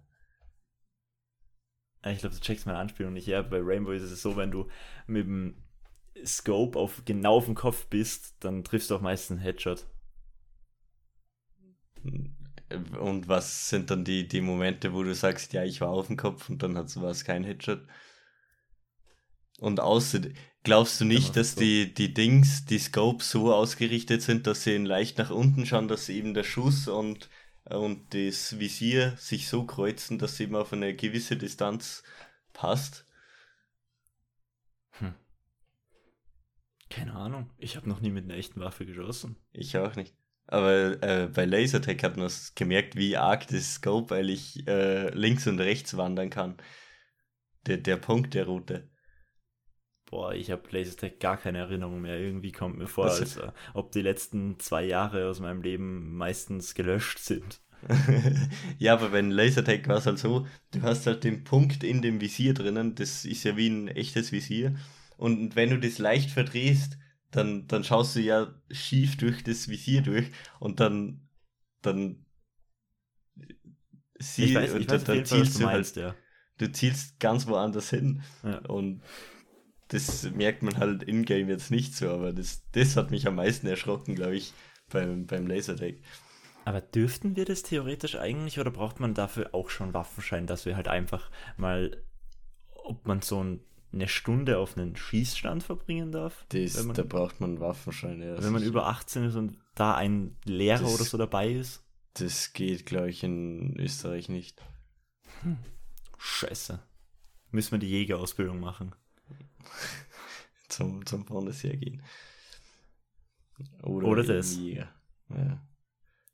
Ich 2.07 2.21
glaube, 2.21 2.35
du 2.35 2.41
checkst 2.41 2.65
meine 2.65 2.79
Anspielung 2.79 3.13
nicht. 3.13 3.27
Ja, 3.27 3.43
bei 3.43 3.61
Rainbow 3.61 3.91
ist 3.91 4.05
es 4.05 4.23
so, 4.23 4.37
wenn 4.37 4.51
du 4.51 4.69
mit 5.07 5.27
dem 5.27 5.63
Scope 6.25 6.79
auf 6.79 7.03
genau 7.05 7.37
auf 7.37 7.45
dem 7.45 7.55
Kopf 7.55 7.87
bist, 7.89 8.37
dann 8.41 8.65
triffst 8.65 8.91
du 8.91 8.97
auch 8.97 9.03
meistens 9.03 9.37
einen 9.37 9.41
Headshot. 9.43 9.87
Hm. 12.03 12.40
Und 13.01 13.29
was 13.29 13.69
sind 13.69 13.91
dann 13.91 14.05
die, 14.05 14.29
die 14.29 14.41
Momente, 14.41 14.93
wo 14.93 15.03
du 15.03 15.15
sagst, 15.15 15.53
ja, 15.53 15.65
ich 15.65 15.81
war 15.81 15.91
auf 15.91 16.07
dem 16.07 16.17
Kopf 16.17 16.49
und 16.49 16.63
dann 16.63 16.75
war 16.75 17.11
es 17.11 17.25
kein 17.25 17.45
Headshot? 17.45 17.87
Und 19.59 19.81
außer, 19.81 20.21
glaubst 20.63 21.01
du 21.01 21.05
nicht, 21.05 21.37
dass 21.37 21.55
die, 21.55 21.93
die 21.93 22.15
Dings, 22.15 22.65
die 22.65 22.79
Scopes 22.79 23.31
so 23.31 23.53
ausgerichtet 23.53 24.23
sind, 24.23 24.47
dass 24.47 24.65
sie 24.65 24.77
leicht 24.79 25.19
nach 25.19 25.31
unten 25.31 25.67
schauen, 25.67 25.89
dass 25.89 26.09
eben 26.09 26.33
der 26.33 26.45
Schuss 26.45 26.89
und, 26.89 27.29
und 27.65 28.15
das 28.15 28.59
Visier 28.59 29.17
sich 29.19 29.49
so 29.49 29.65
kreuzen, 29.65 30.19
dass 30.19 30.37
sie 30.37 30.45
eben 30.45 30.57
auf 30.57 30.73
eine 30.73 30.95
gewisse 30.95 31.37
Distanz 31.37 32.03
passt? 32.53 33.05
Hm. 34.93 35.15
Keine 36.89 37.15
Ahnung. 37.15 37.51
Ich 37.59 37.77
habe 37.77 37.89
noch 37.89 38.01
nie 38.01 38.11
mit 38.11 38.25
einer 38.25 38.35
echten 38.35 38.61
Waffe 38.61 38.87
geschossen. 38.87 39.37
Ich 39.53 39.77
auch 39.77 39.95
nicht. 39.97 40.15
Aber 40.51 41.01
äh, 41.01 41.29
bei 41.33 41.45
Lasertag 41.45 42.03
hat 42.03 42.17
man 42.17 42.27
es 42.27 42.57
gemerkt, 42.57 42.97
wie 42.97 43.17
arg 43.17 43.47
das 43.47 43.75
Scope 43.75 44.17
eigentlich 44.17 44.67
äh, 44.67 45.09
links 45.15 45.47
und 45.47 45.61
rechts 45.61 45.97
wandern 45.97 46.29
kann. 46.29 46.57
Der, 47.67 47.77
der 47.77 47.97
Punkt 47.97 48.35
der 48.35 48.47
Route. 48.47 48.91
Boah, 50.07 50.35
ich 50.35 50.51
habe 50.51 50.65
Lasertag 50.73 51.21
gar 51.21 51.37
keine 51.37 51.59
Erinnerung 51.59 52.01
mehr. 52.01 52.19
Irgendwie 52.19 52.51
kommt 52.51 52.79
mir 52.79 52.89
vor, 52.89 53.05
als 53.05 53.37
äh, 53.37 53.53
ob 53.75 53.93
die 53.93 54.03
letzten 54.03 54.59
zwei 54.59 54.85
Jahre 54.85 55.29
aus 55.29 55.39
meinem 55.39 55.63
Leben 55.63 56.17
meistens 56.17 56.75
gelöscht 56.75 57.21
sind. 57.21 57.61
ja, 58.79 58.95
aber 58.95 59.13
wenn 59.13 59.31
Lasertag 59.31 59.87
war 59.87 59.99
es 59.99 60.07
halt 60.07 60.19
so, 60.19 60.49
du 60.73 60.83
hast 60.83 61.07
halt 61.07 61.23
den 61.23 61.45
Punkt 61.45 61.85
in 61.85 62.03
dem 62.03 62.21
Visier 62.21 62.55
drinnen, 62.55 62.97
das 62.97 63.25
ist 63.25 63.45
ja 63.45 63.57
wie 63.57 63.69
ein 63.69 63.87
echtes 63.87 64.33
Visier. 64.33 64.75
Und 65.17 65.55
wenn 65.55 65.71
du 65.71 65.79
das 65.79 65.99
leicht 65.99 66.31
verdrehst, 66.31 66.99
dann, 67.31 67.67
dann 67.67 67.85
schaust 67.85 68.17
du 68.17 68.21
ja 68.21 68.53
schief 68.71 69.17
durch 69.17 69.45
das 69.45 69.69
Visier 69.69 70.03
durch 70.03 70.31
und 70.59 70.81
dann, 70.81 71.29
dann 71.83 72.25
sie, 74.19 74.45
ich 74.45 74.55
weiß, 74.55 74.75
ich 74.75 74.91
weiß 74.91 75.05
dann, 75.05 75.17
dann 75.17 75.25
zielst 75.25 75.59
du, 75.59 75.65
meinst, 75.65 75.97
halt, 75.97 76.07
ja. 76.07 76.15
du 76.59 76.73
zielst 76.73 77.21
ganz 77.21 77.47
woanders 77.47 77.91
hin 77.91 78.23
ja. 78.43 78.59
und 78.67 79.03
das 79.89 80.31
merkt 80.31 80.63
man 80.63 80.79
halt 80.79 81.03
in-game 81.03 81.49
jetzt 81.49 81.71
nicht 81.71 81.97
so, 81.97 82.11
aber 82.11 82.33
das, 82.33 82.63
das 82.73 82.97
hat 82.97 83.11
mich 83.11 83.27
am 83.27 83.35
meisten 83.37 83.67
erschrocken, 83.67 84.15
glaube 84.15 84.37
ich, 84.37 84.53
beim, 84.89 85.27
beim 85.27 85.47
Lasertag. 85.47 85.97
Aber 86.65 86.81
dürften 86.81 87.37
wir 87.37 87.45
das 87.45 87.63
theoretisch 87.63 88.17
eigentlich 88.17 88.61
oder 88.61 88.71
braucht 88.71 89.01
man 89.01 89.15
dafür 89.15 89.55
auch 89.55 89.71
schon 89.71 89.95
Waffenschein, 89.95 90.47
dass 90.47 90.67
wir 90.67 90.77
halt 90.77 90.89
einfach 90.89 91.31
mal, 91.57 92.05
ob 92.85 93.07
man 93.07 93.23
so 93.23 93.43
ein 93.43 93.61
eine 93.93 94.09
Stunde 94.09 94.59
auf 94.59 94.77
einen 94.77 94.97
Schießstand 94.97 95.63
verbringen 95.63 96.13
darf. 96.13 96.45
Das, 96.51 96.83
man, 96.85 96.95
da 96.95 97.03
braucht 97.03 97.41
man 97.41 97.61
Waffenschein. 97.61 98.23
Ja, 98.23 98.43
wenn 98.43 98.53
man 98.53 98.63
über 98.63 98.87
18 98.87 99.25
ist 99.25 99.35
und 99.35 99.59
da 99.75 99.95
ein 99.95 100.37
Lehrer 100.45 100.83
das, 100.83 100.95
oder 100.95 101.05
so 101.05 101.19
dabei 101.19 101.51
ist. 101.51 101.83
Das 102.15 102.53
geht, 102.53 102.87
glaube 102.87 103.11
ich, 103.11 103.23
in 103.25 103.77
Österreich 103.79 104.29
nicht. 104.29 104.63
Hm. 105.43 105.59
Scheiße. 106.19 106.81
Müssen 107.51 107.73
wir 107.73 107.79
die 107.79 107.91
Jägerausbildung 107.91 108.61
machen. 108.61 108.95
zum, 110.69 111.05
zum 111.07 111.25
Bundesheer 111.25 111.77
gehen. 111.77 112.03
Oder, 113.83 114.07
oder 114.07 114.23
das. 114.23 114.57
Jäger. 114.57 114.89
Ja. 115.29 115.61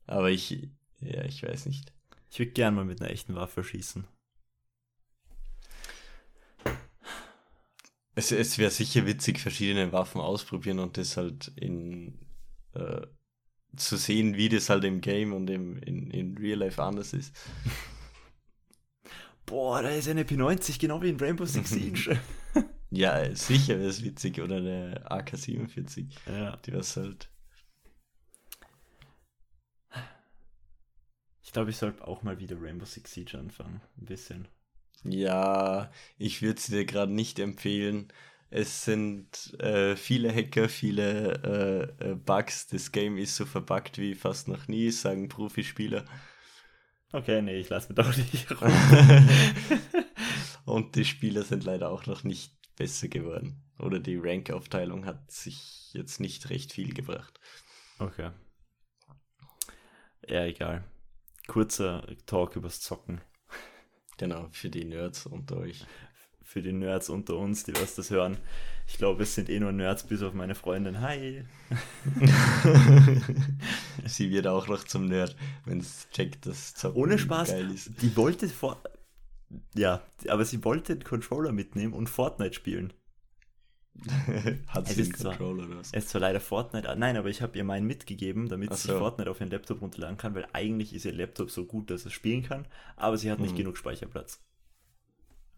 Aber 0.05 0.29
ich, 0.29 0.69
ja, 0.99 1.23
ich 1.23 1.43
weiß 1.43 1.65
nicht. 1.65 1.93
Ich 2.29 2.39
würde 2.39 2.51
gern 2.51 2.75
mal 2.75 2.85
mit 2.85 3.01
einer 3.01 3.11
echten 3.11 3.35
Waffe 3.35 3.63
schießen. 3.63 4.07
Es, 8.17 8.31
es 8.31 8.57
wäre 8.57 8.71
sicher 8.71 9.05
witzig, 9.05 9.39
verschiedene 9.39 9.91
Waffen 9.91 10.21
ausprobieren 10.21 10.79
und 10.79 10.97
das 10.97 11.17
halt 11.17 11.51
in 11.55 12.17
äh, 12.73 13.05
zu 13.75 13.95
sehen, 13.95 14.35
wie 14.35 14.49
das 14.49 14.71
halt 14.71 14.85
im 14.85 15.01
Game 15.01 15.33
und 15.33 15.47
im, 15.51 15.77
in, 15.83 16.09
in 16.09 16.35
Real 16.35 16.57
Life 16.57 16.81
anders 16.81 17.13
ist. 17.13 17.35
Boah, 19.45 19.83
da 19.83 19.89
ist 19.89 20.09
eine 20.09 20.23
P90, 20.23 20.79
genau 20.79 20.99
wie 21.03 21.09
in 21.09 21.19
Rainbow 21.19 21.45
Six 21.45 21.69
Siege. 21.69 22.19
ja, 22.89 23.35
sicher 23.35 23.77
wäre 23.77 23.89
es 23.89 24.03
witzig. 24.03 24.41
Oder 24.41 24.55
eine 24.55 25.11
AK-47. 25.11 26.07
Ja. 26.25 26.57
Die 26.57 26.73
was 26.73 26.97
halt. 26.97 27.29
Ich 31.43 31.51
glaube, 31.51 31.69
ich 31.69 31.77
sollte 31.77 32.07
auch 32.07 32.23
mal 32.23 32.39
wieder 32.39 32.59
Rainbow 32.59 32.85
Six 32.85 33.13
Siege 33.13 33.37
anfangen. 33.37 33.79
Ein 34.01 34.05
bisschen. 34.05 34.47
Ja, 35.09 35.91
ich 36.17 36.41
würde 36.41 36.57
es 36.57 36.67
dir 36.67 36.85
gerade 36.85 37.13
nicht 37.13 37.39
empfehlen. 37.39 38.11
Es 38.49 38.85
sind 38.85 39.53
äh, 39.59 39.95
viele 39.95 40.33
Hacker, 40.33 40.69
viele 40.69 41.95
äh, 41.99 42.11
äh, 42.11 42.15
Bugs. 42.15 42.67
Das 42.67 42.91
Game 42.91 43.17
ist 43.17 43.35
so 43.35 43.45
verbuggt 43.45 43.97
wie 43.97 44.15
fast 44.15 44.47
noch 44.47 44.67
nie, 44.67 44.91
sagen 44.91 45.29
Profispieler. 45.29 46.05
Okay, 47.11 47.41
nee, 47.41 47.59
ich 47.59 47.69
lasse 47.69 47.89
mir 47.89 47.95
doch 47.95 48.15
nicht 48.15 48.47
Und 50.65 50.95
die 50.95 51.05
Spieler 51.05 51.43
sind 51.43 51.63
leider 51.63 51.89
auch 51.89 52.05
noch 52.05 52.23
nicht 52.23 52.53
besser 52.75 53.07
geworden. 53.07 53.63
Oder 53.79 53.99
die 53.99 54.17
Rank-Aufteilung 54.17 55.05
hat 55.05 55.31
sich 55.31 55.93
jetzt 55.93 56.19
nicht 56.19 56.49
recht 56.49 56.73
viel 56.73 56.93
gebracht. 56.93 57.39
Okay. 57.99 58.31
Ja, 60.27 60.45
egal. 60.45 60.83
Kurzer 61.47 62.05
Talk 62.25 62.57
übers 62.57 62.81
Zocken. 62.81 63.21
Genau, 64.17 64.47
für 64.51 64.69
die 64.69 64.83
Nerds 64.83 65.25
unter 65.25 65.57
euch. 65.57 65.85
Für 66.41 66.61
die 66.61 66.73
Nerds 66.73 67.09
unter 67.09 67.37
uns, 67.37 67.63
die 67.65 67.75
was 67.75 67.95
das 67.95 68.09
hören. 68.09 68.37
Ich 68.87 68.97
glaube, 68.97 69.23
es 69.23 69.35
sind 69.35 69.49
eh 69.49 69.59
nur 69.59 69.71
Nerds, 69.71 70.03
bis 70.03 70.23
auf 70.23 70.33
meine 70.33 70.55
Freundin. 70.55 71.01
Hi! 71.01 71.43
Sie 74.05 74.31
wird 74.31 74.47
auch 74.47 74.67
noch 74.67 74.85
zum 74.85 75.05
Nerd, 75.05 75.35
wenn 75.65 75.79
es 75.79 76.07
checkt, 76.11 76.45
dass 76.45 76.73
Zocken 76.73 77.01
Ohne 77.01 77.19
Spaß, 77.19 77.49
geil 77.49 77.71
ist. 77.71 78.01
Die 78.01 78.15
wollte 78.15 78.47
vor. 78.47 78.81
Ja, 79.75 80.01
aber 80.27 80.45
sie 80.45 80.63
wollte 80.63 80.95
den 80.95 81.03
Controller 81.03 81.51
mitnehmen 81.51 81.93
und 81.93 82.09
Fortnite 82.09 82.53
spielen. 82.53 82.93
Hat 84.67 84.87
sie 84.87 85.01
einen 85.01 85.11
Controller 85.11 85.65
oder 85.65 85.77
was? 85.77 85.87
Es 85.87 86.05
ist 86.05 86.09
zwar 86.09 86.21
leider 86.21 86.39
Fortnite, 86.39 86.95
nein, 86.97 87.17
aber 87.17 87.29
ich 87.29 87.41
habe 87.41 87.57
ihr 87.57 87.63
meinen 87.63 87.87
mitgegeben, 87.87 88.47
damit 88.47 88.73
sie 88.75 88.87
so. 88.89 88.99
Fortnite 88.99 89.29
auf 89.29 89.39
ihren 89.39 89.49
Laptop 89.49 89.81
runterladen 89.81 90.17
kann, 90.17 90.35
weil 90.35 90.47
eigentlich 90.53 90.93
ist 90.93 91.05
ihr 91.05 91.13
Laptop 91.13 91.49
so 91.49 91.65
gut, 91.65 91.89
dass 91.89 92.05
es 92.05 92.13
spielen 92.13 92.43
kann, 92.43 92.67
aber 92.95 93.17
sie 93.17 93.31
hat 93.31 93.39
nicht 93.39 93.53
mhm. 93.53 93.57
genug 93.57 93.77
Speicherplatz. 93.77 94.43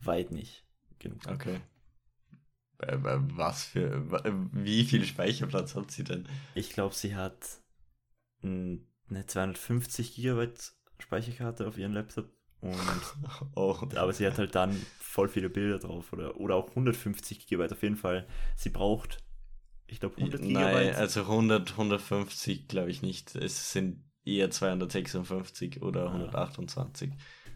Weit 0.02 0.32
nicht 0.32 0.66
genug. 1.00 1.20
Okay. 1.28 1.60
Was 2.78 3.66
für, 3.66 4.50
wie 4.54 4.86
viel 4.86 5.04
Speicherplatz 5.04 5.76
hat 5.76 5.92
sie 5.92 6.06
denn? 6.06 6.28
Ich 6.56 6.70
glaube, 6.70 6.96
sie 6.96 7.16
hat 7.16 7.60
eine 8.42 9.26
250 9.26 10.16
Gigabyte 10.16 10.72
Speicherkarte 11.00 11.68
auf 11.68 11.78
ihrem 11.78 11.94
Laptop 11.94 12.32
und, 12.62 12.76
oh. 13.56 13.76
Aber 13.96 14.14
sie 14.14 14.28
hat 14.28 14.38
halt 14.38 14.56
dann 14.56 14.76
voll 15.00 15.30
viele 15.30 15.50
Bilder 15.50 15.80
drauf 15.80 16.14
oder, 16.14 16.40
oder 16.40 16.56
auch 16.56 16.70
150 16.70 17.48
GB 17.48 17.72
auf 17.72 17.82
jeden 17.84 17.98
Fall. 17.98 18.28
Sie 18.56 18.70
braucht, 18.70 19.24
ich 19.88 20.00
glaube, 20.00 20.18
100 20.18 20.42
GB. 20.42 20.54
Nein, 20.54 20.96
also 20.96 21.22
100, 21.22 21.72
150 21.72 22.68
glaube 22.68 22.92
ich 22.92 23.02
nicht. 23.02 23.36
Es 23.36 23.72
sind 23.72 24.04
eher 24.26 24.52
256 24.52 25.82
oder 25.82 26.08
ah. 26.08 26.14
128. 26.14 27.12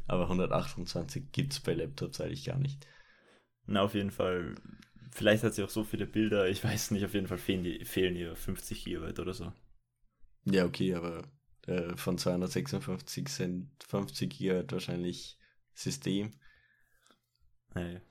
Aber 0.07 0.23
128 0.23 1.31
gibt 1.31 1.53
es 1.53 1.59
bei 1.59 1.73
Laptops 1.73 2.19
eigentlich 2.19 2.45
gar 2.45 2.57
nicht. 2.57 2.85
Na, 3.65 3.81
auf 3.81 3.93
jeden 3.93 4.11
Fall. 4.11 4.55
Vielleicht 5.11 5.43
hat 5.43 5.53
sie 5.53 5.63
auch 5.63 5.69
so 5.69 5.83
viele 5.83 6.07
Bilder, 6.07 6.49
ich 6.49 6.63
weiß 6.63 6.91
nicht, 6.91 7.05
auf 7.05 7.13
jeden 7.13 7.27
Fall 7.27 7.37
fehlen, 7.37 7.63
die, 7.63 7.85
fehlen 7.85 8.15
ihr 8.15 8.35
50 8.35 8.83
GB 8.83 9.21
oder 9.21 9.33
so. 9.33 9.53
Ja, 10.45 10.65
okay, 10.65 10.95
aber 10.95 11.23
äh, 11.67 11.95
von 11.95 12.17
256 12.17 13.29
sind 13.29 13.71
50 13.87 14.37
GB 14.37 14.71
wahrscheinlich 14.71 15.39
System. 15.73 16.31
Hey. 17.73 18.01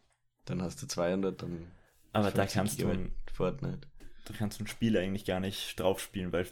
Dann 0.44 0.62
hast 0.62 0.82
du 0.82 0.86
200, 0.86 1.40
dann. 1.40 1.70
Aber 2.12 2.30
da 2.30 2.46
kannst 2.46 2.80
du 2.80 2.88
ein, 2.88 3.14
Fortnite. 3.32 3.88
Da 4.24 4.34
kannst 4.34 4.58
du 4.58 4.64
ein 4.64 4.66
Spiel 4.66 4.96
eigentlich 4.96 5.24
gar 5.24 5.40
nicht 5.40 5.78
drauf 5.78 6.00
spielen, 6.00 6.32
weil 6.32 6.46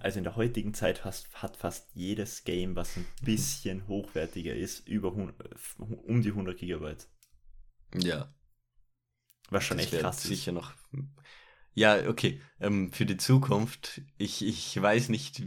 also 0.00 0.18
in 0.18 0.24
der 0.24 0.36
heutigen 0.36 0.74
Zeit 0.74 1.04
hast, 1.04 1.32
hat 1.34 1.56
fast 1.56 1.88
jedes 1.94 2.44
Game, 2.44 2.76
was 2.76 2.96
ein 2.96 3.06
bisschen 3.22 3.86
hochwertiger 3.88 4.54
ist, 4.54 4.86
über 4.88 5.12
um 5.12 6.22
die 6.22 6.30
100 6.30 6.58
Gigabyte. 6.58 7.08
Ja. 7.94 8.32
Was 9.48 9.64
schon 9.64 9.78
das 9.78 9.86
echt 9.86 10.00
krass 10.00 10.22
sicher 10.22 10.52
ist. 10.52 10.54
Noch 10.54 10.74
ja, 11.74 12.08
okay. 12.08 12.40
Ähm, 12.60 12.92
für 12.92 13.06
die 13.06 13.16
Zukunft, 13.16 14.02
ich, 14.18 14.44
ich 14.44 14.80
weiß 14.80 15.08
nicht, 15.08 15.42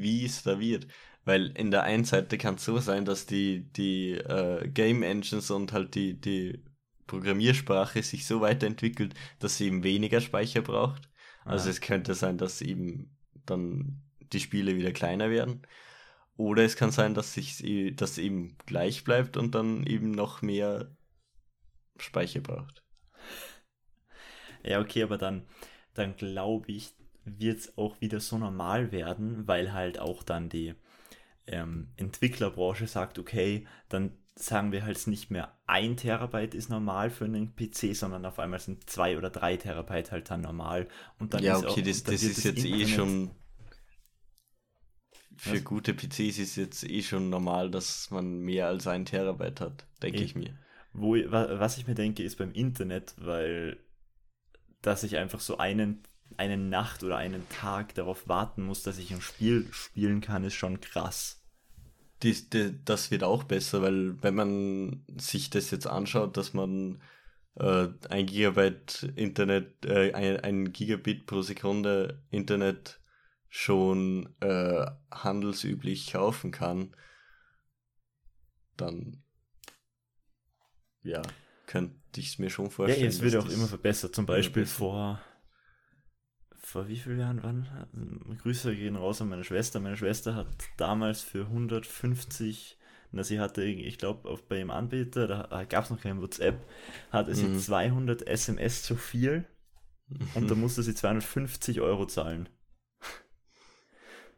wie 0.00 0.24
es 0.24 0.42
da 0.42 0.60
wird. 0.60 0.86
Weil 1.24 1.50
in 1.56 1.70
der 1.70 1.82
einen 1.82 2.04
Seite 2.04 2.38
kann 2.38 2.54
es 2.54 2.64
so 2.64 2.78
sein, 2.78 3.04
dass 3.04 3.26
die, 3.26 3.70
die 3.72 4.12
äh, 4.12 4.68
Game 4.68 5.02
Engines 5.02 5.50
und 5.50 5.72
halt 5.72 5.94
die, 5.94 6.18
die 6.18 6.64
Programmiersprache 7.06 8.02
sich 8.02 8.26
so 8.26 8.40
weiterentwickelt, 8.40 9.14
dass 9.38 9.58
sie 9.58 9.66
eben 9.66 9.82
weniger 9.82 10.20
Speicher 10.20 10.62
braucht. 10.62 11.10
Also 11.44 11.68
ah. 11.68 11.70
es 11.70 11.80
könnte 11.80 12.14
sein, 12.14 12.38
dass 12.38 12.62
eben 12.62 13.16
dann 13.46 14.02
die 14.32 14.40
Spiele 14.40 14.76
wieder 14.76 14.92
kleiner 14.92 15.30
werden. 15.30 15.62
Oder 16.36 16.64
es 16.64 16.76
kann 16.76 16.92
sein, 16.92 17.14
dass 17.14 17.34
sich 17.34 17.64
das 17.96 18.16
eben 18.16 18.56
gleich 18.64 19.02
bleibt 19.02 19.36
und 19.36 19.54
dann 19.54 19.84
eben 19.86 20.12
noch 20.12 20.40
mehr 20.40 20.94
Speicher 21.98 22.40
braucht. 22.40 22.84
Ja, 24.62 24.80
okay, 24.80 25.02
aber 25.02 25.18
dann, 25.18 25.46
dann 25.94 26.16
glaube 26.16 26.70
ich, 26.70 26.94
wird 27.38 27.58
es 27.58 27.76
auch 27.78 28.00
wieder 28.00 28.20
so 28.20 28.38
normal 28.38 28.92
werden, 28.92 29.46
weil 29.46 29.72
halt 29.72 29.98
auch 29.98 30.22
dann 30.22 30.48
die 30.48 30.74
ähm, 31.46 31.88
Entwicklerbranche 31.96 32.86
sagt, 32.86 33.18
okay, 33.18 33.66
dann 33.88 34.12
sagen 34.34 34.70
wir 34.72 34.84
halt 34.84 35.04
nicht 35.08 35.30
mehr 35.30 35.58
ein 35.66 35.96
Terabyte 35.96 36.54
ist 36.54 36.68
normal 36.70 37.10
für 37.10 37.24
einen 37.24 37.56
PC, 37.56 37.94
sondern 37.96 38.24
auf 38.24 38.38
einmal 38.38 38.60
sind 38.60 38.88
zwei 38.88 39.18
oder 39.18 39.30
drei 39.30 39.56
Terabyte 39.56 40.12
halt 40.12 40.30
dann 40.30 40.42
normal. 40.42 40.88
Und 41.18 41.34
dann 41.34 41.42
ja, 41.42 41.56
ist 41.56 41.64
okay, 41.66 41.80
auch, 41.82 41.86
das, 41.86 42.04
das 42.04 42.22
ist 42.22 42.44
jetzt 42.44 42.64
eh 42.64 42.68
Internet- 42.68 42.88
schon. 42.90 43.30
Für 45.36 45.54
Was? 45.56 45.64
gute 45.64 45.94
PCs 45.94 46.38
ist 46.38 46.56
jetzt 46.56 46.84
eh 46.88 47.02
schon 47.02 47.30
normal, 47.30 47.70
dass 47.70 48.10
man 48.10 48.40
mehr 48.40 48.66
als 48.66 48.86
ein 48.86 49.04
Terabyte 49.04 49.60
hat, 49.60 49.86
denke 50.02 50.18
Eh. 50.20 50.24
ich 50.24 50.34
mir. 50.34 50.58
Wo, 50.92 51.14
wa- 51.14 51.60
was 51.60 51.78
ich 51.78 51.86
mir 51.86 51.94
denke, 51.94 52.22
ist 52.24 52.36
beim 52.38 52.52
Internet, 52.52 53.14
weil 53.18 53.78
dass 54.82 55.02
ich 55.02 55.16
einfach 55.16 55.40
so 55.40 55.58
einen, 55.58 56.02
eine 56.36 56.56
Nacht 56.56 57.02
oder 57.02 57.16
einen 57.16 57.48
Tag 57.48 57.94
darauf 57.94 58.28
warten 58.28 58.62
muss, 58.64 58.82
dass 58.82 58.98
ich 58.98 59.12
ein 59.12 59.20
Spiel 59.20 59.66
spielen 59.72 60.20
kann, 60.20 60.44
ist 60.44 60.54
schon 60.54 60.80
krass. 60.80 61.42
Dies, 62.22 62.50
de, 62.50 62.74
das 62.84 63.10
wird 63.10 63.22
auch 63.22 63.44
besser, 63.44 63.80
weil 63.82 64.20
wenn 64.22 64.34
man 64.34 65.04
sich 65.16 65.50
das 65.50 65.70
jetzt 65.70 65.86
anschaut, 65.86 66.36
dass 66.36 66.52
man 66.52 67.00
äh, 67.54 67.88
ein 68.08 68.26
Gigabyte 68.26 69.12
Internet, 69.16 69.84
äh, 69.84 70.12
ein, 70.12 70.40
ein 70.40 70.72
Gigabit 70.72 71.26
pro 71.26 71.42
Sekunde 71.42 72.22
Internet 72.30 73.00
schon 73.48 74.34
äh, 74.40 74.86
handelsüblich 75.10 76.12
kaufen 76.12 76.50
kann, 76.50 76.94
dann 78.76 79.22
ja, 81.02 81.22
könnte 81.66 81.94
ich 82.16 82.28
es 82.28 82.38
mir 82.38 82.50
schon 82.50 82.66
Ja, 82.66 82.70
vorstellen. 82.70 83.06
es 83.06 83.20
wird 83.20 83.36
auch 83.36 83.48
immer 83.48 83.66
verbessert. 83.68 84.14
Zum 84.14 84.26
Beispiel 84.26 84.66
vor, 84.66 85.20
vor 86.68 86.88
wie 86.88 86.96
vielen 86.96 87.20
Jahren, 87.20 87.42
wann? 87.42 87.66
Grüße 88.42 88.74
gehen 88.76 88.96
raus 88.96 89.20
an 89.22 89.28
meine 89.28 89.44
Schwester. 89.44 89.80
Meine 89.80 89.96
Schwester 89.96 90.34
hat 90.34 90.46
damals 90.76 91.22
für 91.22 91.46
150, 91.46 92.76
na, 93.12 93.24
sie 93.24 93.40
hatte, 93.40 93.64
ich 93.64 93.98
glaube, 93.98 94.38
bei 94.48 94.58
ihrem 94.58 94.70
Anbieter, 94.70 95.26
da 95.26 95.64
gab 95.64 95.84
es 95.84 95.90
noch 95.90 96.00
kein 96.00 96.20
WhatsApp, 96.20 96.58
hatte 97.10 97.34
sie 97.34 97.46
Mhm. 97.46 97.58
200 97.58 98.26
SMS 98.26 98.82
zu 98.82 98.96
viel 98.96 99.46
und 100.34 100.50
da 100.50 100.54
musste 100.54 100.82
sie 100.82 100.94
250 100.94 101.80
Euro 101.80 102.06
zahlen. 102.06 102.48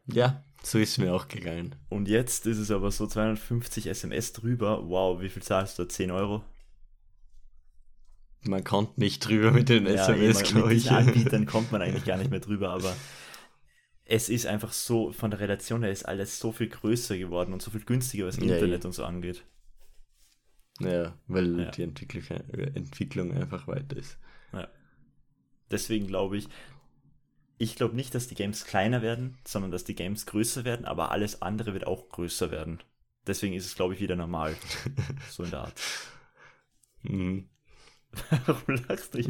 Ja, 0.07 0.45
so 0.63 0.79
ist 0.79 0.99
mir 0.99 1.15
auch 1.15 1.29
gegangen. 1.29 1.75
Und 1.89 2.09
jetzt 2.09 2.47
ist 2.47 2.59
es 2.59 2.71
aber 2.71 2.91
so 2.91 3.07
250 3.07 3.87
SMS 3.87 4.33
drüber. 4.33 4.89
Wow, 4.89 5.21
wie 5.21 5.29
viel 5.29 5.43
zahlst 5.43 5.79
du? 5.79 5.85
10 5.85 6.11
Euro? 6.11 6.45
Man 8.43 8.65
kommt 8.65 8.97
nicht 8.99 9.21
drüber 9.21 9.51
mit 9.51 9.69
den 9.69 9.87
Ja, 9.87 10.07
SMS, 10.07 10.43
glaube 10.45 10.69
mit 10.69 10.77
ich. 10.79 10.83
diesen 10.85 10.97
Anbietern 10.97 11.47
kommt 11.47 11.73
man 11.73 11.83
eigentlich 11.83 12.05
gar 12.05 12.17
nicht 12.17 12.31
mehr 12.31 12.41
drüber, 12.41 12.71
aber 12.71 12.95
es 14.05 14.29
ist 14.29 14.47
einfach 14.47 14.73
so, 14.73 15.13
von 15.13 15.31
der 15.31 15.41
Relation 15.41 15.83
her 15.83 15.91
ist 15.93 16.05
alles 16.05 16.39
so 16.39 16.53
viel 16.53 16.69
größer 16.69 17.17
geworden 17.17 17.53
und 17.53 17.63
so 17.63 17.71
viel 17.71 17.85
günstiger, 17.85 18.27
was 18.27 18.37
Ja, 18.37 18.43
Internet 18.43 18.83
ja. 18.83 18.87
und 18.87 18.93
so 18.93 19.05
angeht. 19.05 19.45
Ja, 20.81 21.15
weil 21.27 21.61
Ja. 21.61 21.71
die 21.71 21.83
Entwicklung, 21.83 22.23
äh, 22.53 22.73
Entwicklung 22.75 23.33
einfach 23.33 23.67
weiter 23.67 23.97
ist. 23.97 24.19
Deswegen 25.71 26.07
glaube 26.09 26.37
ich, 26.37 26.49
ich 27.59 27.77
glaube 27.77 27.95
nicht, 27.95 28.15
dass 28.15 28.27
die 28.29 28.35
Games 28.35 28.65
kleiner 28.65 29.03
werden, 29.03 29.39
sondern 29.47 29.71
dass 29.71 29.85
die 29.85 29.95
Games 29.95 30.27
größer 30.27 30.65
werden, 30.65 30.87
aber 30.87 31.11
alles 31.11 31.43
andere 31.43 31.75
wird 31.75 31.87
auch 31.87 32.09
größer 32.09 32.51
werden. 32.51 32.81
Deswegen 33.27 33.55
ist 33.55 33.67
es, 33.67 33.75
glaube 33.75 33.95
ich, 33.95 34.01
wieder 34.01 34.17
normal. 34.17 34.57
So 35.31 35.45
in 35.45 35.51
der 35.51 35.61
Art. 35.61 35.81
Mhm. 37.03 37.50
Warum 38.47 38.77
lachst 38.89 39.15
du? 39.15 39.23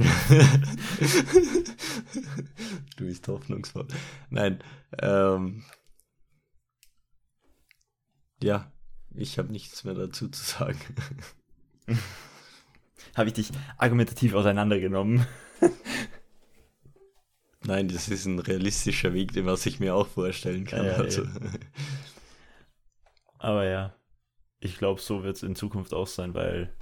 du 2.97 3.05
bist 3.05 3.29
hoffnungsvoll. 3.29 3.87
Nein, 4.31 4.63
ähm, 4.99 5.65
ja, 8.43 8.73
ich 9.15 9.39
habe 9.39 9.53
nichts 9.53 9.85
mehr 9.85 9.95
dazu 9.95 10.29
zu 10.29 10.43
sagen. 10.43 10.79
Habe 13.17 13.29
ich 13.29 13.35
dich 13.35 13.51
argumentativ 13.77 14.35
auseinandergenommen? 14.35 15.27
Nein, 17.65 17.89
das 17.89 18.09
ist 18.09 18.25
ein 18.25 18.39
realistischer 18.39 19.13
Weg, 19.13 19.33
den 19.33 19.47
was 19.47 19.67
ich 19.67 19.81
mir 19.81 19.95
auch 19.95 20.07
vorstellen 20.07 20.65
kann. 20.65 20.87
Ja, 20.87 20.93
also, 20.93 21.27
Aber 23.39 23.65
ja, 23.65 23.95
ich 24.61 24.79
glaube, 24.79 25.01
so 25.01 25.25
wird 25.25 25.37
es 25.37 25.43
in 25.43 25.57
Zukunft 25.57 25.93
auch 25.93 26.07
sein, 26.07 26.35
weil 26.35 26.73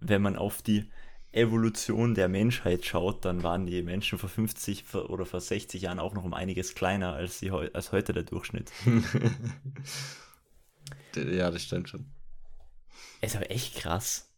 wenn 0.00 0.22
man 0.22 0.36
auf 0.36 0.62
die 0.62 0.90
Evolution 1.32 2.14
der 2.14 2.28
Menschheit 2.28 2.84
schaut, 2.86 3.24
dann 3.24 3.42
waren 3.42 3.66
die 3.66 3.82
Menschen 3.82 4.18
vor 4.18 4.28
50 4.30 4.84
vor- 4.84 5.10
oder 5.10 5.26
vor 5.26 5.40
60 5.40 5.82
Jahren 5.82 5.98
auch 5.98 6.14
noch 6.14 6.24
um 6.24 6.32
einiges 6.34 6.74
kleiner 6.74 7.12
als, 7.12 7.38
sie, 7.40 7.50
als 7.50 7.92
heute 7.92 8.12
der 8.12 8.22
Durchschnitt. 8.22 8.72
ja, 11.16 11.50
das 11.50 11.62
stimmt 11.62 11.88
schon. 11.88 12.06
Es 13.20 13.32
ist 13.32 13.36
aber 13.36 13.50
echt 13.50 13.76
krass, 13.76 14.32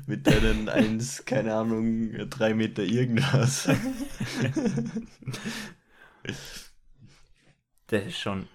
mit 0.07 0.25
deinen 0.25 0.69
1, 0.69 1.25
keine 1.25 1.53
Ahnung, 1.55 2.11
3 2.29 2.53
Meter 2.53 2.83
irgendwas. 2.83 3.67
der 7.89 8.05
ist 8.05 8.17
schon. 8.19 8.47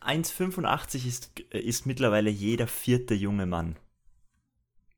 1,85 0.00 1.06
ist, 1.06 1.40
ist 1.50 1.86
mittlerweile 1.86 2.30
jeder 2.30 2.66
vierte 2.66 3.14
junge 3.14 3.46
Mann. 3.46 3.76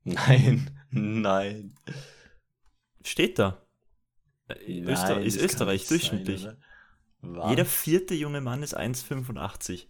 Nein, 0.05 0.71
nein. 0.91 1.75
Steht 3.03 3.39
da. 3.39 3.63
Äh, 4.49 4.83
Öster 4.83 5.17
Nein, 5.17 5.25
ist 5.25 5.37
das 5.37 5.45
Österreich 5.45 5.87
sein, 5.87 5.99
durchschnittlich. 5.99 6.49
Was? 7.21 7.51
jeder 7.51 7.65
vierte 7.65 8.15
junge 8.15 8.41
Mann 8.41 8.63
ist 8.63 8.77
1,85. 8.77 9.87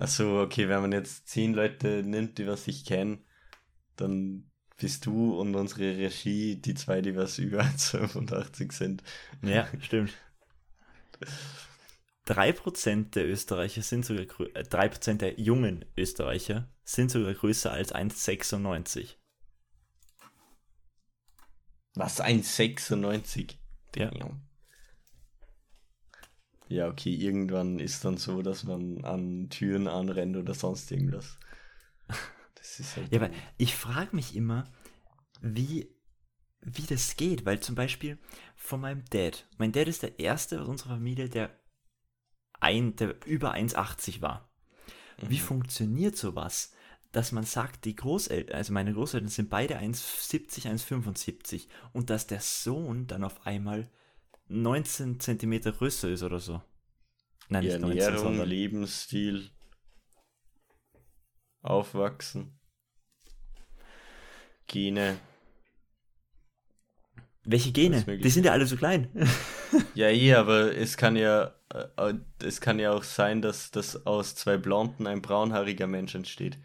Achso, 0.00 0.40
okay, 0.40 0.66
wenn 0.70 0.80
man 0.80 0.92
jetzt 0.92 1.28
10 1.28 1.52
Leute 1.52 2.02
nimmt, 2.02 2.38
die 2.38 2.46
was 2.46 2.66
ich 2.66 2.86
kenne, 2.86 3.18
dann 3.96 4.50
bist 4.78 5.04
du 5.04 5.38
und 5.38 5.54
unsere 5.54 5.94
Regie 5.98 6.56
die 6.56 6.72
zwei, 6.72 7.02
die 7.02 7.14
was 7.16 7.38
über 7.38 7.60
1,85 7.60 8.72
sind. 8.72 9.02
Ja, 9.42 9.68
stimmt. 9.78 10.14
3% 12.26 13.10
der 13.10 13.28
Österreicher 13.28 13.82
sind 13.82 14.06
sogar 14.06 14.24
äh, 14.54 14.62
3% 14.62 15.18
der 15.18 15.38
jungen 15.38 15.84
Österreicher 15.98 16.72
sind 16.82 17.10
sogar 17.10 17.34
größer 17.34 17.70
als 17.70 17.94
1,96. 17.94 19.16
Was, 21.94 22.22
1,96? 22.22 23.56
Ja. 23.96 24.10
Damn. 24.10 24.49
Ja, 26.70 26.88
okay, 26.88 27.12
irgendwann 27.12 27.78
ist 27.80 28.04
dann 28.04 28.16
so, 28.16 28.42
dass 28.42 28.64
man 28.64 29.04
an 29.04 29.50
Türen 29.50 29.88
anrennt 29.88 30.36
oder 30.36 30.54
sonst 30.54 30.90
irgendwas. 30.90 31.36
Das 32.54 32.78
ist 32.80 32.96
halt. 32.96 33.12
Ja, 33.12 33.20
aber 33.20 33.30
ich 33.58 33.74
frage 33.74 34.14
mich 34.14 34.36
immer, 34.36 34.64
wie, 35.40 35.88
wie 36.60 36.82
das 36.82 37.16
geht, 37.16 37.44
weil 37.44 37.60
zum 37.60 37.74
Beispiel 37.74 38.18
von 38.56 38.80
meinem 38.80 39.04
Dad, 39.10 39.46
mein 39.58 39.72
Dad 39.72 39.88
ist 39.88 40.02
der 40.02 40.18
Erste 40.18 40.60
aus 40.60 40.68
unserer 40.68 40.90
Familie, 40.90 41.28
der, 41.28 41.50
ein, 42.60 42.96
der 42.96 43.16
über 43.26 43.54
1,80 43.54 44.20
war. 44.20 44.48
Wie 45.20 45.36
Mhm. 45.36 45.40
funktioniert 45.40 46.16
sowas, 46.16 46.72
dass 47.12 47.32
man 47.32 47.44
sagt, 47.44 47.84
die 47.84 47.96
Großeltern, 47.96 48.56
also 48.56 48.72
meine 48.72 48.92
Großeltern 48.94 49.28
sind 49.30 49.50
beide 49.50 49.78
1,70, 49.78 50.66
1,75 50.66 51.68
und 51.92 52.10
dass 52.10 52.26
der 52.26 52.40
Sohn 52.40 53.06
dann 53.06 53.24
auf 53.24 53.46
einmal 53.46 53.90
19 54.50 55.20
Zentimeter 55.20 55.72
größer 55.72 56.10
ist 56.10 56.22
oder 56.22 56.40
so. 56.40 56.60
Nein, 57.48 57.64
nicht 57.64 57.72
Ernährung, 57.72 57.96
19, 57.96 58.18
sondern 58.18 58.48
Lebensstil, 58.48 59.50
Aufwachsen, 61.62 62.58
Gene. 64.66 65.18
Welche 67.44 67.72
Gene? 67.72 68.04
Die 68.04 68.30
sind 68.30 68.44
ja 68.44 68.52
alle 68.52 68.66
so 68.66 68.76
klein. 68.76 69.08
ja, 69.94 70.08
eh, 70.08 70.34
aber 70.34 70.76
es 70.76 70.96
kann 70.96 71.16
ja, 71.16 71.54
äh, 71.72 72.14
es 72.42 72.60
kann 72.60 72.78
ja 72.78 72.92
auch 72.92 73.02
sein, 73.02 73.42
dass, 73.42 73.70
dass 73.70 74.06
aus 74.06 74.34
zwei 74.34 74.58
Blonden 74.58 75.06
ein 75.06 75.22
braunhaariger 75.22 75.86
Mensch 75.86 76.14
entsteht. 76.14 76.58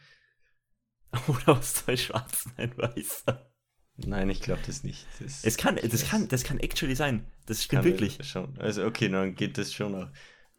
Oder 1.27 1.57
aus 1.57 1.75
zwei 1.75 1.97
Schwarzen 1.97 2.51
ein 2.57 2.77
Weißer. 2.77 3.51
Nein, 3.98 4.30
ich 4.30 4.41
glaube 4.41 4.62
das 4.66 4.84
nicht. 4.84 5.06
Das, 5.20 5.43
es 5.43 5.58
kann, 5.58 5.78
das 5.78 6.10
kann, 6.10 6.28
das 6.28 6.43
kann 6.43 6.60
actually 6.60 6.96
sein. 6.96 7.26
Das 7.46 7.64
stimmt 7.64 7.86
wirklich. 7.86 8.18
Schon. 8.24 8.58
Also 8.60 8.86
okay, 8.86 9.08
dann 9.08 9.36
geht 9.36 9.58
das 9.58 9.74
schon 9.74 9.96
auch. 9.96 10.08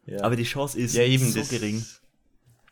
Ja. 0.05 0.23
Aber 0.23 0.35
die 0.35 0.43
Chance 0.43 0.79
ist 0.79 0.95
ja, 0.95 1.03
eben, 1.03 1.29
so 1.29 1.39
das, 1.39 1.49
gering. 1.49 1.85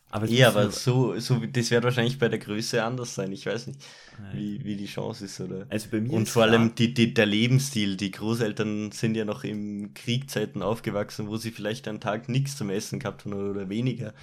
Aber 0.09 0.27
ja, 0.27 0.47
aber 0.47 0.71
so, 0.71 1.19
so, 1.19 1.45
das 1.45 1.71
wird 1.71 1.83
wahrscheinlich 1.83 2.17
bei 2.17 2.29
der 2.29 2.39
Größe 2.39 2.83
anders 2.83 3.13
sein. 3.15 3.33
Ich 3.33 3.45
weiß 3.45 3.67
nicht, 3.67 3.83
wie, 4.31 4.63
wie 4.63 4.77
die 4.77 4.85
Chance 4.85 5.25
ist, 5.25 5.41
oder? 5.41 5.67
Also 5.69 5.89
bei 5.89 5.99
mir 5.99 6.13
Und 6.13 6.29
vor 6.29 6.43
allem 6.43 6.73
die, 6.73 6.93
die, 6.93 7.13
der 7.13 7.25
Lebensstil. 7.25 7.97
Die 7.97 8.11
Großeltern 8.11 8.91
sind 8.91 9.15
ja 9.15 9.25
noch 9.25 9.43
im 9.43 9.93
Kriegzeiten 9.93 10.61
aufgewachsen, 10.61 11.27
wo 11.27 11.35
sie 11.35 11.51
vielleicht 11.51 11.87
einen 11.87 11.99
Tag 11.99 12.29
nichts 12.29 12.55
zum 12.55 12.69
Essen 12.69 12.99
gehabt 12.99 13.25
haben 13.25 13.33
oder 13.33 13.67
weniger. 13.67 14.13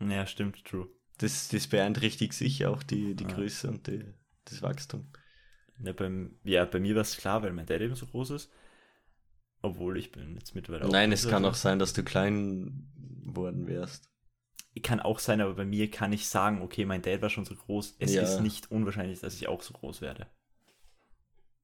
Ja, 0.00 0.26
stimmt, 0.26 0.64
true. 0.64 0.88
Das, 1.18 1.48
das 1.48 1.68
beeinträchtigt 1.68 2.32
sich 2.32 2.66
auch 2.66 2.82
die, 2.82 3.14
die 3.14 3.24
ja. 3.24 3.30
Größe 3.30 3.68
und 3.68 3.86
die, 3.86 4.02
das 4.44 4.62
Wachstum. 4.62 5.08
Ja, 5.78 5.92
beim, 5.92 6.38
ja, 6.44 6.64
bei 6.64 6.80
mir 6.80 6.94
war 6.94 7.02
es 7.02 7.16
klar, 7.16 7.42
weil 7.42 7.52
mein 7.52 7.66
Dad 7.66 7.80
eben 7.80 7.94
so 7.94 8.06
groß 8.06 8.30
ist. 8.30 8.50
Obwohl 9.62 9.96
ich 9.96 10.10
bin 10.10 10.34
jetzt 10.34 10.54
mittlerweile 10.54 10.86
auch. 10.86 10.92
Nein, 10.92 11.12
es 11.12 11.28
kann 11.28 11.44
auch 11.44 11.54
sein, 11.54 11.78
dass 11.78 11.92
du 11.92 12.02
klein 12.02 12.90
worden 13.24 13.66
wärst. 13.66 14.08
Kann 14.82 15.00
auch 15.00 15.18
sein, 15.18 15.40
aber 15.40 15.54
bei 15.54 15.64
mir 15.64 15.90
kann 15.90 16.12
ich 16.12 16.28
sagen, 16.28 16.62
okay, 16.62 16.84
mein 16.84 17.02
Dad 17.02 17.22
war 17.22 17.30
schon 17.30 17.44
so 17.44 17.54
groß. 17.54 17.96
Es 17.98 18.14
ja. 18.14 18.22
ist 18.22 18.40
nicht 18.40 18.70
unwahrscheinlich, 18.70 19.20
dass 19.20 19.34
ich 19.34 19.46
auch 19.46 19.62
so 19.62 19.74
groß 19.74 20.00
werde. 20.00 20.26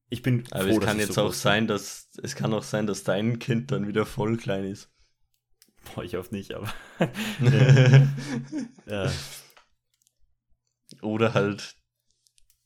Ich 0.09 0.21
bin 0.21 0.43
aber 0.51 0.63
froh, 0.63 0.79
es 0.79 0.85
kann 0.85 0.99
jetzt 0.99 1.13
so 1.13 1.23
auch 1.23 1.33
sein, 1.33 1.67
dass 1.67 2.09
es 2.21 2.35
kann 2.35 2.53
auch 2.53 2.63
sein, 2.63 2.87
dass 2.87 3.03
dein 3.03 3.39
Kind 3.39 3.71
dann 3.71 3.87
wieder 3.87 4.05
voll 4.05 4.37
klein 4.37 4.63
ist. 4.63 4.91
Boah, 5.93 6.03
ich 6.03 6.15
hoffe 6.15 6.33
nicht, 6.33 6.53
aber. 6.53 6.71
ja. 8.85 9.11
Oder 11.01 11.33
halt 11.33 11.75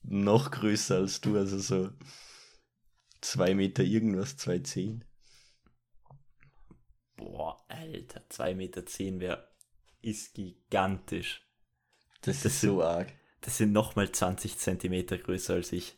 noch 0.03 0.51
größer 0.51 0.97
als 0.97 1.21
du, 1.21 1.37
also 1.37 1.57
so 1.59 1.89
zwei 3.21 3.53
Meter 3.53 3.83
irgendwas, 3.83 4.37
zwei 4.37 4.59
zehn. 4.59 5.05
Boah, 7.15 7.63
Alter, 7.69 8.21
2,10 8.29 8.55
Meter 8.55 8.85
zehn 8.85 9.19
wäre 9.19 9.47
ist 10.01 10.33
gigantisch. 10.33 11.47
Das, 12.21 12.43
das 12.43 12.53
ist 12.53 12.61
sind, 12.61 12.69
so 12.71 12.83
arg. 12.83 13.13
Das 13.41 13.57
sind 13.57 13.71
nochmal 13.71 14.11
20 14.11 14.57
Zentimeter 14.57 15.17
größer 15.17 15.55
als 15.55 15.71
ich. 15.71 15.97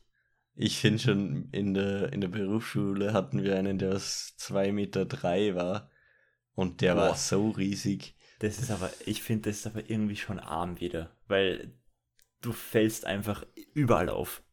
Ich 0.55 0.77
finde 0.79 0.99
schon, 0.99 1.49
in 1.51 1.73
der, 1.73 2.13
in 2.13 2.21
der 2.21 2.29
Berufsschule 2.29 3.13
hatten 3.13 3.43
wir 3.43 3.57
einen, 3.57 3.77
der 3.77 3.95
aus 3.95 4.35
2,3 4.39 4.71
Meter 4.71 5.05
drei 5.05 5.55
war. 5.55 5.91
Und 6.53 6.81
der 6.81 6.95
Boah. 6.95 7.01
war 7.01 7.15
so 7.15 7.49
riesig. 7.49 8.15
Das 8.39 8.59
ist 8.59 8.71
aber, 8.71 8.91
ich 9.05 9.23
finde, 9.23 9.49
das 9.49 9.59
ist 9.59 9.67
aber 9.67 9.89
irgendwie 9.89 10.15
schon 10.15 10.39
arm 10.39 10.79
wieder. 10.79 11.15
Weil 11.27 11.73
du 12.45 12.51
fällst 12.51 13.05
einfach 13.05 13.45
überall 13.73 14.09
auf. 14.09 14.43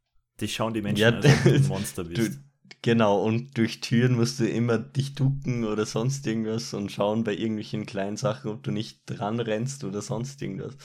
Dich 0.40 0.55
schauen 0.55 0.74
die 0.74 0.82
Menschen, 0.82 1.03
ja, 1.03 1.11
als 1.11 1.26
ob 1.26 1.43
du 1.45 1.55
ein 1.55 1.66
Monster 1.68 2.05
bist. 2.05 2.34
Du, 2.34 2.38
Genau, 2.82 3.22
und 3.22 3.57
durch 3.59 3.80
Türen 3.80 4.16
musst 4.16 4.40
du 4.40 4.49
immer 4.49 4.76
dich 4.76 5.14
ducken 5.14 5.64
oder 5.64 5.86
sonst 5.86 6.26
irgendwas 6.26 6.74
und 6.74 6.90
schauen 6.90 7.22
bei 7.22 7.32
irgendwelchen 7.32 7.86
kleinen 7.86 8.16
Sachen, 8.16 8.51
ob 8.51 8.64
du 8.64 8.72
nicht 8.72 9.03
dran 9.07 9.38
rennst 9.38 9.84
oder 9.84 10.03
sonst 10.03 10.43
irgendwas. 10.43 10.76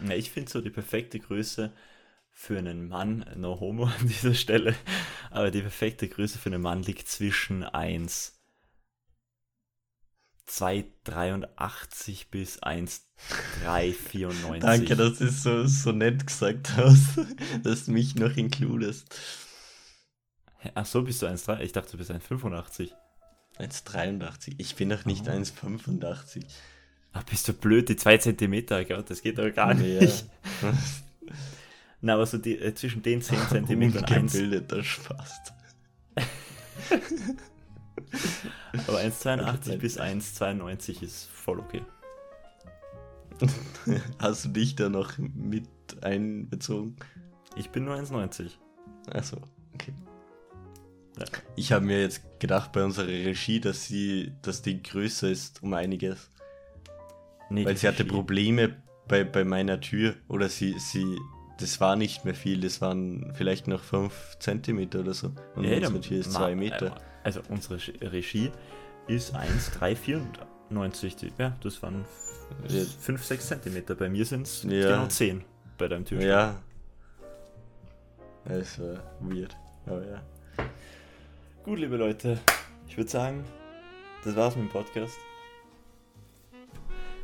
Ja, 0.00 0.16
ich 0.16 0.32
finde 0.32 0.50
so 0.50 0.60
die 0.60 0.70
perfekte 0.70 1.20
Größe 1.20 1.72
für 2.32 2.58
einen 2.58 2.88
Mann, 2.88 3.24
no 3.36 3.60
homo 3.60 3.84
an 3.84 4.08
dieser 4.08 4.34
Stelle, 4.34 4.74
aber 5.30 5.52
die 5.52 5.60
perfekte 5.60 6.08
Größe 6.08 6.38
für 6.38 6.48
einen 6.48 6.62
Mann 6.62 6.82
liegt 6.82 7.06
zwischen 7.06 7.62
1 7.62 8.37
2,83 10.48 12.26
bis 12.30 12.62
1,394. 12.62 14.60
Danke, 14.60 14.96
dass 14.96 15.18
du 15.18 15.28
so, 15.30 15.66
so 15.66 15.92
nett 15.92 16.26
gesagt 16.26 16.76
hast, 16.76 17.18
dass 17.62 17.84
du 17.84 17.92
mich 17.92 18.14
noch 18.14 18.36
inkludest. 18.36 19.14
Ach 20.74 20.86
so, 20.86 21.02
bist 21.02 21.22
du 21.22 21.26
1,3? 21.26 21.60
Ich 21.60 21.72
dachte, 21.72 21.92
du 21.92 21.98
bist 21.98 22.10
1,85. 22.10 22.90
1,83. 23.58 24.54
Ich 24.58 24.74
bin 24.76 24.88
doch 24.88 25.04
nicht 25.04 25.28
oh. 25.28 25.30
1,85. 25.30 26.44
Ach, 27.12 27.22
bist 27.24 27.48
du 27.48 27.52
blöd, 27.52 27.88
die 27.88 27.96
2 27.96 28.18
cm, 28.18 28.66
Gott, 28.88 29.10
das 29.10 29.22
geht 29.22 29.38
doch 29.38 29.52
gar 29.52 29.74
nicht. 29.74 30.24
Ja. 30.62 30.72
Na, 32.00 32.14
aber 32.14 32.26
so 32.26 32.38
die, 32.38 32.56
äh, 32.58 32.74
zwischen 32.74 33.02
den 33.02 33.22
10 33.22 33.66
cm 33.66 33.82
und 33.96 34.10
1. 34.10 34.32
Gebildeter 34.32 34.84
Spaß. 34.84 35.40
Aber 38.86 38.98
1,82 38.98 39.76
bis 39.78 39.98
1,92 39.98 41.02
ist 41.02 41.28
voll 41.28 41.60
okay. 41.60 41.82
Hast 44.18 44.44
du 44.44 44.48
dich 44.48 44.74
da 44.76 44.88
noch 44.88 45.16
mit 45.18 45.68
einbezogen? 46.02 46.96
Ich 47.56 47.70
bin 47.70 47.84
nur 47.84 47.94
1,90. 47.96 48.52
Achso, 49.10 49.38
okay. 49.74 49.92
Ich 51.56 51.72
habe 51.72 51.84
mir 51.84 52.00
jetzt 52.00 52.22
gedacht 52.38 52.72
bei 52.72 52.84
unserer 52.84 53.08
Regie, 53.08 53.60
dass 53.60 53.86
sie, 53.86 54.32
dass 54.42 54.62
die 54.62 54.82
größer 54.82 55.28
ist 55.28 55.62
um 55.62 55.74
einiges. 55.74 56.30
Nee, 57.50 57.64
Weil 57.64 57.76
sie 57.76 57.88
hatte 57.88 58.04
Probleme 58.04 58.76
bei, 59.08 59.24
bei 59.24 59.44
meiner 59.44 59.80
Tür 59.80 60.14
oder 60.28 60.48
sie, 60.48 60.78
sie, 60.78 61.16
das 61.58 61.80
war 61.80 61.96
nicht 61.96 62.24
mehr 62.24 62.34
viel, 62.34 62.60
das 62.60 62.80
waren 62.80 63.32
vielleicht 63.34 63.66
noch 63.66 63.82
5 63.82 64.38
cm 64.38 64.90
oder 64.96 65.14
so. 65.14 65.32
Und 65.56 65.64
ja, 65.64 65.78
unsere 65.78 66.00
Tür 66.00 66.20
ist 66.20 66.32
2 66.32 66.54
Meter. 66.54 67.00
Also 67.28 67.42
unsere 67.50 67.78
Regie 68.10 68.50
ist 69.06 69.34
1,394. 69.34 71.32
Ja, 71.36 71.54
das 71.62 71.82
waren 71.82 72.06
5, 72.66 73.22
6 73.22 73.48
cm. 73.48 73.84
Bei 73.98 74.08
mir 74.08 74.24
sind 74.24 74.46
es 74.46 74.62
ja. 74.62 74.70
genau 74.96 75.08
10 75.08 75.44
bei 75.76 75.88
deinem 75.88 76.06
Türsteher. 76.06 76.30
Ja. 76.30 76.56
Das 78.46 78.78
war 78.80 79.02
weird. 79.20 79.54
Aber 79.84 80.06
ja. 80.06 80.22
Gut, 81.64 81.78
liebe 81.80 81.98
Leute, 81.98 82.40
ich 82.86 82.96
würde 82.96 83.10
sagen, 83.10 83.44
das 84.24 84.34
war's 84.34 84.56
mit 84.56 84.64
dem 84.64 84.70
Podcast. 84.70 85.18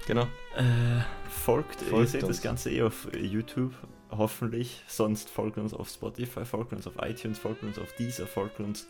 Genau. 0.07 0.25
Äh, 0.55 1.01
folgt, 1.31 1.81
folgt, 1.81 1.93
ihr 1.93 2.07
seht 2.09 2.25
uns. 2.25 2.37
das 2.37 2.43
Ganze 2.43 2.71
eh 2.71 2.83
auf 2.83 3.09
YouTube, 3.19 3.73
hoffentlich. 4.11 4.85
Sonst 4.87 5.31
folgt 5.31 5.57
uns 5.57 5.73
auf 5.73 5.89
Spotify, 5.89 6.45
folgt 6.45 6.75
uns 6.75 6.87
auf 6.87 6.97
iTunes, 7.01 7.39
folgt 7.39 7.63
uns 7.63 7.79
auf 7.79 7.91
Deezer, 7.95 8.27
folgt 8.27 8.61
uns. 8.61 8.87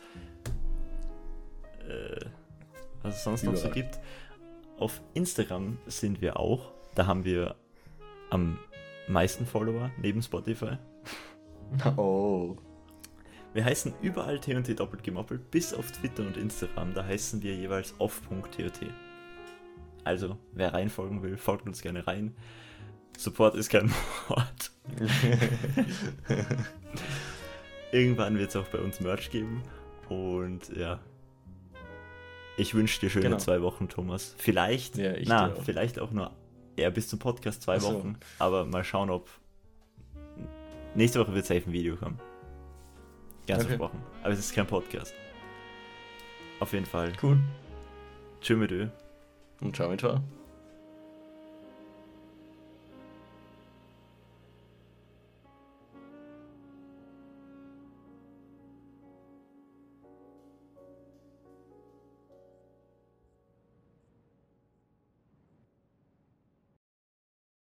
Äh, 1.89 2.24
was 3.03 3.16
es 3.16 3.24
sonst 3.24 3.43
Überall. 3.43 3.57
noch 3.57 3.62
so 3.62 3.70
gibt. 3.70 3.99
Auf 4.78 5.01
Instagram 5.14 5.78
sind 5.87 6.20
wir 6.20 6.39
auch. 6.39 6.72
Da 6.95 7.07
haben 7.07 7.24
wir 7.24 7.57
am 8.30 8.59
meisten 9.09 9.47
Follower 9.47 9.91
neben 9.99 10.22
Spotify. 10.22 10.78
Oh. 11.97 12.57
Wir 13.55 13.64
heißen 13.64 13.95
überall 14.03 14.39
TNT 14.39 14.78
doppelt 14.78 15.03
gemoppelt, 15.03 15.51
bis 15.51 15.72
auf 15.72 15.91
Twitter 15.91 16.22
und 16.24 16.37
Instagram, 16.37 16.93
da 16.93 17.05
heißen 17.05 17.43
wir 17.43 17.55
jeweils 17.55 17.95
off.tot. 17.99 18.72
Also, 20.05 20.37
wer 20.53 20.74
reinfolgen 20.74 21.22
will, 21.22 21.37
folgt 21.37 21.66
uns 21.66 21.80
gerne 21.80 22.07
rein. 22.07 22.37
Support 23.16 23.55
ist 23.55 23.70
kein 23.70 23.91
Wort. 24.28 24.70
Irgendwann 27.93 28.39
wird 28.39 28.51
es 28.51 28.57
auch 28.57 28.68
bei 28.68 28.78
uns 28.78 29.01
Merch 29.01 29.30
geben. 29.30 29.62
Und 30.09 30.68
ja. 30.76 31.01
Ich 32.57 32.75
wünsche 32.75 33.01
dir 33.01 33.11
schöne 33.11 33.25
genau. 33.25 33.39
zwei 33.39 33.63
Wochen, 33.63 33.89
Thomas. 33.89 34.35
Vielleicht, 34.39 34.97
ja, 34.97 35.15
na, 35.25 35.53
auch. 35.53 35.63
vielleicht 35.63 35.99
auch 35.99 36.11
nur 36.11 36.31
eher 36.77 36.91
bis 36.91 37.09
zum 37.09 37.19
Podcast 37.19 37.63
zwei 37.63 37.79
so. 37.79 37.95
Wochen. 37.95 38.17
Aber 38.39 38.65
mal 38.65 38.85
schauen, 38.85 39.11
ob. 39.11 39.29
Nächste 40.95 41.21
Woche 41.21 41.35
wird 41.35 41.47
safe 41.47 41.63
ein 41.67 41.73
Video 41.73 41.97
kommen. 41.97 42.21
Ganz 43.47 43.65
okay. 43.65 43.77
versprochen. 43.77 44.01
Aber 44.23 44.33
es 44.33 44.39
ist 44.39 44.55
kein 44.55 44.67
Podcast. 44.67 45.13
Auf 46.61 46.73
jeden 46.73 46.87
Fall. 46.87 47.13
Cool. 47.23 47.39
Tschüss 48.41 48.59
mit 48.59 48.71
Ö. 48.71 48.89
Und 49.61 49.75
ciao 49.75 49.91
mit 49.91 50.05